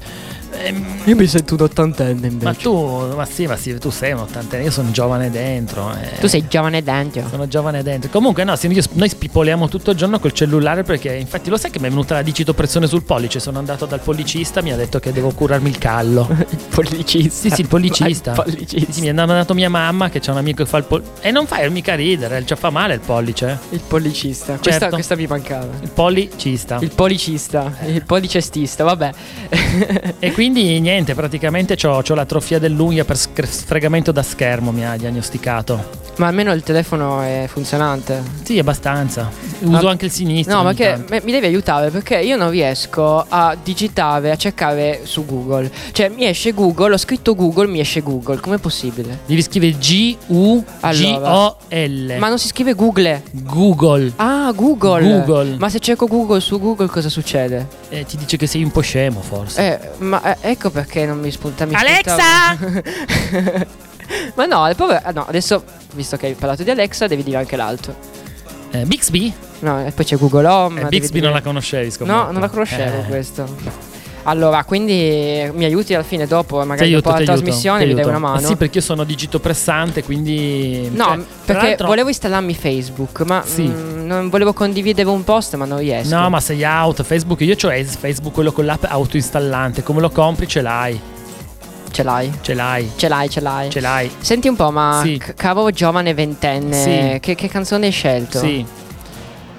ehm, 0.62 0.84
Io 1.04 1.16
mi 1.16 1.26
sento 1.26 1.54
un 1.54 1.60
ottantenne 1.62 2.26
invece. 2.26 2.44
ma 2.44 2.54
tu, 2.54 3.14
ma 3.14 3.24
sì, 3.24 3.46
ma 3.46 3.56
sì, 3.56 3.76
tu 3.78 3.90
sei 3.90 4.12
un 4.12 4.20
ottantenne, 4.20 4.64
io 4.64 4.70
sono 4.70 4.90
giovane 4.90 5.30
dentro. 5.30 5.92
eh. 5.92 6.18
Tu 6.20 6.26
sei 6.26 6.46
giovane 6.48 6.82
dentro. 6.82 7.22
Sono 7.28 7.46
giovane 7.48 7.82
dentro. 7.82 8.10
Comunque, 8.10 8.44
no, 8.44 8.56
sì, 8.56 8.66
io- 8.68 8.82
noi 8.92 9.08
spipoliamo 9.08 9.68
tutto 9.68 9.90
il 9.92 9.96
giorno 9.96 10.18
col 10.18 10.32
cellulare 10.32 10.82
perché, 10.82 11.14
infatti, 11.14 11.50
lo 11.50 11.56
sai 11.56 11.70
che 11.70 11.78
mi 11.78 11.86
è 11.86 11.90
venuta 11.90 12.14
la 12.14 12.22
digitopressione 12.22 12.86
sul 12.86 13.02
pollice. 13.02 13.40
Sono 13.40 13.58
andato 13.58 13.86
dal 13.86 14.00
pollicista, 14.00 14.62
mi 14.62 14.72
ha 14.72 14.76
detto 14.76 14.98
che 14.98 15.12
devo 15.12 15.32
curarmi 15.32 15.68
il 15.68 15.78
callo. 15.78 16.26
Il 16.54 16.58
pollicista. 16.70 17.30
Sì, 17.48 17.50
sì, 17.50 17.60
il 17.62 17.68
pollicista. 17.68 18.30
Il 18.36 18.42
pollicista. 18.42 18.92
Sì, 18.92 19.00
mi 19.00 19.08
ha 19.10 19.14
mandato 19.14 19.54
mia 19.54 19.68
mamma 19.70 20.08
che 20.10 20.20
c'è 20.20 20.30
un 20.30 20.38
amico 20.38 20.62
che 20.64 20.68
fa 20.68 20.78
il 20.78 20.84
pollice. 20.84 21.10
E 21.20 21.30
non 21.30 21.46
fa 21.46 21.66
mica 21.68 21.94
ridere, 21.94 22.44
cioè 22.44 22.56
fa 22.56 22.70
male 22.70 22.94
il 22.94 23.00
pollice. 23.00 23.58
Il 23.70 23.80
pollicista. 23.86 24.54
Questa, 24.54 24.70
Certo. 24.80 24.94
questa 24.94 25.16
mi 25.16 25.26
mancava. 25.26 25.68
Il 25.82 25.90
pollicista. 25.90 26.78
Il 26.80 26.90
policista. 26.94 27.72
Il 27.86 28.02
policestista, 28.04 28.84
vabbè. 28.84 29.10
E 30.18 30.32
quindi 30.32 30.42
niente, 30.48 31.14
praticamente 31.14 31.76
ho 31.86 32.02
la 32.14 32.24
trofia 32.26 32.58
dell'unghia 32.58 33.04
per 33.04 33.16
sfregamento 33.16 34.12
da 34.12 34.22
schermo, 34.22 34.72
mi 34.72 34.84
ha 34.86 34.96
diagnosticato. 34.96 36.02
Ma 36.16 36.28
almeno 36.28 36.52
il 36.52 36.62
telefono 36.62 37.20
è 37.22 37.46
funzionante. 37.48 38.22
Sì, 38.44 38.56
abbastanza. 38.58 39.28
Uso 39.60 39.82
Ma- 39.82 39.90
anche 39.90 40.04
il 40.04 40.12
sinistro. 40.12 40.56
No, 40.56 40.62
ma 40.62 40.72
che 40.72 40.96
mi 41.08 41.32
devi 41.32 41.46
aiutare 41.46 41.90
perché 41.90 42.20
io 42.20 42.36
non 42.36 42.50
riesco 42.50 43.24
a 43.28 43.56
digitare, 43.60 44.30
a 44.30 44.36
cercare 44.36 45.00
su 45.04 45.24
Google. 45.24 45.68
Cioè, 45.92 46.10
mi 46.10 46.24
esce 46.26 46.52
Google, 46.52 46.94
ho 46.94 46.98
scritto 46.98 47.34
Google, 47.34 47.66
mi 47.66 47.80
esce 47.80 48.00
Google. 48.00 48.38
Com'è 48.38 48.58
possibile? 48.58 49.22
Devi 49.26 49.42
scrivere 49.42 49.72
G-U-G-O-L. 50.86 52.16
Ma 52.18 52.28
non 52.28 52.38
si 52.38 52.46
scrive 52.48 52.74
Google. 52.74 53.22
Google. 53.32 54.12
Ah, 54.16 54.52
Google. 54.54 55.02
Google. 55.02 55.56
Ma 55.58 55.68
se 55.68 55.80
cerco 55.80 56.06
Google 56.06 56.38
su 56.40 56.60
Google 56.60 56.86
cosa 56.86 57.08
succede? 57.08 57.66
Eh, 57.88 58.04
ti 58.04 58.16
dice 58.16 58.36
che 58.36 58.46
sei 58.46 58.62
un 58.62 58.70
po' 58.70 58.82
scemo, 58.82 59.20
forse. 59.20 59.80
Eh, 59.80 59.80
ma 60.04 60.33
eh, 60.40 60.50
ecco 60.50 60.70
perché 60.70 61.06
non 61.06 61.18
mi 61.20 61.30
spunta 61.30 61.64
mi 61.66 61.74
Alexa! 61.74 62.56
ma 64.34 64.46
no, 64.46 64.68
il 64.68 64.76
povero- 64.76 65.00
ah, 65.02 65.10
no, 65.12 65.26
adesso 65.26 65.64
visto 65.94 66.16
che 66.16 66.26
hai 66.26 66.34
parlato 66.34 66.62
di 66.62 66.70
Alexa, 66.70 67.06
devi 67.06 67.22
dire 67.22 67.38
anche 67.38 67.56
l'altro. 67.56 67.94
Eh, 68.70 68.84
Bixby? 68.84 69.32
No, 69.60 69.84
e 69.86 69.90
poi 69.92 70.04
c'è 70.04 70.16
Google 70.16 70.46
Home. 70.46 70.80
Eh, 70.82 70.86
Bixby 70.86 71.12
dire- 71.14 71.24
non 71.26 71.32
la 71.34 71.42
conoscevi, 71.42 71.90
scommetto. 71.90 72.16
No, 72.18 72.30
non 72.32 72.40
la 72.40 72.48
conoscevo 72.48 73.00
Eh, 73.00 73.04
questo. 73.04 73.56
Allora, 74.26 74.64
quindi 74.64 75.50
mi 75.54 75.64
aiuti 75.64 75.92
alla 75.94 76.02
fine 76.02 76.26
dopo, 76.26 76.56
magari 76.64 76.86
aiuto, 76.88 77.02
dopo 77.02 77.08
la 77.10 77.14
aiuto, 77.16 77.32
trasmissione 77.32 77.84
mi 77.86 77.94
dai 77.94 78.04
una 78.04 78.18
mano. 78.18 78.38
Eh 78.40 78.44
sì, 78.44 78.56
perché 78.56 78.78
io 78.78 78.84
sono 78.84 79.04
digitopressante, 79.04 80.02
quindi... 80.02 80.88
No, 80.92 81.04
cioè, 81.04 81.18
perché 81.44 81.66
l'altro- 81.66 81.86
volevo 81.88 82.08
installarmi 82.08 82.54
Facebook, 82.54 83.20
ma 83.22 83.42
Sì. 83.44 83.62
mm, 83.62 84.06
non 84.06 84.30
volevo 84.30 84.52
condividere 84.54 85.08
un 85.08 85.24
post, 85.24 85.56
ma 85.56 85.66
non 85.66 85.78
riesco. 85.78 86.14
No, 86.16 86.30
ma 86.30 86.40
sei 86.40 86.62
out, 86.64 87.02
Facebook, 87.02 87.40
io 87.42 87.54
ho 87.62 87.68
Ace, 87.68 87.96
Facebook, 87.98 88.32
quello 88.32 88.52
con 88.52 88.64
l'app 88.64 88.84
autoinstallante, 88.84 89.82
come 89.82 90.00
lo 90.00 90.08
compri 90.10 90.48
ce 90.48 90.62
l'hai, 90.62 90.98
ce 91.90 92.02
l'hai. 92.02 92.32
ce 92.40 92.54
l'hai, 92.54 92.90
Ce 92.96 93.08
l'hai, 93.08 93.28
ce 93.28 93.40
l'hai. 93.40 93.70
ce 93.70 93.80
l'hai. 93.80 94.10
Senti 94.20 94.48
un 94.48 94.56
po', 94.56 94.70
ma 94.70 95.00
Sì. 95.04 95.18
c- 95.18 95.34
cavo 95.34 95.70
giovane 95.70 96.14
ventenne, 96.14 97.12
Sì. 97.12 97.20
che, 97.20 97.34
che 97.34 97.48
canzone 97.48 97.86
hai 97.86 97.92
scelto? 97.92 98.38
Sì. 98.38 98.64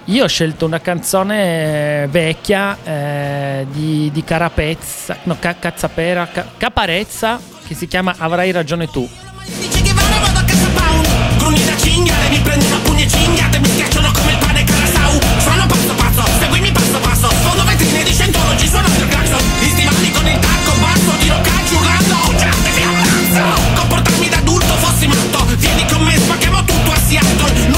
Io 0.10 0.24
ho 0.24 0.28
scelto 0.28 0.66
una 0.68 0.80
canzone 0.80 2.04
eh, 2.04 2.08
vecchia 2.08 2.78
eh, 2.84 3.66
di, 3.72 4.12
di 4.14 4.24
Carapezza, 4.24 5.18
no, 5.24 5.36
Ca- 5.40 5.56
Cazzapera, 5.58 6.28
Ca- 6.28 6.46
Caparezza, 6.58 7.40
che 7.66 7.74
si 7.74 7.88
chiama 7.88 8.14
Avrai 8.20 8.52
ragione 8.52 8.88
tu. 8.88 9.10
Comportarmi 23.76 24.30
da 24.30 24.38
adulto, 24.38 24.76
fossi 24.78 25.08
matto. 25.08 25.46
Vieni 25.58 25.86
con 25.88 26.02
me, 26.04 26.18
spacchiamo 26.18 26.64
tutto 26.64 26.92
a 26.92 26.98
Seattle 26.98 27.75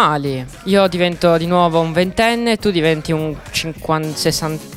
normali. 0.00 0.44
Io 0.64 0.88
divento 0.88 1.36
di 1.36 1.46
nuovo 1.46 1.80
un 1.80 1.92
ventenne, 1.92 2.56
tu 2.56 2.70
diventi 2.70 3.12
un 3.12 3.36
50, 3.50 4.16
60. 4.16 4.69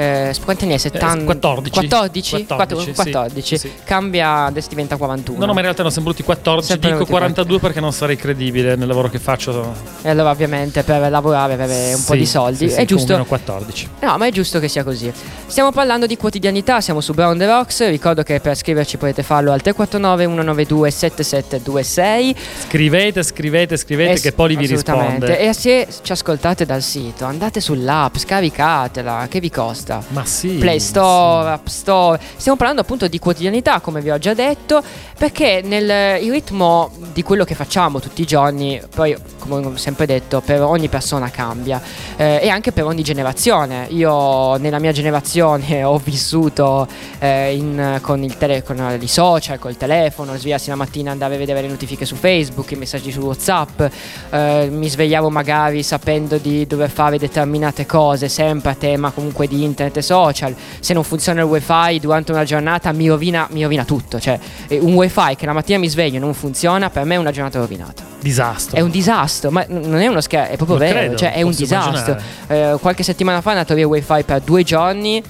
Eh, 0.00 0.34
quanti 0.42 0.64
anni 0.64 0.72
hai? 0.72 0.78
70? 0.78 1.24
14. 1.24 1.70
14? 1.88 2.46
14, 2.46 2.84
sì, 2.84 2.92
14. 2.94 3.58
sì. 3.58 3.72
Cambia, 3.84 4.44
adesso 4.46 4.68
diventa 4.70 4.96
41. 4.96 5.38
No, 5.38 5.44
no, 5.44 5.52
ma 5.52 5.58
in 5.58 5.64
realtà 5.64 5.82
ne 5.82 5.90
sono 5.90 6.04
venuti 6.04 6.22
14, 6.22 6.66
Sempre 6.66 6.88
dico 6.88 7.04
venuti 7.04 7.12
42 7.12 7.58
perché 7.58 7.80
non 7.80 7.92
sarei 7.92 8.16
credibile 8.16 8.76
nel 8.76 8.88
lavoro 8.88 9.10
che 9.10 9.18
faccio. 9.18 9.74
E 10.00 10.08
allora 10.08 10.30
ovviamente 10.30 10.82
per 10.84 11.10
lavorare 11.10 11.52
avere 11.52 11.92
un 11.94 12.02
po' 12.04 12.12
Sì, 12.12 12.18
di 12.18 12.26
soldi 12.26 12.70
sì, 12.70 12.76
è 12.76 12.84
giusto. 12.86 13.12
comunque 13.12 13.38
14. 13.38 13.88
No, 14.00 14.16
ma 14.16 14.26
è 14.26 14.30
giusto 14.30 14.58
che 14.58 14.68
sia 14.68 14.84
così. 14.84 15.12
Stiamo 15.46 15.70
parlando 15.70 16.06
di 16.06 16.16
quotidianità, 16.16 16.80
siamo 16.80 17.02
su 17.02 17.12
Brown 17.12 17.36
The 17.36 17.46
Rocks. 17.46 17.86
Ricordo 17.88 18.22
che 18.22 18.40
per 18.40 18.56
scriverci 18.56 18.96
potete 18.96 19.22
farlo 19.22 19.52
al 19.52 19.60
349 19.60 20.24
192 20.24 20.90
7726. 20.90 22.36
Scrivete, 22.68 23.22
scrivete, 23.22 23.76
scrivete 23.76 24.12
Eh, 24.12 24.20
che 24.20 24.32
Poli 24.32 24.56
vi 24.56 24.66
risponde. 24.66 25.38
E 25.38 25.52
se 25.52 25.86
ci 26.02 26.12
ascoltate 26.12 26.64
dal 26.64 26.80
sito, 26.82 27.24
andate 27.24 27.60
sull'app, 27.60 28.16
scaricatela, 28.16 29.26
che 29.28 29.40
vi 29.40 29.50
costa? 29.50 29.89
Ma 30.08 30.24
sì. 30.24 30.56
Play 30.58 30.78
Store, 30.78 31.50
App 31.50 31.66
Store. 31.66 32.20
Stiamo 32.36 32.56
parlando 32.56 32.82
appunto 32.82 33.08
di 33.08 33.18
quotidianità, 33.18 33.80
come 33.80 34.00
vi 34.00 34.10
ho 34.10 34.18
già 34.18 34.34
detto, 34.34 34.82
perché 35.18 35.60
nel 35.64 36.22
il 36.22 36.30
ritmo 36.30 36.90
di 37.12 37.22
quello 37.22 37.44
che 37.44 37.54
facciamo 37.54 37.98
tutti 38.00 38.22
i 38.22 38.24
giorni, 38.24 38.80
poi 38.94 39.16
come 39.38 39.66
ho 39.66 39.76
sempre 39.76 40.06
detto, 40.06 40.40
per 40.40 40.62
ogni 40.62 40.88
persona 40.88 41.30
cambia 41.30 41.80
eh, 42.16 42.40
e 42.42 42.48
anche 42.48 42.72
per 42.72 42.84
ogni 42.84 43.02
generazione. 43.02 43.86
Io 43.90 44.56
nella 44.56 44.78
mia 44.78 44.92
generazione 44.92 45.82
ho 45.84 45.98
vissuto 45.98 46.86
eh, 47.18 47.54
in- 47.54 47.98
con, 48.02 48.22
il 48.22 48.36
tele- 48.36 48.62
con 48.62 48.98
i 49.00 49.08
social, 49.08 49.58
col 49.58 49.76
telefono, 49.76 50.36
svegliarsi 50.36 50.68
la 50.68 50.76
mattina, 50.76 51.10
andare 51.10 51.34
a 51.34 51.38
vedere 51.38 51.62
le 51.62 51.68
notifiche 51.68 52.04
su 52.04 52.14
Facebook, 52.14 52.70
i 52.70 52.76
messaggi 52.76 53.10
su 53.10 53.20
WhatsApp, 53.20 53.82
eh, 54.30 54.68
mi 54.70 54.88
svegliavo 54.88 55.30
magari 55.30 55.82
sapendo 55.82 56.36
di 56.36 56.66
dover 56.66 56.90
fare 56.90 57.18
determinate 57.18 57.86
cose, 57.86 58.28
sempre 58.28 58.70
a 58.70 58.74
tema 58.74 59.10
comunque 59.10 59.46
di 59.46 59.64
internet 59.64 59.79
e 59.84 60.02
social. 60.02 60.54
Se 60.80 60.92
non 60.92 61.02
funziona 61.04 61.40
il 61.40 61.46
wifi 61.46 61.98
durante 62.00 62.32
una 62.32 62.44
giornata 62.44 62.92
mi 62.92 63.08
rovina, 63.08 63.46
mi 63.50 63.62
rovina 63.62 63.84
tutto. 63.84 64.20
Cioè, 64.20 64.38
un 64.80 64.94
wifi 64.94 65.36
che 65.36 65.46
la 65.46 65.52
mattina 65.52 65.78
mi 65.78 65.88
sveglio 65.88 66.16
e 66.16 66.20
non 66.20 66.34
funziona, 66.34 66.90
per 66.90 67.04
me 67.04 67.14
è 67.14 67.18
una 67.18 67.30
giornata 67.30 67.58
rovinata. 67.58 68.02
Disastro. 68.20 68.76
È 68.76 68.80
un 68.80 68.90
disastro, 68.90 69.50
ma 69.50 69.64
non 69.68 69.96
è 69.96 70.06
uno 70.06 70.20
scherzo, 70.20 70.52
è 70.52 70.56
proprio 70.56 70.76
Lo 70.76 70.84
vero, 70.84 70.98
credo, 70.98 71.16
cioè 71.16 71.32
è 71.32 71.42
un 71.42 71.52
disastro. 71.52 72.16
Eh, 72.48 72.76
qualche 72.80 73.02
settimana 73.02 73.40
fa 73.40 73.50
è 73.50 73.52
andato 73.54 73.74
via 73.74 73.84
il 73.84 73.90
wifi 73.90 74.22
per 74.24 74.40
due 74.40 74.62
giorni. 74.62 75.22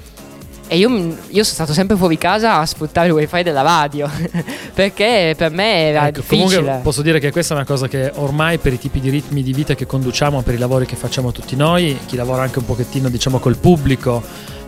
E 0.72 0.78
io, 0.78 0.88
io 0.88 1.42
sono 1.42 1.44
stato 1.44 1.72
sempre 1.72 1.96
fuori 1.96 2.16
casa 2.16 2.58
a 2.58 2.64
sfruttare 2.64 3.08
il 3.08 3.12
wifi 3.12 3.42
della 3.42 3.62
radio 3.62 4.08
perché 4.72 5.34
per 5.36 5.50
me 5.50 5.88
era 5.88 6.06
Ecco, 6.06 6.20
difficile. 6.20 6.54
comunque 6.54 6.80
posso 6.84 7.02
dire 7.02 7.18
che 7.18 7.32
questa 7.32 7.54
è 7.54 7.56
una 7.56 7.66
cosa 7.66 7.88
che 7.88 8.12
ormai 8.14 8.58
per 8.58 8.74
i 8.74 8.78
tipi 8.78 9.00
di 9.00 9.10
ritmi 9.10 9.42
di 9.42 9.52
vita 9.52 9.74
che 9.74 9.84
conduciamo, 9.84 10.42
per 10.42 10.54
i 10.54 10.58
lavori 10.58 10.86
che 10.86 10.94
facciamo 10.94 11.32
tutti 11.32 11.56
noi, 11.56 11.98
chi 12.06 12.14
lavora 12.14 12.42
anche 12.42 12.60
un 12.60 12.66
pochettino 12.66 13.08
diciamo 13.08 13.40
col 13.40 13.56
pubblico, 13.56 14.22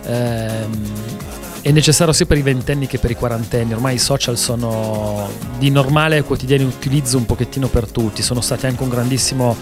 ehm, 0.05 0.82
è 1.62 1.70
necessario 1.70 2.12
sia 2.12 2.26
per 2.26 2.36
i 2.36 2.42
ventenni 2.42 2.86
che 2.86 2.98
per 2.98 3.10
i 3.12 3.14
quarantenni. 3.14 3.72
Ormai 3.72 3.94
i 3.94 3.98
social 3.98 4.36
sono 4.36 5.30
di 5.58 5.70
normale 5.70 6.22
quotidiano 6.24 6.66
utilizzo 6.66 7.16
un 7.16 7.24
pochettino 7.24 7.68
per 7.68 7.90
tutti, 7.90 8.20
sono 8.20 8.40
stati 8.40 8.66
anche 8.66 8.82
un 8.82 8.88
grandissimo 8.88 9.56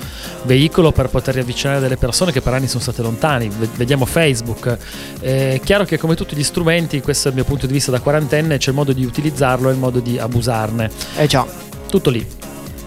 veicolo 0.44 0.92
per 0.92 1.10
poter 1.10 1.34
riavvicinare 1.34 1.78
delle 1.78 1.98
persone 1.98 2.32
che 2.32 2.40
per 2.40 2.54
anni 2.54 2.68
sono 2.68 2.80
state 2.80 3.02
lontane. 3.02 3.48
Vediamo 3.76 4.06
Facebook. 4.06 4.78
È 5.20 5.60
chiaro 5.62 5.84
che 5.84 5.98
come 5.98 6.14
tutti 6.14 6.34
gli 6.34 6.42
strumenti, 6.42 7.00
questo 7.02 7.28
è 7.28 7.30
il 7.30 7.36
mio 7.36 7.44
punto 7.44 7.66
di 7.66 7.72
vista 7.74 7.90
da 7.90 8.00
quarantenne, 8.00 8.56
c'è 8.56 8.70
il 8.70 8.76
modo 8.76 8.92
di 8.92 9.04
utilizzarlo 9.04 9.68
e 9.68 9.72
il 9.72 9.78
modo 9.78 10.00
di 10.00 10.18
abusarne. 10.18 10.90
Eh 11.16 11.26
già. 11.26 11.46
Tutto 11.86 12.08
lì. 12.08 12.39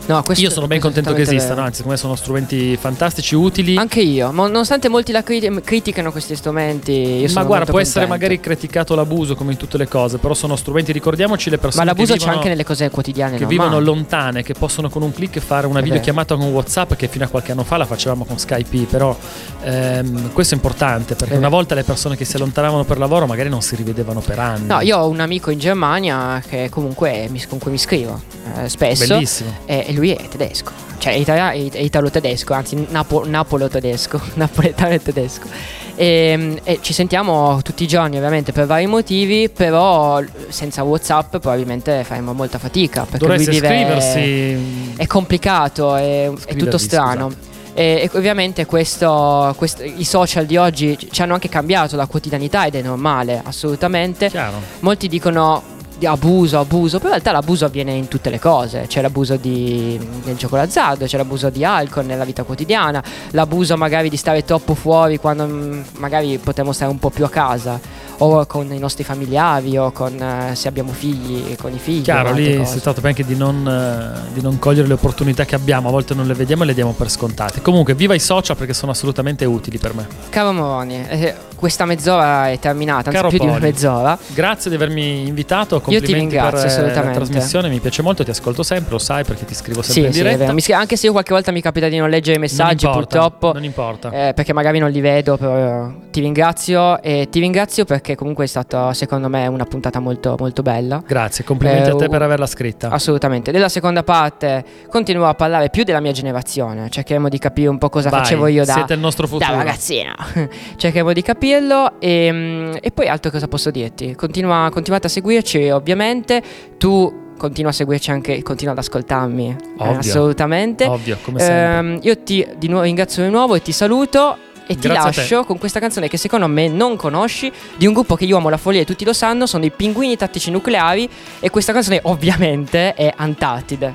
No, 0.05 0.21
Io 0.35 0.49
sono 0.49 0.67
ben 0.67 0.81
contento 0.81 1.13
che 1.13 1.21
esistano, 1.21 1.53
vero. 1.55 1.61
anzi, 1.67 1.75
secondo 1.77 1.91
me 1.95 1.97
sono 1.97 2.15
strumenti 2.15 2.75
fantastici, 2.75 3.35
utili. 3.35 3.77
Anche 3.77 4.01
io, 4.01 4.31
ma 4.33 4.47
nonostante 4.47 4.89
molti 4.89 5.13
la 5.13 5.23
criti- 5.23 5.61
criticano 5.63 6.11
questi 6.11 6.35
strumenti, 6.35 7.25
Ma 7.33 7.43
guarda, 7.43 7.71
può 7.71 7.79
essere 7.79 8.05
contento. 8.05 8.07
magari 8.09 8.39
criticato 8.41 8.95
l'abuso 8.95 9.35
come 9.35 9.53
in 9.53 9.57
tutte 9.57 9.77
le 9.77 9.87
cose, 9.87 10.17
però 10.17 10.33
sono 10.33 10.57
strumenti, 10.57 10.91
ricordiamoci 10.91 11.49
le 11.49 11.57
persone 11.57 11.85
Ma 11.85 11.91
l'abuso 11.91 12.11
che 12.13 12.19
c'è 12.19 12.23
vivono, 12.25 12.37
anche 12.39 12.49
nelle 12.49 12.65
cose 12.65 12.89
quotidiane 12.89 13.37
che 13.37 13.43
normali. 13.45 13.63
vivono 13.63 13.79
lontane, 13.79 14.43
che 14.43 14.53
possono 14.53 14.89
con 14.89 15.03
un 15.03 15.13
click 15.13 15.39
fare 15.39 15.67
una 15.67 15.79
È 15.79 15.81
vero. 15.81 15.93
videochiamata 15.93 16.35
con 16.35 16.47
WhatsApp 16.51 16.93
che 16.95 17.07
fino 17.07 17.23
a 17.23 17.27
qualche 17.29 17.53
anno 17.53 17.63
fa 17.63 17.77
la 17.77 17.85
facevamo 17.85 18.25
con 18.25 18.37
Skype, 18.37 18.85
però 18.89 19.15
ehm, 19.63 20.33
questo 20.33 20.53
è 20.53 20.57
importante 20.57 21.15
perché 21.15 21.33
È 21.35 21.37
una 21.37 21.49
volta 21.49 21.75
le 21.75 21.83
persone 21.83 22.15
che 22.17 22.25
si 22.25 22.35
allontanavano 22.35 22.83
per 22.83 22.97
lavoro 22.97 23.25
magari 23.25 23.47
non 23.49 23.61
si 23.61 23.75
rivedevano 23.77 24.19
per 24.19 24.37
anni. 24.39 24.67
No, 24.67 24.81
io 24.81 24.97
ho 24.97 25.07
un 25.07 25.19
amico 25.21 25.49
in 25.49 25.59
Germania 25.59 26.41
che 26.45 26.67
comunque 26.69 27.27
mi- 27.29 27.41
con 27.45 27.57
cui 27.59 27.71
mi 27.71 27.77
scrivo 27.77 28.21
spesso. 28.67 29.07
Bellissimo. 29.07 29.51
E, 29.65 29.85
e 29.87 29.93
lui 29.93 30.11
è 30.13 30.27
tedesco. 30.27 30.71
Cioè 30.97 31.13
è, 31.13 31.17
italia- 31.17 31.51
è- 31.51 31.69
è 31.71 31.79
italo-tedesco, 31.79 32.53
anzi 32.53 32.85
napo- 32.89 33.25
napolo-tedesco, 33.27 34.19
napoletano 34.35 34.93
e 34.93 35.01
tedesco. 35.01 35.47
E, 35.95 36.59
ci 36.81 36.91
sentiamo 36.93 37.59
tutti 37.61 37.83
i 37.83 37.87
giorni 37.87 38.15
ovviamente 38.17 38.51
per 38.51 38.65
vari 38.65 38.87
motivi, 38.87 39.49
però 39.49 40.21
senza 40.47 40.81
Whatsapp 40.83 41.29
probabilmente 41.37 42.03
faremo 42.03 42.33
molta 42.33 42.57
fatica. 42.57 43.01
Perché 43.01 43.17
Dovreste 43.19 43.51
lui 43.51 43.59
vive- 43.59 43.75
iscriversi. 43.75 44.93
È 44.95 45.05
complicato, 45.07 45.95
è, 45.95 46.31
è 46.45 46.55
tutto 46.55 46.77
strano. 46.77 47.31
E, 47.75 48.09
e 48.11 48.17
ovviamente 48.17 48.65
questo, 48.65 49.53
questo- 49.57 49.83
i 49.83 50.03
social 50.03 50.45
di 50.45 50.57
oggi 50.57 50.97
ci 51.11 51.21
hanno 51.21 51.33
anche 51.33 51.49
cambiato 51.49 51.95
la 51.95 52.05
quotidianità 52.05 52.65
ed 52.65 52.75
è 52.75 52.81
normale, 52.81 53.41
assolutamente. 53.43 54.29
Chiaro. 54.29 54.57
Molti 54.79 55.07
dicono 55.07 55.61
di 55.97 56.05
abuso, 56.05 56.59
abuso, 56.59 56.97
però 56.97 57.13
in 57.13 57.21
realtà 57.21 57.31
l'abuso 57.31 57.65
avviene 57.65 57.93
in 57.93 58.07
tutte 58.07 58.29
le 58.29 58.39
cose. 58.39 58.85
C'è 58.87 59.01
l'abuso 59.01 59.35
di, 59.35 59.99
del 60.23 60.35
gioco 60.35 60.55
d'azzardo, 60.55 61.05
c'è 61.05 61.17
l'abuso 61.17 61.49
di 61.49 61.63
alcol 61.63 62.05
nella 62.05 62.25
vita 62.25 62.43
quotidiana, 62.43 63.03
l'abuso 63.31 63.77
magari 63.77 64.09
di 64.09 64.17
stare 64.17 64.43
troppo 64.43 64.75
fuori 64.75 65.17
quando 65.17 65.45
mm, 65.45 65.81
magari 65.97 66.37
potremmo 66.37 66.71
stare 66.71 66.91
un 66.91 66.99
po' 66.99 67.09
più 67.09 67.25
a 67.25 67.29
casa. 67.29 68.01
O 68.19 68.45
con 68.45 68.71
i 68.71 68.77
nostri 68.77 69.03
familiari, 69.03 69.75
o 69.75 69.91
con 69.91 70.21
eh, 70.21 70.55
se 70.55 70.67
abbiamo 70.67 70.91
figli, 70.91 71.57
con 71.57 71.73
i 71.73 71.79
figli. 71.79 72.03
Chiaro, 72.03 72.31
lì 72.31 72.57
cose. 72.57 72.73
si 72.73 72.81
tratta 72.81 73.05
anche 73.05 73.25
di 73.25 73.35
non, 73.35 73.67
eh, 73.67 74.31
di 74.31 74.41
non 74.41 74.59
cogliere 74.59 74.87
le 74.87 74.93
opportunità 74.93 75.45
che 75.45 75.55
abbiamo, 75.55 75.89
a 75.89 75.91
volte 75.91 76.13
non 76.13 76.27
le 76.27 76.33
vediamo 76.35 76.63
e 76.63 76.67
le 76.67 76.73
diamo 76.73 76.91
per 76.91 77.09
scontate. 77.09 77.61
Comunque, 77.61 77.95
viva 77.95 78.13
i 78.13 78.19
social 78.19 78.55
perché 78.55 78.73
sono 78.73 78.91
assolutamente 78.91 79.43
utili 79.45 79.77
per 79.77 79.95
me. 79.95 80.07
Caro 80.29 80.53
Moroni, 80.53 81.05
eh, 81.09 81.35
questa 81.63 81.85
mezz'ora 81.85 82.49
è 82.49 82.59
terminata, 82.59 83.07
anzi 83.09 83.11
Caro 83.11 83.29
più 83.29 83.37
di 83.37 83.45
una 83.45 83.53
Poli, 83.53 83.65
mezz'ora. 83.71 84.17
Grazie 84.33 84.69
di 84.69 84.75
avermi 84.75 85.27
invitato, 85.27 85.75
Io 85.75 85.79
ti 85.79 85.85
complimenti 85.95 86.35
ringrazio, 86.35 86.83
per 86.83 86.91
eh, 86.91 87.03
la 87.05 87.11
trasmissione, 87.11 87.69
mi 87.69 87.79
piace 87.79 88.01
molto, 88.01 88.25
ti 88.25 88.31
ascolto 88.31 88.63
sempre, 88.63 88.91
lo 88.91 88.97
sai 88.97 89.23
perché 89.23 89.45
ti 89.45 89.53
scrivo 89.55 89.81
sempre 89.81 90.01
Sì, 90.01 90.07
in 90.07 90.13
sì, 90.13 90.21
diretta. 90.35 90.59
scri- 90.59 90.73
anche 90.73 90.97
se 90.97 91.05
io 91.05 91.13
qualche 91.13 91.33
volta 91.33 91.53
mi 91.53 91.61
capita 91.61 91.87
di 91.87 91.97
non 91.97 92.09
leggere 92.09 92.35
i 92.35 92.39
messaggi, 92.41 92.83
non 92.83 92.93
importa, 92.95 93.17
purtroppo. 93.19 93.53
Non 93.53 93.63
importa. 93.63 94.09
eh, 94.11 94.33
perché 94.33 94.51
magari 94.51 94.79
non 94.79 94.89
li 94.91 94.99
vedo, 94.99 95.37
però 95.37 95.89
ti 96.11 96.19
ringrazio 96.19 97.01
e 97.01 97.29
ti 97.31 97.39
ringrazio 97.39 97.85
perché 97.85 98.15
comunque 98.15 98.43
è 98.43 98.47
stata 98.47 98.93
secondo 98.93 99.29
me 99.29 99.47
una 99.47 99.63
puntata 99.63 99.99
molto 99.99 100.35
molto 100.37 100.61
bella. 100.63 101.01
Grazie, 101.07 101.45
complimenti 101.45 101.89
Eh, 101.89 101.93
a 101.93 101.95
te 101.95 102.09
per 102.09 102.21
averla 102.21 102.45
scritta. 102.45 102.89
Assolutamente. 102.89 103.51
Nella 103.51 103.69
seconda 103.69 104.03
parte 104.03 104.65
continuerò 104.89 105.29
a 105.29 105.33
parlare 105.33 105.69
più 105.69 105.83
della 105.83 106.01
mia 106.01 106.11
generazione. 106.11 106.89
Cercheremo 106.89 107.29
di 107.29 107.37
capire 107.39 107.69
un 107.69 107.77
po' 107.77 107.87
cosa 107.87 108.09
Vai, 108.09 108.19
facevo 108.19 108.47
io 108.47 108.65
da, 108.65 108.73
siete 108.73 108.93
il 108.95 108.99
nostro 108.99 109.27
futuro. 109.27 109.49
da 109.49 109.57
ragazzino. 109.57 110.13
Cercheremo 110.75 111.13
di 111.13 111.21
capirlo. 111.53 111.99
E, 111.99 112.31
mm, 112.31 112.73
e 112.81 112.91
poi 112.91 113.07
altro 113.07 113.31
cosa 113.31 113.47
posso 113.47 113.71
dirti? 113.71 114.15
Continua, 114.15 114.69
continuate 114.71 115.07
a 115.07 115.09
seguirci, 115.09 115.69
ovviamente. 115.69 116.41
Tu 116.77 117.21
continua 117.37 117.71
a 117.71 117.73
seguirci 117.73 118.11
anche, 118.11 118.41
continua 118.41 118.73
ad 118.73 118.79
ascoltarmi. 118.79 119.47
eh, 119.49 119.83
Ovvio. 119.83 119.99
assolutamente. 119.99 120.85
Ovvio, 120.85 121.17
come 121.21 121.39
sempre. 121.39 121.77
Ehm, 121.77 121.99
io 122.01 122.17
ti 122.23 122.45
di 122.57 122.67
nuovo 122.67 122.83
ringrazio 122.83 123.23
di 123.23 123.29
nuovo 123.29 123.55
e 123.55 123.61
ti 123.61 123.71
saluto. 123.71 124.37
E 124.65 124.75
ti 124.75 124.87
Grazie 124.87 125.01
a 125.01 125.03
lascio 125.03 125.43
con 125.43 125.57
questa 125.57 125.81
canzone 125.81 126.07
che 126.07 126.15
secondo 126.15 126.47
me 126.47 126.69
non 126.69 126.95
conosci, 126.95 127.51
di 127.75 127.85
un 127.85 127.91
gruppo 127.91 128.15
che 128.15 128.23
io 128.23 128.37
amo 128.37 128.47
la 128.47 128.55
follia 128.55 128.79
e 128.79 128.85
tutti 128.85 129.03
lo 129.03 129.11
sanno, 129.11 129.45
sono 129.45 129.65
i 129.65 129.71
Pinguini 129.71 130.15
Tattici 130.15 130.51
Nucleari 130.51 131.09
e 131.41 131.49
questa 131.49 131.73
canzone 131.73 131.99
ovviamente 132.03 132.93
è 132.93 133.11
Antartide. 133.13 133.93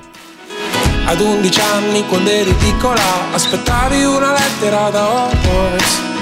Ad 1.05 1.19
11 1.19 1.59
anni 1.59 2.05
quando 2.05 2.29
eri 2.29 2.53
piccola 2.53 3.01
aspettavi 3.33 4.03
una 4.03 4.33
lettera 4.33 4.91
da 4.91 5.07
Hogwarts 5.09 6.18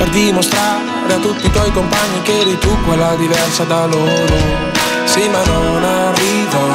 per 0.00 0.08
dimostrare 0.08 1.12
a 1.12 1.18
tutti 1.18 1.44
i 1.44 1.50
tuoi 1.50 1.70
compagni 1.72 2.22
che 2.22 2.40
eri 2.40 2.58
tu 2.58 2.74
quella 2.84 3.14
diversa 3.16 3.64
da 3.64 3.84
loro. 3.84 4.34
Sì, 5.04 5.28
ma 5.28 5.44
non 5.44 5.84
arrivò. 5.84 6.68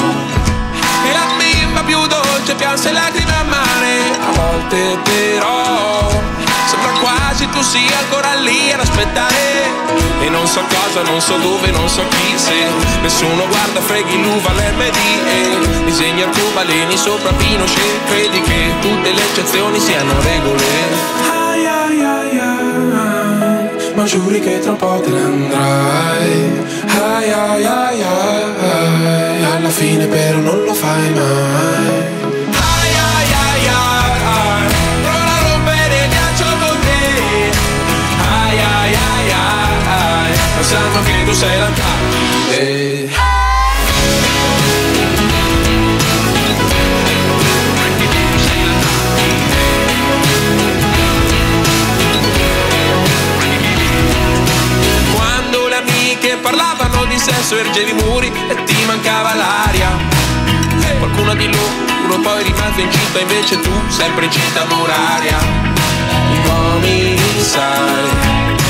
E 1.07 1.11
la 1.11 1.25
bimba 1.35 1.81
più 1.81 1.97
dolce 2.05 2.53
pianse 2.53 2.91
lacrime 2.91 3.33
a 3.33 3.43
mare, 3.43 3.95
a 4.19 4.31
volte 4.31 4.99
però 5.01 6.07
sembra 6.67 6.91
quasi 7.01 7.49
tu 7.49 7.63
sia 7.63 7.97
ancora 7.97 8.35
lì 8.35 8.71
ad 8.71 8.81
aspettare. 8.81 9.73
E 10.21 10.29
non 10.29 10.45
so 10.45 10.61
cosa, 10.61 11.01
non 11.01 11.19
so 11.19 11.35
dove, 11.37 11.71
non 11.71 11.89
so 11.89 12.01
chi 12.07 12.37
se 12.37 12.67
Nessuno 13.01 13.47
guarda, 13.47 13.81
freghi 13.81 14.19
l'uva, 14.21 14.51
l'MD 14.53 14.97
E 15.27 15.83
disegni 15.83 16.23
arcobaleni 16.23 16.97
sopra 16.97 17.31
Pinochet 17.33 18.05
Credi 18.07 18.41
che 18.41 18.73
tutte 18.81 19.11
le 19.11 19.21
eccezioni 19.21 19.79
siano 19.79 20.13
regole 20.21 21.34
giuri 24.05 24.39
che 24.39 24.59
tra 24.59 24.71
un 24.71 24.77
po' 24.77 25.01
te 25.03 25.09
ne 25.09 25.21
andrai. 25.21 26.63
Ai 26.87 27.31
ai 27.31 27.65
ai 27.65 28.01
ai, 28.01 29.43
alla 29.43 29.69
fine 29.69 30.05
però 30.05 30.37
non 30.39 30.63
lo 30.63 30.73
fai 30.73 31.09
mai. 31.11 32.03
Ai 32.51 32.93
ai 33.09 33.31
ai 33.43 33.67
ai, 33.67 34.67
provo 35.01 35.35
sesso 57.25 57.57
ergevi 57.57 57.89
i 57.89 58.03
muri 58.03 58.31
e 58.49 58.63
ti 58.65 58.85
mancava 58.85 59.33
l'aria. 59.33 59.89
Qualcuno 60.99 61.33
di 61.33 61.47
loro 61.51 62.19
poi 62.21 62.43
rimase 62.43 62.81
incinta 62.81 63.19
invece 63.19 63.59
tu 63.61 63.71
sempre 63.87 64.25
incinta 64.25 64.63
muraria. 64.65 65.37
Gli 66.29 66.47
uomini 66.47 67.17
sai 67.39 68.09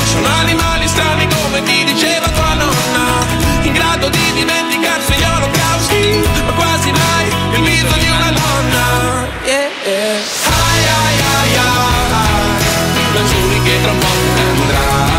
Sono 0.04 0.28
animali 0.40 0.88
strani 0.88 1.26
come 1.28 1.62
ti 1.62 1.84
diceva 1.84 2.28
tua 2.28 2.54
nonna 2.54 3.24
In 3.62 3.72
grado 3.72 4.08
di 4.08 4.32
dimenticarsi 4.34 5.12
gli 5.14 5.22
olocausti 5.22 6.28
Ma 6.44 6.52
quasi 6.52 6.90
mai 6.90 7.26
il 7.52 7.62
viso 7.62 7.96
di 7.96 8.08
una 8.08 8.30
donna. 8.30 9.28
Yeah, 9.44 9.68
yeah. 9.84 10.20
Ai 10.64 10.84
ai 11.00 11.16
ai 11.34 11.56
ai 11.56 13.24
giuri 13.28 13.62
che 13.62 13.80
tra 13.82 13.90
un 13.90 13.98
po' 13.98 15.15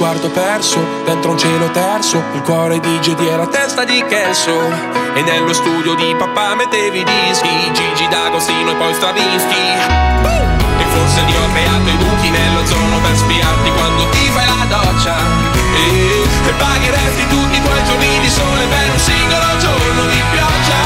sguardo 0.00 0.30
perso, 0.30 0.80
dentro 1.04 1.32
un 1.32 1.36
cielo 1.36 1.70
terzo 1.72 2.24
Il 2.32 2.40
cuore 2.40 2.80
di 2.80 3.00
Gedi 3.02 3.28
e 3.28 3.36
la 3.36 3.46
testa 3.46 3.84
di 3.84 4.02
Kelso. 4.08 4.56
E 5.12 5.20
nello 5.20 5.52
studio 5.52 5.94
di 5.94 6.14
papà 6.16 6.54
mettevi 6.54 7.04
dischi 7.04 7.70
Gigi 7.74 8.08
D'Agostino 8.08 8.70
e 8.70 8.74
poi 8.76 8.94
Stravinsky. 8.94 9.66
E 10.80 10.84
forse 10.88 11.22
ti 11.26 11.34
ho 11.36 11.52
creato 11.52 11.88
i 11.90 11.96
buchi 12.00 12.30
nell'ozono 12.30 12.98
per 13.02 13.14
spiarti 13.14 13.70
quando 13.72 14.08
ti 14.08 14.24
fai 14.32 14.46
la 14.46 14.64
doccia. 14.72 15.16
E, 15.76 16.24
e 16.48 16.52
pagheresti 16.56 17.28
tutti 17.28 17.56
i 17.58 17.62
tuoi 17.62 17.84
giorni 17.84 18.20
di 18.20 18.30
sole 18.30 18.64
per 18.72 18.90
un 18.90 18.98
singolo 18.98 19.58
giorno 19.58 20.02
di 20.08 20.22
pioggia. 20.32 20.80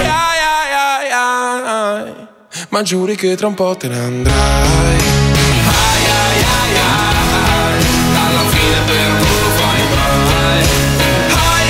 Ai, 0.00 0.40
ai, 0.72 1.10
ai. 1.12 2.28
Ma 2.70 2.80
giuri 2.80 3.14
che 3.14 3.36
tra 3.36 3.46
un 3.46 3.54
po' 3.54 3.76
te 3.76 3.88
ne 3.88 3.98
andrai. 3.98 4.34
Ai, 5.68 6.04
ai, 6.06 6.42
ai, 6.42 6.76
ai, 6.78 7.15
alla 8.38 8.84
però 8.84 9.08
non 9.08 9.18
lo 9.18 9.50
fai 9.56 9.82
mai. 9.90 10.60
Ai, 11.32 11.68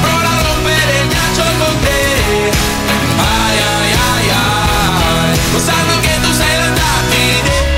prova 0.00 0.30
a 0.30 0.42
rompere 0.42 1.00
il 1.00 1.08
ghiaccio 1.08 1.42
con 1.58 1.74
te. 1.80 2.02
Ai, 3.16 3.58
ai, 3.58 4.28
lo 5.52 5.58
sanno 5.58 6.00
che 6.00 6.20
tu 6.20 6.32
sei 6.32 6.56
l'Antartide. 6.58 7.68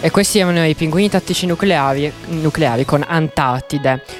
E 0.00 0.10
questi 0.10 0.38
erano 0.38 0.64
i 0.64 0.74
pinguini 0.74 1.08
tattici 1.08 1.46
nucleari, 1.46 2.12
nucleari 2.26 2.84
con 2.84 3.04
Antartide. 3.06 4.17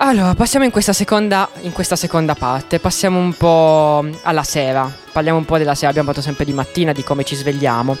Allora, 0.00 0.32
passiamo 0.36 0.64
in 0.64 0.70
questa, 0.70 0.92
seconda, 0.92 1.50
in 1.62 1.72
questa 1.72 1.96
seconda 1.96 2.36
parte, 2.36 2.78
passiamo 2.78 3.18
un 3.18 3.34
po' 3.34 4.08
alla 4.22 4.44
sera. 4.44 4.90
Parliamo 5.10 5.38
un 5.38 5.44
po' 5.44 5.58
della 5.58 5.74
sera, 5.74 5.88
abbiamo 5.88 6.06
parlato 6.06 6.24
sempre 6.24 6.44
di 6.44 6.52
mattina, 6.52 6.92
di 6.92 7.02
come 7.02 7.24
ci 7.24 7.34
svegliamo. 7.34 7.96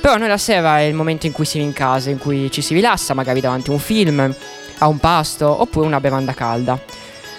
Però 0.00 0.16
noi 0.16 0.28
la 0.28 0.38
sera 0.38 0.78
è 0.78 0.84
il 0.84 0.94
momento 0.94 1.26
in 1.26 1.32
cui 1.32 1.44
si 1.44 1.58
viene 1.58 1.68
in 1.68 1.76
casa, 1.76 2.08
in 2.08 2.16
cui 2.16 2.50
ci 2.50 2.62
si 2.62 2.72
rilassa, 2.72 3.12
magari 3.12 3.42
davanti 3.42 3.68
a 3.68 3.74
un 3.74 3.78
film, 3.78 4.34
a 4.78 4.88
un 4.88 4.98
pasto 4.98 5.60
oppure 5.60 5.86
una 5.86 6.00
bevanda 6.00 6.32
calda. 6.32 6.80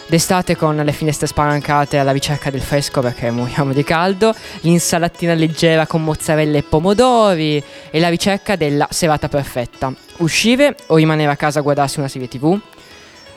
D'estate 0.05 0.55
con 0.55 0.75
le 0.75 0.91
finestre 0.91 1.25
spalancate 1.25 1.97
alla 1.97 2.11
ricerca 2.11 2.51
del 2.51 2.61
fresco 2.61 3.01
perché 3.01 3.31
moriamo 3.31 3.73
di 3.73 3.83
caldo, 3.83 4.35
l'insalatina 4.61 5.33
leggera 5.33 5.87
con 5.87 6.03
mozzarella 6.03 6.59
e 6.59 6.63
pomodori 6.63 7.61
e 7.89 7.99
la 7.99 8.09
ricerca 8.09 8.55
della 8.55 8.87
serata 8.91 9.29
perfetta. 9.29 9.91
Uscire 10.17 10.75
o 10.87 10.95
rimanere 10.95 11.31
a 11.31 11.35
casa 11.35 11.57
a 11.57 11.63
guardarsi 11.63 11.97
una 11.97 12.07
serie 12.07 12.27
tv? 12.27 12.61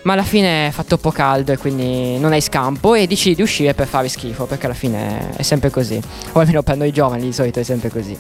Ma 0.08 0.14
alla 0.14 0.22
fine 0.22 0.70
fa 0.72 0.84
troppo 0.84 1.10
caldo 1.10 1.52
e 1.52 1.58
quindi 1.58 2.18
non 2.18 2.32
hai 2.32 2.40
scampo 2.40 2.94
e 2.94 3.06
decidi 3.06 3.34
di 3.34 3.42
uscire 3.42 3.74
per 3.74 3.86
fare 3.86 4.08
schifo 4.08 4.46
perché 4.46 4.64
alla 4.64 4.74
fine 4.74 5.36
è 5.36 5.42
sempre 5.42 5.68
così. 5.68 6.00
O 6.32 6.40
almeno 6.40 6.62
per 6.62 6.78
noi 6.78 6.90
giovani 6.92 7.24
di 7.24 7.32
solito 7.34 7.60
è 7.60 7.62
sempre 7.62 7.90
così. 7.90 8.16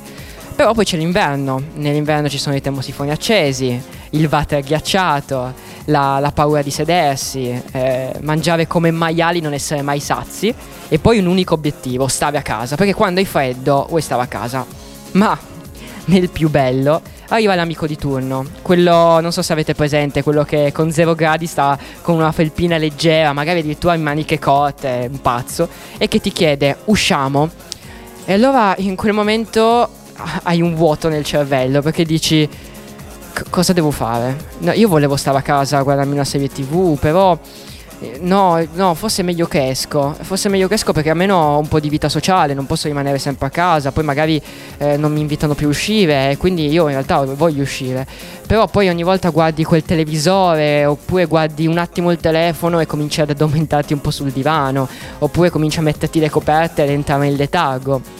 Però 0.54 0.74
poi 0.74 0.84
c'è 0.84 0.98
l'inverno, 0.98 1.62
nell'inverno 1.76 2.28
ci 2.28 2.36
sono 2.36 2.54
i 2.54 2.60
termosifoni 2.60 3.10
accesi, 3.10 3.82
il 4.10 4.28
water 4.30 4.62
ghiacciato, 4.62 5.54
la, 5.86 6.18
la 6.18 6.30
paura 6.30 6.60
di 6.60 6.70
sedersi, 6.70 7.58
eh, 7.72 8.12
mangiare 8.20 8.66
come 8.66 8.90
maiali, 8.90 9.40
non 9.40 9.54
essere 9.54 9.80
mai 9.80 10.00
sazi 10.00 10.54
e 10.88 10.98
poi 10.98 11.18
un 11.20 11.24
unico 11.24 11.54
obiettivo, 11.54 12.06
stare 12.06 12.36
a 12.36 12.42
casa, 12.42 12.76
perché 12.76 12.92
quando 12.92 13.20
hai 13.20 13.24
freddo 13.24 13.86
vuoi 13.88 14.02
stare 14.02 14.20
a 14.20 14.26
casa. 14.26 14.66
Ma 15.12 15.38
nel 16.04 16.28
più 16.28 16.50
bello 16.50 17.00
arriva 17.28 17.54
l'amico 17.54 17.86
di 17.86 17.96
turno, 17.96 18.44
quello 18.62 19.20
non 19.20 19.32
so 19.32 19.42
se 19.42 19.52
avete 19.52 19.74
presente, 19.74 20.22
quello 20.22 20.44
che 20.44 20.72
con 20.72 20.90
zero 20.90 21.14
gradi 21.14 21.46
sta 21.46 21.78
con 22.02 22.14
una 22.16 22.32
felpina 22.32 22.76
leggera, 22.78 23.32
magari 23.32 23.60
addirittura 23.60 23.94
in 23.94 24.02
maniche 24.02 24.38
corte, 24.38 25.08
un 25.10 25.20
pazzo, 25.20 25.68
e 25.98 26.08
che 26.08 26.20
ti 26.20 26.32
chiede 26.32 26.78
usciamo. 26.86 27.50
E 28.24 28.32
allora 28.32 28.74
in 28.78 28.96
quel 28.96 29.12
momento 29.12 29.88
hai 30.44 30.60
un 30.60 30.74
vuoto 30.74 31.08
nel 31.08 31.24
cervello 31.24 31.80
perché 31.80 32.04
dici 32.04 32.48
"C- 33.32 33.44
cosa 33.50 33.72
devo 33.72 33.90
fare? 33.90 34.36
No, 34.58 34.72
io 34.72 34.88
volevo 34.88 35.16
stare 35.16 35.38
a 35.38 35.42
casa 35.42 35.78
a 35.78 35.82
guardarmi 35.82 36.12
una 36.12 36.24
serie 36.24 36.48
tv, 36.48 36.98
però 36.98 37.38
no, 38.20 38.64
no, 38.74 38.94
forse 38.94 39.22
è 39.22 39.24
meglio 39.24 39.46
che 39.46 39.68
esco. 39.68 40.14
Forse 40.20 40.48
è 40.48 40.50
meglio 40.50 40.68
che 40.68 40.74
esco 40.74 40.92
perché 40.92 41.10
almeno 41.10 41.36
ho 41.36 41.58
un 41.58 41.68
po' 41.68 41.80
di 41.80 41.88
vita 41.88 42.08
sociale, 42.08 42.54
non 42.54 42.66
posso 42.66 42.86
rimanere 42.86 43.18
sempre 43.18 43.46
a 43.46 43.50
casa, 43.50 43.92
poi 43.92 44.04
magari 44.04 44.40
eh, 44.78 44.96
non 44.96 45.12
mi 45.12 45.20
invitano 45.20 45.54
più 45.54 45.66
a 45.66 45.70
uscire, 45.70 46.30
e 46.30 46.36
quindi 46.36 46.68
io 46.68 46.84
in 46.84 46.92
realtà 46.92 47.24
voglio 47.24 47.62
uscire. 47.62 48.06
Però 48.46 48.66
poi 48.66 48.88
ogni 48.88 49.02
volta 49.02 49.30
guardi 49.30 49.64
quel 49.64 49.82
televisore, 49.82 50.84
oppure 50.84 51.26
guardi 51.26 51.66
un 51.66 51.78
attimo 51.78 52.10
il 52.10 52.18
telefono 52.18 52.80
e 52.80 52.86
cominci 52.86 53.20
ad 53.20 53.30
addormentarti 53.30 53.92
un 53.92 54.00
po' 54.00 54.10
sul 54.10 54.30
divano, 54.30 54.88
oppure 55.18 55.50
cominci 55.50 55.78
a 55.78 55.82
metterti 55.82 56.20
le 56.20 56.30
coperte 56.30 56.84
ed 56.84 56.90
entrare 56.90 57.26
in 57.26 57.36
letargo. 57.36 58.17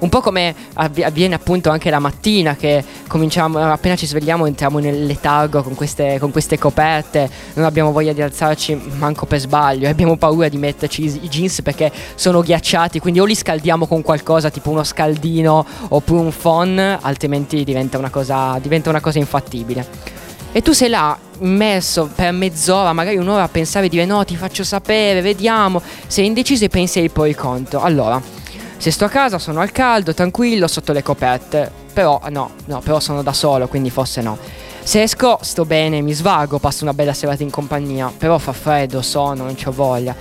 Un 0.00 0.08
po' 0.08 0.20
come 0.22 0.54
avvi- 0.74 1.02
avviene 1.02 1.34
appunto 1.34 1.68
anche 1.68 1.90
la 1.90 1.98
mattina 1.98 2.56
che 2.56 2.82
cominciamo, 3.06 3.58
appena 3.58 3.96
ci 3.96 4.06
svegliamo 4.06 4.46
entriamo 4.46 4.78
nel 4.78 5.04
letargo 5.04 5.62
con 5.62 5.74
queste, 5.74 6.18
con 6.18 6.30
queste 6.30 6.58
coperte, 6.58 7.28
non 7.54 7.66
abbiamo 7.66 7.92
voglia 7.92 8.14
di 8.14 8.22
alzarci 8.22 8.80
manco 8.96 9.26
per 9.26 9.40
sbaglio, 9.40 9.86
e 9.86 9.90
abbiamo 9.90 10.16
paura 10.16 10.48
di 10.48 10.56
metterci 10.56 11.04
i 11.04 11.28
jeans 11.28 11.60
perché 11.60 11.92
sono 12.14 12.40
ghiacciati, 12.40 12.98
quindi 12.98 13.20
o 13.20 13.26
li 13.26 13.34
scaldiamo 13.34 13.86
con 13.86 14.00
qualcosa 14.00 14.48
tipo 14.48 14.70
uno 14.70 14.84
scaldino 14.84 15.66
oppure 15.88 16.20
un 16.20 16.32
phon, 16.34 16.98
altrimenti 17.00 17.62
diventa 17.62 17.98
una 17.98 18.10
cosa, 18.10 18.58
diventa 18.58 18.88
una 18.88 19.00
cosa 19.00 19.18
infattibile. 19.18 19.86
E 20.52 20.62
tu 20.62 20.72
sei 20.72 20.88
là 20.88 21.16
immerso 21.40 22.10
per 22.12 22.32
mezz'ora, 22.32 22.94
magari 22.94 23.16
un'ora 23.18 23.42
a 23.42 23.48
pensare 23.48 23.88
di 23.88 23.96
dire 23.96 24.06
no, 24.06 24.24
ti 24.24 24.34
faccio 24.34 24.64
sapere, 24.64 25.20
vediamo, 25.20 25.80
sei 26.06 26.24
indeciso 26.24 26.64
e 26.64 26.68
pensi 26.68 26.98
ai 26.98 27.10
pro 27.10 27.24
e 27.24 27.28
ai 27.28 27.34
contro. 27.34 27.82
Allora, 27.82 28.20
se 28.80 28.90
sto 28.90 29.04
a 29.04 29.10
casa 29.10 29.38
sono 29.38 29.60
al 29.60 29.72
caldo, 29.72 30.14
tranquillo, 30.14 30.66
sotto 30.66 30.94
le 30.94 31.02
coperte. 31.02 31.70
Però 31.92 32.18
no, 32.30 32.52
no, 32.64 32.80
però 32.80 32.98
sono 32.98 33.22
da 33.22 33.34
solo, 33.34 33.68
quindi 33.68 33.90
forse 33.90 34.22
no. 34.22 34.38
Se 34.82 35.02
esco 35.02 35.38
sto 35.42 35.66
bene, 35.66 36.00
mi 36.00 36.14
svago, 36.14 36.58
passo 36.58 36.84
una 36.84 36.94
bella 36.94 37.12
serata 37.12 37.42
in 37.42 37.50
compagnia, 37.50 38.10
però 38.16 38.38
fa 38.38 38.54
freddo, 38.54 39.02
sono, 39.02 39.44
non 39.44 39.54
c'ho 39.54 39.70
voglia. 39.70 40.16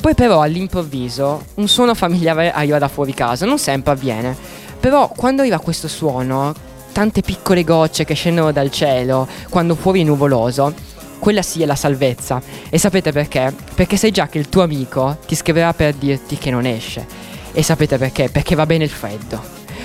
Poi 0.00 0.12
però 0.14 0.42
all'improvviso 0.42 1.44
un 1.54 1.68
suono 1.68 1.94
familiare 1.94 2.50
arriva 2.50 2.80
da 2.80 2.88
fuori 2.88 3.14
casa, 3.14 3.46
non 3.46 3.60
sempre 3.60 3.92
avviene, 3.92 4.36
Però 4.80 5.12
quando 5.14 5.42
arriva 5.42 5.60
questo 5.60 5.86
suono, 5.86 6.52
tante 6.90 7.20
piccole 7.20 7.62
gocce 7.62 8.04
che 8.04 8.14
scendono 8.14 8.50
dal 8.50 8.72
cielo, 8.72 9.28
quando 9.50 9.76
fuori 9.76 10.00
è 10.00 10.04
nuvoloso, 10.04 10.74
quella 11.20 11.42
sì 11.42 11.62
è 11.62 11.66
la 11.66 11.76
salvezza. 11.76 12.42
E 12.68 12.76
sapete 12.76 13.12
perché? 13.12 13.54
Perché 13.72 13.96
sai 13.96 14.10
già 14.10 14.26
che 14.26 14.38
il 14.38 14.48
tuo 14.48 14.62
amico 14.62 15.18
ti 15.26 15.36
scriverà 15.36 15.72
per 15.74 15.94
dirti 15.94 16.38
che 16.38 16.50
non 16.50 16.66
esce. 16.66 17.27
E 17.52 17.62
sapete 17.62 17.98
perché? 17.98 18.28
Perché 18.30 18.54
va 18.54 18.66
bene 18.66 18.84
il 18.84 18.90
freddo, 18.90 19.42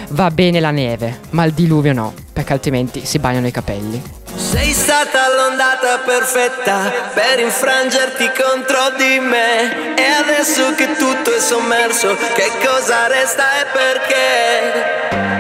va 0.10 0.30
bene 0.30 0.60
la 0.60 0.72
neve, 0.72 1.20
ma 1.32 1.44
il 1.44 1.54
diluvio 1.54 1.94
no, 1.94 2.14
perché 2.32 2.54
altrimenti 2.54 3.06
si 3.06 3.20
bagnano 3.20 3.48
i 3.48 3.52
capelli. 3.52 4.02
Sei 4.36 4.74
stata 4.74 5.20
l'ondata 5.36 6.00
perfetta 6.00 6.92
per 7.14 7.40
infrangerti 7.40 8.32
contro 8.36 8.92
di 8.98 9.20
me 9.20 9.94
E 9.96 10.06
adesso 10.06 10.74
che 10.74 10.96
tutto 10.96 11.36
è 11.36 11.40
sommerso, 11.40 12.16
che 12.34 12.52
cosa 12.66 13.08
resta 13.08 13.44
e 13.62 13.66
perché? 13.72 15.33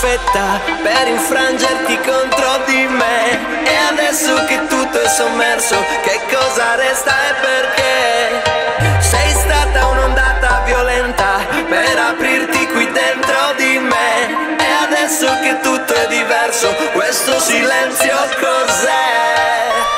Perfetta 0.00 0.60
per 0.82 1.08
infrangerti 1.08 1.98
contro 1.98 2.62
di 2.66 2.86
me 2.86 3.64
E 3.64 3.76
adesso 3.90 4.44
che 4.44 4.66
tutto 4.68 5.00
è 5.00 5.08
sommerso, 5.08 5.76
che 6.02 6.20
cosa 6.32 6.76
resta 6.76 7.10
e 7.10 7.34
perché? 7.40 9.00
Sei 9.00 9.30
stata 9.32 9.86
un'ondata 9.88 10.62
violenta 10.64 11.44
per 11.68 11.98
aprirti 11.98 12.66
qui 12.68 12.90
dentro 12.92 13.54
di 13.56 13.78
me 13.78 14.56
E 14.58 14.70
adesso 14.84 15.26
che 15.42 15.58
tutto 15.60 15.92
è 15.94 16.06
diverso, 16.06 16.72
questo 16.92 17.38
silenzio 17.40 18.16
cos'è? 18.38 19.97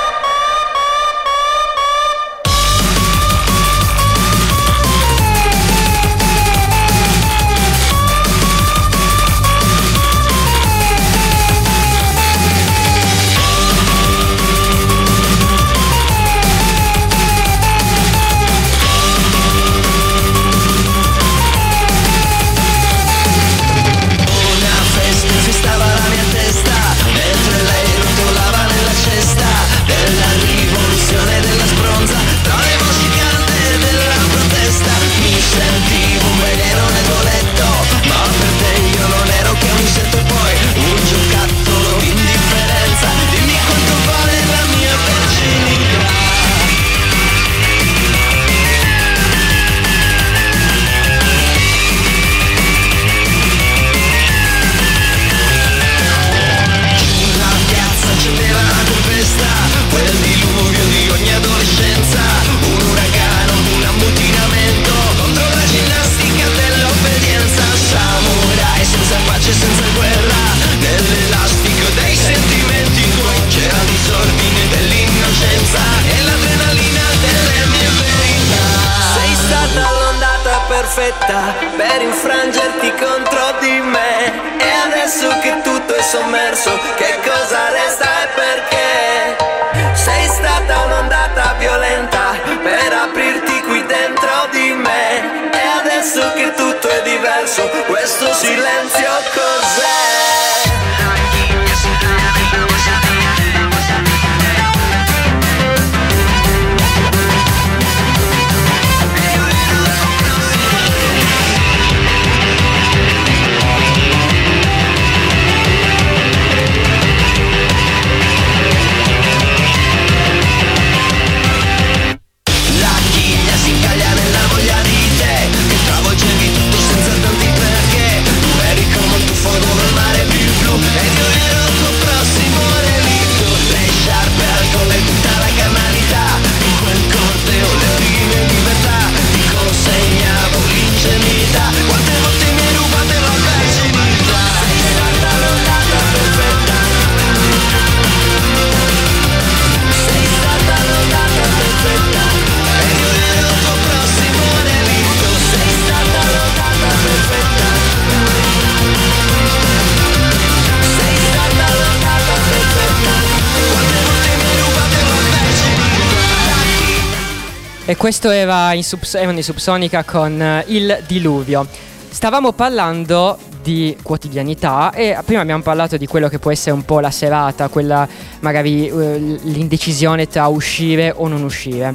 E 167.90 167.96
questo 167.96 168.30
era 168.30 168.72
in 168.72 168.84
Subs- 168.84 169.16
erano 169.16 169.40
i 169.40 169.42
Subsonica 169.42 170.04
con 170.04 170.40
eh, 170.40 170.62
Il 170.68 171.02
Diluvio. 171.08 171.66
Stavamo 172.08 172.52
parlando 172.52 173.36
di 173.64 173.96
quotidianità 174.00 174.92
e 174.92 175.18
prima 175.24 175.40
abbiamo 175.40 175.62
parlato 175.62 175.96
di 175.96 176.06
quello 176.06 176.28
che 176.28 176.38
può 176.38 176.52
essere 176.52 176.70
un 176.70 176.84
po' 176.84 177.00
la 177.00 177.10
serata, 177.10 177.66
quella 177.66 178.06
magari 178.42 178.86
eh, 178.86 179.18
l'indecisione 179.42 180.28
tra 180.28 180.46
uscire 180.46 181.12
o 181.16 181.26
non 181.26 181.42
uscire. 181.42 181.92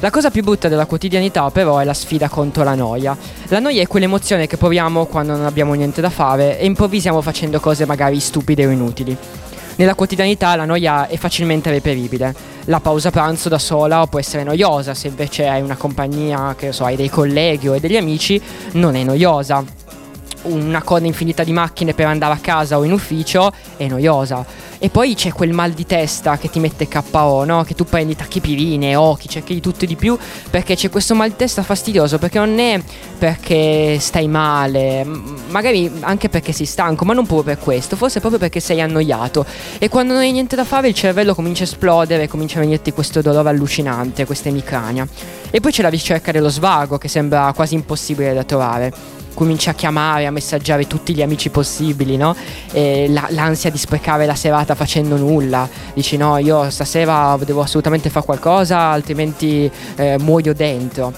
La 0.00 0.08
cosa 0.08 0.30
più 0.30 0.42
brutta 0.42 0.68
della 0.68 0.86
quotidianità 0.86 1.50
però 1.50 1.76
è 1.76 1.84
la 1.84 1.92
sfida 1.92 2.30
contro 2.30 2.64
la 2.64 2.74
noia. 2.74 3.14
La 3.48 3.58
noia 3.58 3.82
è 3.82 3.86
quell'emozione 3.86 4.46
che 4.46 4.56
proviamo 4.56 5.04
quando 5.04 5.36
non 5.36 5.44
abbiamo 5.44 5.74
niente 5.74 6.00
da 6.00 6.08
fare 6.08 6.58
e 6.58 6.64
improvvisiamo 6.64 7.20
facendo 7.20 7.60
cose 7.60 7.84
magari 7.84 8.18
stupide 8.18 8.64
o 8.64 8.70
inutili. 8.70 9.14
Nella 9.76 9.94
quotidianità 9.96 10.54
la 10.54 10.64
noia 10.64 11.08
è 11.08 11.16
facilmente 11.16 11.70
reperibile. 11.70 12.34
La 12.66 12.78
pausa 12.78 13.10
pranzo 13.10 13.48
da 13.48 13.58
sola 13.58 14.06
può 14.06 14.20
essere 14.20 14.44
noiosa, 14.44 14.94
se 14.94 15.08
invece 15.08 15.48
hai 15.48 15.62
una 15.62 15.76
compagnia, 15.76 16.54
che 16.56 16.70
so, 16.70 16.84
hai 16.84 16.94
dei 16.94 17.10
colleghi 17.10 17.68
o 17.68 17.78
degli 17.78 17.96
amici, 17.96 18.40
non 18.72 18.94
è 18.94 19.02
noiosa. 19.02 19.64
Una 20.42 20.82
coda 20.82 21.06
infinita 21.06 21.42
di 21.42 21.52
macchine 21.52 21.92
per 21.92 22.06
andare 22.06 22.34
a 22.34 22.38
casa 22.38 22.78
o 22.78 22.84
in 22.84 22.92
ufficio 22.92 23.52
è 23.76 23.88
noiosa. 23.88 24.44
E 24.84 24.90
poi 24.90 25.14
c'è 25.14 25.32
quel 25.32 25.54
mal 25.54 25.72
di 25.72 25.86
testa 25.86 26.36
che 26.36 26.50
ti 26.50 26.60
mette 26.60 26.86
KO, 26.86 27.44
no? 27.44 27.64
Che 27.64 27.74
tu 27.74 27.84
prendi 27.84 28.14
tachipirine, 28.14 28.94
occhi, 28.96 29.30
cerchi 29.30 29.54
di 29.54 29.60
tutto 29.62 29.84
e 29.84 29.86
di 29.86 29.96
più 29.96 30.14
perché 30.50 30.74
c'è 30.74 30.90
questo 30.90 31.14
mal 31.14 31.30
di 31.30 31.36
testa 31.36 31.62
fastidioso, 31.62 32.18
perché 32.18 32.38
non 32.38 32.58
è 32.58 32.78
perché 33.16 33.96
stai 33.98 34.28
male, 34.28 35.02
magari 35.48 35.90
anche 36.00 36.28
perché 36.28 36.52
sei 36.52 36.66
stanco, 36.66 37.06
ma 37.06 37.14
non 37.14 37.24
proprio 37.24 37.54
per 37.54 37.64
questo, 37.64 37.96
forse 37.96 38.20
proprio 38.20 38.38
perché 38.38 38.60
sei 38.60 38.82
annoiato. 38.82 39.46
E 39.78 39.88
quando 39.88 40.12
non 40.12 40.20
hai 40.20 40.32
niente 40.32 40.54
da 40.54 40.64
fare 40.64 40.88
il 40.88 40.94
cervello 40.94 41.34
comincia 41.34 41.62
a 41.62 41.66
esplodere, 41.66 42.28
comincia 42.28 42.58
a 42.58 42.60
venirti 42.60 42.92
questo 42.92 43.22
dolore 43.22 43.48
allucinante, 43.48 44.26
questa 44.26 44.50
emicrania. 44.50 45.08
E 45.50 45.60
poi 45.60 45.72
c'è 45.72 45.80
la 45.80 45.88
ricerca 45.88 46.30
dello 46.30 46.50
svago 46.50 46.98
che 46.98 47.08
sembra 47.08 47.50
quasi 47.54 47.72
impossibile 47.72 48.34
da 48.34 48.44
trovare 48.44 48.92
cominci 49.34 49.68
a 49.68 49.74
chiamare, 49.74 50.26
a 50.26 50.30
messaggiare 50.30 50.86
tutti 50.86 51.14
gli 51.14 51.22
amici 51.22 51.50
possibili, 51.50 52.16
no? 52.16 52.34
La- 52.72 53.26
l'ansia 53.30 53.70
di 53.70 53.78
sprecare 53.78 54.24
la 54.26 54.34
serata 54.34 54.74
facendo 54.74 55.16
nulla. 55.16 55.68
Dici 55.92 56.16
no, 56.16 56.38
io 56.38 56.70
stasera 56.70 57.36
devo 57.44 57.60
assolutamente 57.60 58.08
fare 58.10 58.24
qualcosa, 58.24 58.78
altrimenti 58.78 59.70
eh, 59.96 60.16
muoio 60.18 60.54
dentro. 60.54 61.12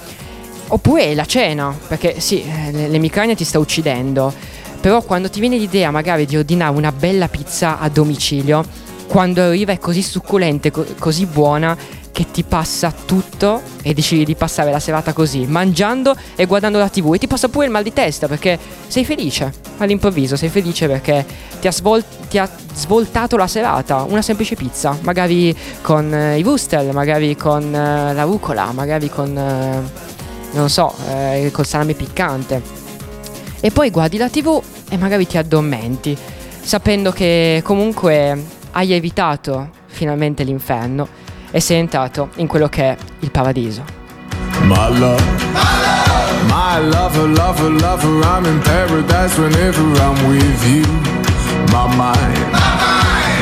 Oppure 0.68 1.14
la 1.14 1.26
cena, 1.26 1.72
perché 1.86 2.18
sì, 2.18 2.44
l'emicrania 2.72 3.34
ti 3.36 3.44
sta 3.44 3.58
uccidendo. 3.58 4.32
Però 4.80 5.02
quando 5.02 5.30
ti 5.30 5.40
viene 5.40 5.56
l'idea 5.56 5.90
magari 5.90 6.26
di 6.26 6.36
ordinare 6.36 6.76
una 6.76 6.92
bella 6.92 7.28
pizza 7.28 7.78
a 7.78 7.88
domicilio, 7.88 8.64
quando 9.06 9.42
arriva 9.42 9.72
è 9.72 9.78
così 9.78 10.02
succulenta 10.02 10.68
e 10.68 10.70
co- 10.70 10.86
così 10.98 11.26
buona 11.26 11.76
che 12.16 12.30
ti 12.30 12.44
passa 12.44 12.94
tutto 13.04 13.60
e 13.82 13.92
decidi 13.92 14.24
di 14.24 14.34
passare 14.36 14.70
la 14.70 14.80
serata 14.80 15.12
così, 15.12 15.44
mangiando 15.44 16.16
e 16.34 16.46
guardando 16.46 16.78
la 16.78 16.88
tv 16.88 17.12
e 17.12 17.18
ti 17.18 17.26
passa 17.26 17.50
pure 17.50 17.66
il 17.66 17.70
mal 17.70 17.82
di 17.82 17.92
testa 17.92 18.26
perché 18.26 18.58
sei 18.86 19.04
felice, 19.04 19.52
all'improvviso 19.76 20.34
sei 20.34 20.48
felice 20.48 20.86
perché 20.86 21.26
ti 21.60 21.66
ha, 21.66 21.70
svol- 21.70 22.02
ti 22.30 22.38
ha 22.38 22.48
svoltato 22.72 23.36
la 23.36 23.46
serata, 23.46 24.04
una 24.04 24.22
semplice 24.22 24.54
pizza, 24.54 24.96
magari 25.02 25.54
con 25.82 26.10
eh, 26.10 26.38
i 26.38 26.42
wurstel, 26.42 26.90
magari 26.94 27.36
con 27.36 27.62
eh, 27.62 28.14
la 28.14 28.22
rucola, 28.22 28.72
magari 28.72 29.10
con, 29.10 29.36
eh, 29.36 29.82
non 30.52 30.70
so, 30.70 30.94
eh, 31.10 31.50
col 31.52 31.66
salame 31.66 31.92
piccante. 31.92 32.62
E 33.60 33.70
poi 33.70 33.90
guardi 33.90 34.16
la 34.16 34.30
tv 34.30 34.62
e 34.88 34.96
magari 34.96 35.26
ti 35.26 35.36
addormenti, 35.36 36.16
sapendo 36.62 37.12
che 37.12 37.60
comunque 37.62 38.42
hai 38.70 38.94
evitato 38.94 39.68
finalmente 39.84 40.44
l'inferno 40.44 41.25
e 41.50 41.60
sei 41.60 41.78
entrato 41.78 42.30
in 42.36 42.46
quello 42.46 42.68
che 42.68 42.82
è 42.82 42.96
il 43.20 43.30
paradiso. 43.30 43.84
My 44.62 44.88
love, 44.98 45.22
my 46.48 46.80
lover, 46.88 47.28
lover, 47.28 47.70
lover, 47.70 48.24
I'm 48.24 48.44
in 48.46 48.60
paradise 48.60 49.38
whenever 49.38 49.82
I'm 50.00 50.28
with 50.28 50.64
you. 50.66 50.84
My 51.72 51.86
mind, 51.94 52.52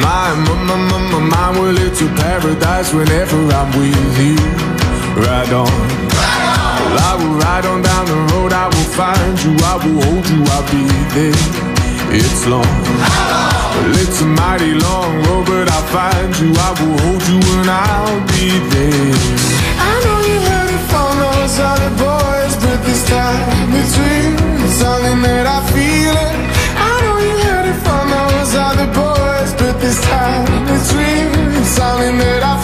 my, 0.02 0.34
my, 0.34 0.54
my, 0.64 0.76
my, 0.76 0.98
my 1.10 1.18
mind, 1.20 1.58
well, 1.58 1.76
it's 1.76 2.00
a 2.00 2.08
paradise 2.08 2.92
whenever 2.92 3.36
I'm 3.52 3.70
with 3.78 4.18
you. 4.18 4.36
Ride 5.16 5.52
on, 5.52 5.70
well, 5.70 6.98
I 6.98 7.16
will 7.18 7.38
ride 7.38 7.66
on 7.66 7.82
down 7.82 8.06
the 8.06 8.34
road, 8.34 8.52
I 8.52 8.66
will 8.66 8.90
find 8.94 9.38
you, 9.44 9.54
I 9.64 9.76
will 9.76 10.02
hold 10.02 10.28
you, 10.28 10.42
I'll 10.50 10.64
be 10.70 10.84
there. 11.14 11.34
It's 12.10 12.46
long, 12.46 12.64
well, 13.74 13.94
it's 14.02 14.20
a 14.20 14.26
mighty 14.26 14.74
long 14.74 15.12
road, 15.24 15.46
but 15.46 15.66
I'll 15.70 15.88
find 15.94 16.30
you, 16.40 16.50
I 16.54 16.70
will 16.78 16.98
hold 17.04 17.22
you, 17.30 17.38
and 17.58 17.68
I'll 17.70 18.20
be 18.34 18.46
there. 18.72 19.14
I 19.90 19.92
know 20.04 20.18
you 20.30 20.38
heard 20.48 20.70
it 20.76 20.84
from 20.90 21.12
those 21.24 21.56
other 21.58 21.92
boys, 21.98 22.54
but 22.62 22.78
this 22.86 23.02
time 23.08 23.70
real. 23.98 24.34
It's 24.64 24.76
something 24.82 25.20
that 25.22 25.46
I 25.46 25.58
feel 25.74 26.14
it. 26.28 26.36
I 26.88 26.92
know 27.02 27.16
you 27.26 27.36
heard 27.46 27.66
it 27.72 27.78
from 27.86 28.04
those 28.10 28.54
other 28.54 28.88
boys, 28.92 29.50
but 29.60 29.74
this 29.80 30.00
time 30.02 30.46
real. 30.98 31.58
It's 31.60 31.68
something 31.78 32.16
that 32.18 32.42
I 32.42 32.63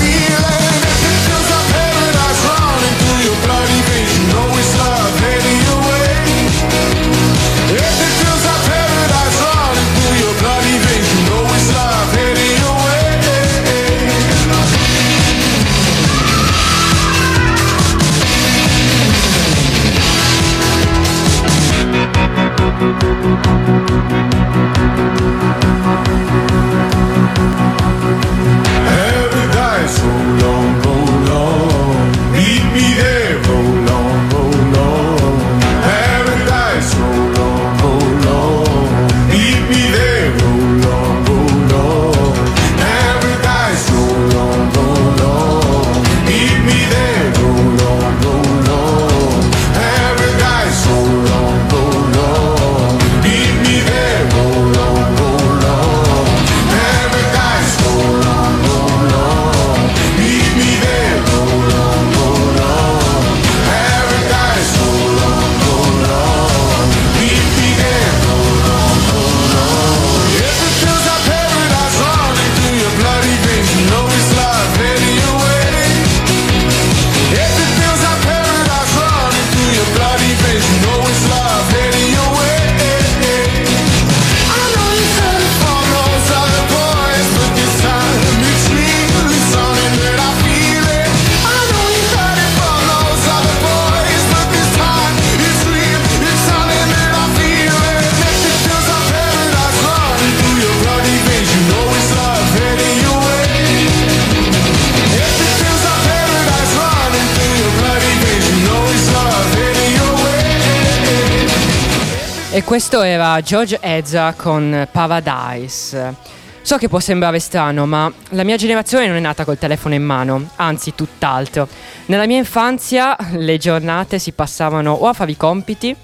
questo 112.91 113.07
era 113.07 113.39
George 113.39 113.77
Ezra 113.79 114.33
con 114.35 114.85
Paradise. 114.91 116.13
So 116.61 116.75
che 116.75 116.89
può 116.89 116.99
sembrare 116.99 117.39
strano, 117.39 117.85
ma 117.85 118.11
la 118.31 118.43
mia 118.43 118.57
generazione 118.57 119.07
non 119.07 119.15
è 119.15 119.21
nata 119.21 119.45
col 119.45 119.57
telefono 119.57 119.93
in 119.93 120.03
mano, 120.03 120.49
anzi 120.57 120.93
tutt'altro. 120.93 121.69
Nella 122.07 122.25
mia 122.25 122.35
infanzia 122.35 123.15
le 123.35 123.57
giornate 123.57 124.19
si 124.19 124.33
passavano 124.33 124.91
o 124.91 125.07
a 125.07 125.13
fare 125.13 125.31
i 125.31 125.37
compiti, 125.37 125.95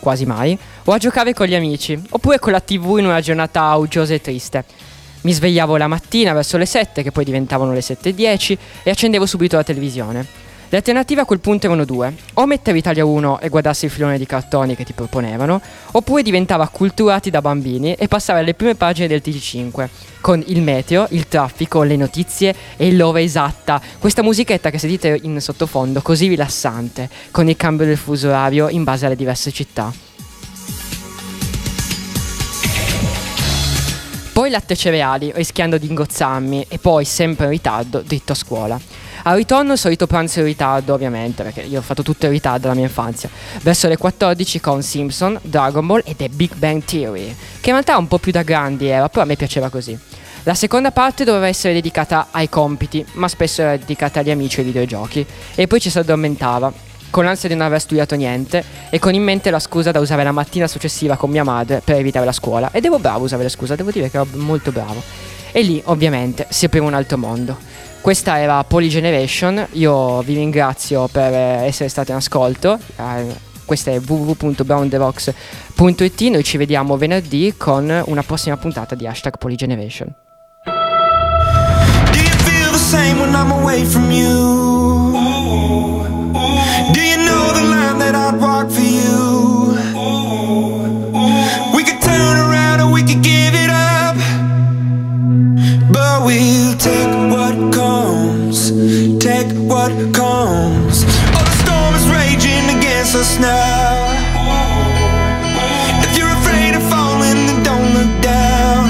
quasi 0.00 0.26
mai, 0.26 0.58
o 0.86 0.92
a 0.92 0.98
giocare 0.98 1.32
con 1.32 1.46
gli 1.46 1.54
amici, 1.54 1.96
oppure 2.10 2.40
con 2.40 2.50
la 2.50 2.60
tv 2.60 2.96
in 2.98 3.06
una 3.06 3.20
giornata 3.20 3.72
uggiosa 3.76 4.12
e 4.12 4.20
triste. 4.20 4.64
Mi 5.20 5.32
svegliavo 5.32 5.76
la 5.76 5.86
mattina 5.86 6.32
verso 6.32 6.56
le 6.56 6.66
7, 6.66 7.04
che 7.04 7.12
poi 7.12 7.22
diventavano 7.22 7.72
le 7.72 7.80
7.10, 7.80 8.58
e 8.82 8.90
accendevo 8.90 9.26
subito 9.26 9.54
la 9.54 9.62
televisione. 9.62 10.26
Le 10.72 10.76
alternative 10.76 11.22
a 11.22 11.24
quel 11.24 11.40
punto 11.40 11.66
erano 11.66 11.84
due: 11.84 12.14
o 12.34 12.46
mettere 12.46 12.78
Italia 12.78 13.04
1 13.04 13.40
e 13.40 13.48
guardarsi 13.48 13.86
il 13.86 13.90
filone 13.90 14.18
di 14.18 14.24
cartoni 14.24 14.76
che 14.76 14.84
ti 14.84 14.92
proponevano, 14.92 15.60
oppure 15.90 16.22
diventava 16.22 16.62
acculturati 16.62 17.28
da 17.28 17.40
bambini 17.40 17.94
e 17.94 18.06
passare 18.06 18.38
alle 18.38 18.54
prime 18.54 18.76
pagine 18.76 19.08
del 19.08 19.20
TG5 19.24 19.88
con 20.20 20.40
il 20.46 20.62
meteo, 20.62 21.08
il 21.10 21.26
traffico, 21.26 21.82
le 21.82 21.96
notizie 21.96 22.54
e 22.76 22.92
l'ora 22.92 23.20
esatta. 23.20 23.82
Questa 23.98 24.22
musichetta 24.22 24.70
che 24.70 24.78
sentite 24.78 25.18
in 25.22 25.40
sottofondo, 25.40 26.02
così 26.02 26.28
rilassante, 26.28 27.10
con 27.32 27.48
il 27.48 27.56
cambio 27.56 27.84
del 27.84 27.96
fuso 27.96 28.28
orario 28.28 28.68
in 28.68 28.84
base 28.84 29.06
alle 29.06 29.16
diverse 29.16 29.50
città. 29.50 29.92
Poi 34.32 34.50
latte 34.50 34.76
cereali, 34.76 35.32
rischiando 35.34 35.78
di 35.78 35.88
ingozzarmi, 35.88 36.66
e 36.68 36.78
poi, 36.78 37.04
sempre 37.04 37.46
in 37.46 37.50
ritardo, 37.50 38.02
dritto 38.02 38.32
a 38.32 38.36
scuola. 38.36 38.80
Al 39.22 39.36
ritorno 39.36 39.72
il 39.72 39.78
solito 39.78 40.06
pranzo 40.06 40.38
in 40.38 40.46
ritardo, 40.46 40.94
ovviamente, 40.94 41.42
perché 41.42 41.60
io 41.60 41.80
ho 41.80 41.82
fatto 41.82 42.02
tutto 42.02 42.26
in 42.26 42.32
ritardo 42.32 42.66
alla 42.66 42.76
mia 42.76 42.86
infanzia. 42.86 43.28
Verso 43.62 43.86
le 43.88 43.96
14 43.96 44.60
con 44.60 44.82
Simpson, 44.82 45.38
Dragon 45.42 45.86
Ball 45.86 46.02
e 46.04 46.16
The 46.16 46.28
Big 46.28 46.54
Bang 46.54 46.82
Theory, 46.84 47.34
che 47.60 47.68
in 47.68 47.74
realtà 47.74 47.98
un 47.98 48.08
po' 48.08 48.18
più 48.18 48.32
da 48.32 48.42
grandi 48.42 48.86
era, 48.86 49.08
però 49.08 49.22
a 49.22 49.26
me 49.26 49.36
piaceva 49.36 49.68
così. 49.68 49.98
La 50.44 50.54
seconda 50.54 50.90
parte 50.90 51.24
doveva 51.24 51.48
essere 51.48 51.74
dedicata 51.74 52.28
ai 52.30 52.48
compiti, 52.48 53.04
ma 53.12 53.28
spesso 53.28 53.60
era 53.60 53.76
dedicata 53.76 54.20
agli 54.20 54.30
amici 54.30 54.56
e 54.56 54.60
ai 54.60 54.66
videogiochi, 54.66 55.26
e 55.54 55.66
poi 55.66 55.80
ci 55.80 55.90
si 55.90 55.98
addormentava, 55.98 56.72
con 57.10 57.24
l'ansia 57.24 57.48
di 57.48 57.56
non 57.56 57.66
aver 57.66 57.80
studiato 57.80 58.14
niente 58.14 58.64
e 58.88 58.98
con 58.98 59.12
in 59.12 59.22
mente 59.22 59.50
la 59.50 59.58
scusa 59.58 59.90
da 59.90 59.98
usare 59.98 60.22
la 60.22 60.32
mattina 60.32 60.68
successiva 60.68 61.16
con 61.16 61.28
mia 61.28 61.42
madre 61.44 61.82
per 61.84 61.96
evitare 61.96 62.24
la 62.24 62.32
scuola. 62.32 62.70
Ed 62.72 62.84
ero 62.84 62.98
bravo 62.98 63.22
a 63.22 63.24
usare 63.24 63.42
la 63.42 63.48
scusa, 63.48 63.74
devo 63.74 63.90
dire 63.90 64.08
che 64.08 64.16
ero 64.16 64.26
molto 64.34 64.72
bravo. 64.72 65.02
E 65.52 65.62
lì, 65.62 65.82
ovviamente, 65.86 66.46
si 66.48 66.66
apriva 66.66 66.86
un 66.86 66.94
altro 66.94 67.18
mondo. 67.18 67.58
Questa 68.00 68.38
era 68.38 68.64
Polygeneration, 68.64 69.66
io 69.72 70.22
vi 70.22 70.34
ringrazio 70.34 71.08
per 71.08 71.32
essere 71.32 71.88
stati 71.88 72.10
in 72.10 72.16
ascolto. 72.16 72.78
Eh, 72.96 73.48
questa 73.64 73.90
è 73.90 74.00
www.brownthevox.it. 74.00 76.20
Noi 76.22 76.42
ci 76.42 76.56
vediamo 76.56 76.96
venerdì 76.96 77.54
con 77.56 78.02
una 78.06 78.22
prossima 78.22 78.56
puntata 78.56 78.94
di 78.94 79.06
hashtag 79.06 79.38
Polygeneration. 79.38 80.14
Same 82.90 83.20
when 83.20 83.36
I'm 83.36 83.52
away 83.52 83.84
from 83.84 84.10
you? 84.10 85.12
Do 86.92 87.00
you 87.00 87.18
know 87.18 87.52
the 87.52 87.62
line 87.62 87.98
that 87.98 88.16
I'd 88.16 88.40
walk 88.40 88.68
for 88.68 88.80
you? 88.80 89.76
We 91.72 91.84
could 91.84 92.02
turn 92.02 92.36
around 92.36 92.80
or 92.80 92.90
we 92.90 93.04
could 93.04 93.22
give 93.22 93.54
it 93.54 93.59
what 99.80 100.14
comes. 100.14 101.04
Oh, 101.36 101.44
the 101.48 101.56
storm 101.62 101.92
is 102.00 102.06
raging 102.18 102.66
against 102.76 103.14
us 103.14 103.38
now. 103.38 104.12
If 106.04 106.10
you're 106.18 106.34
afraid 106.40 106.74
of 106.74 106.82
falling, 106.92 107.40
then 107.48 107.62
don't 107.70 107.90
look 107.96 108.12
down. 108.20 108.82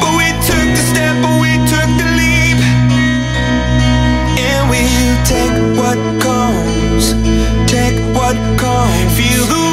But 0.00 0.12
we 0.20 0.28
took 0.48 0.68
the 0.78 0.84
step, 0.92 1.14
but 1.24 1.36
we 1.44 1.52
took 1.72 1.90
the 2.00 2.08
leap, 2.20 2.58
and 4.48 4.62
we 4.72 4.82
take 5.32 5.56
what 5.80 5.98
comes. 6.26 7.04
Take 7.70 7.98
what 8.16 8.36
comes. 8.56 9.12
Feel 9.18 9.44
the 9.52 9.63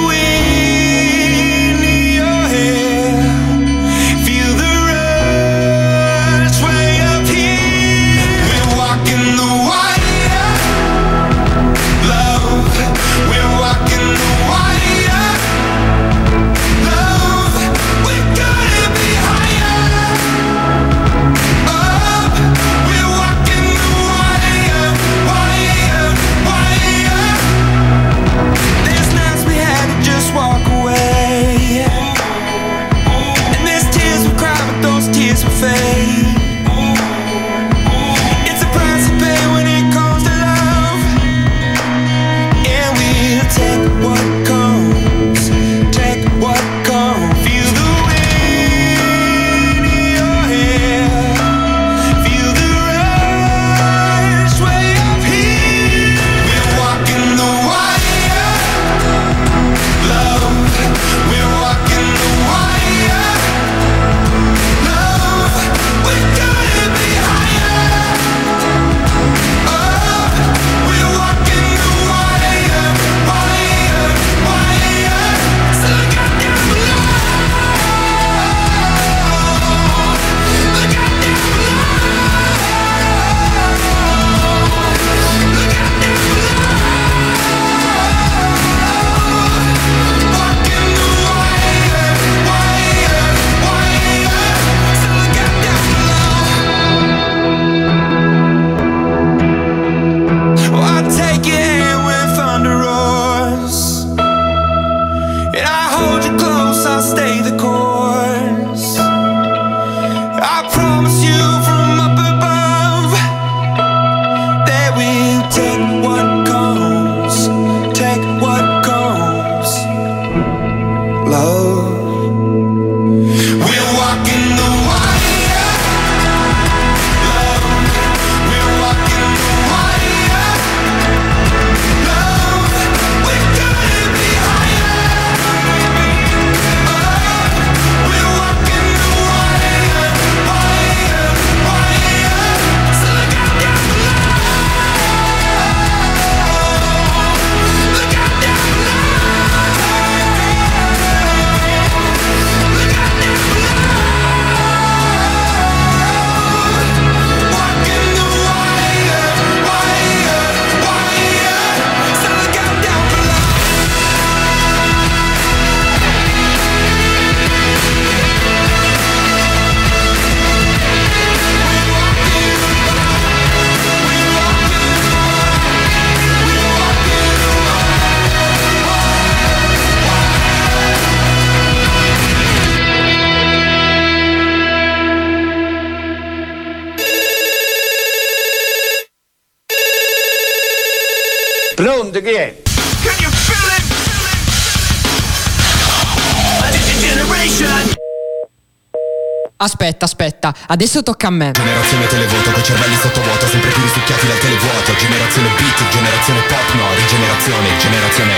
Aspetta, 199.91 200.05
aspetta, 200.05 200.55
adesso 200.67 201.03
tocca 201.03 201.27
a 201.27 201.31
me. 201.31 201.51
Generazione 201.51 202.07
televoto 202.07 202.51
con 202.51 202.63
cervelli 202.63 202.95
sottovuoto 202.95 203.45
Sempre 203.45 203.71
più 203.71 203.81
risucchiati 203.81 204.25
dal 204.25 204.37
televuoto 204.37 204.95
Generazione 204.95 205.49
beat, 205.57 205.89
generazione 205.89 206.39
pop, 206.47 206.73
no 206.75 206.93
Rigenerazione, 206.95 207.67
generazione 207.77 208.33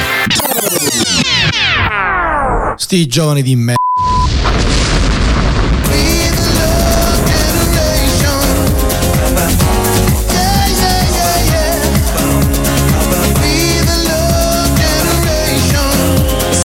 Sti 2.75 3.05
giovani 3.05 3.43
di 3.43 3.55
me. 3.55 3.75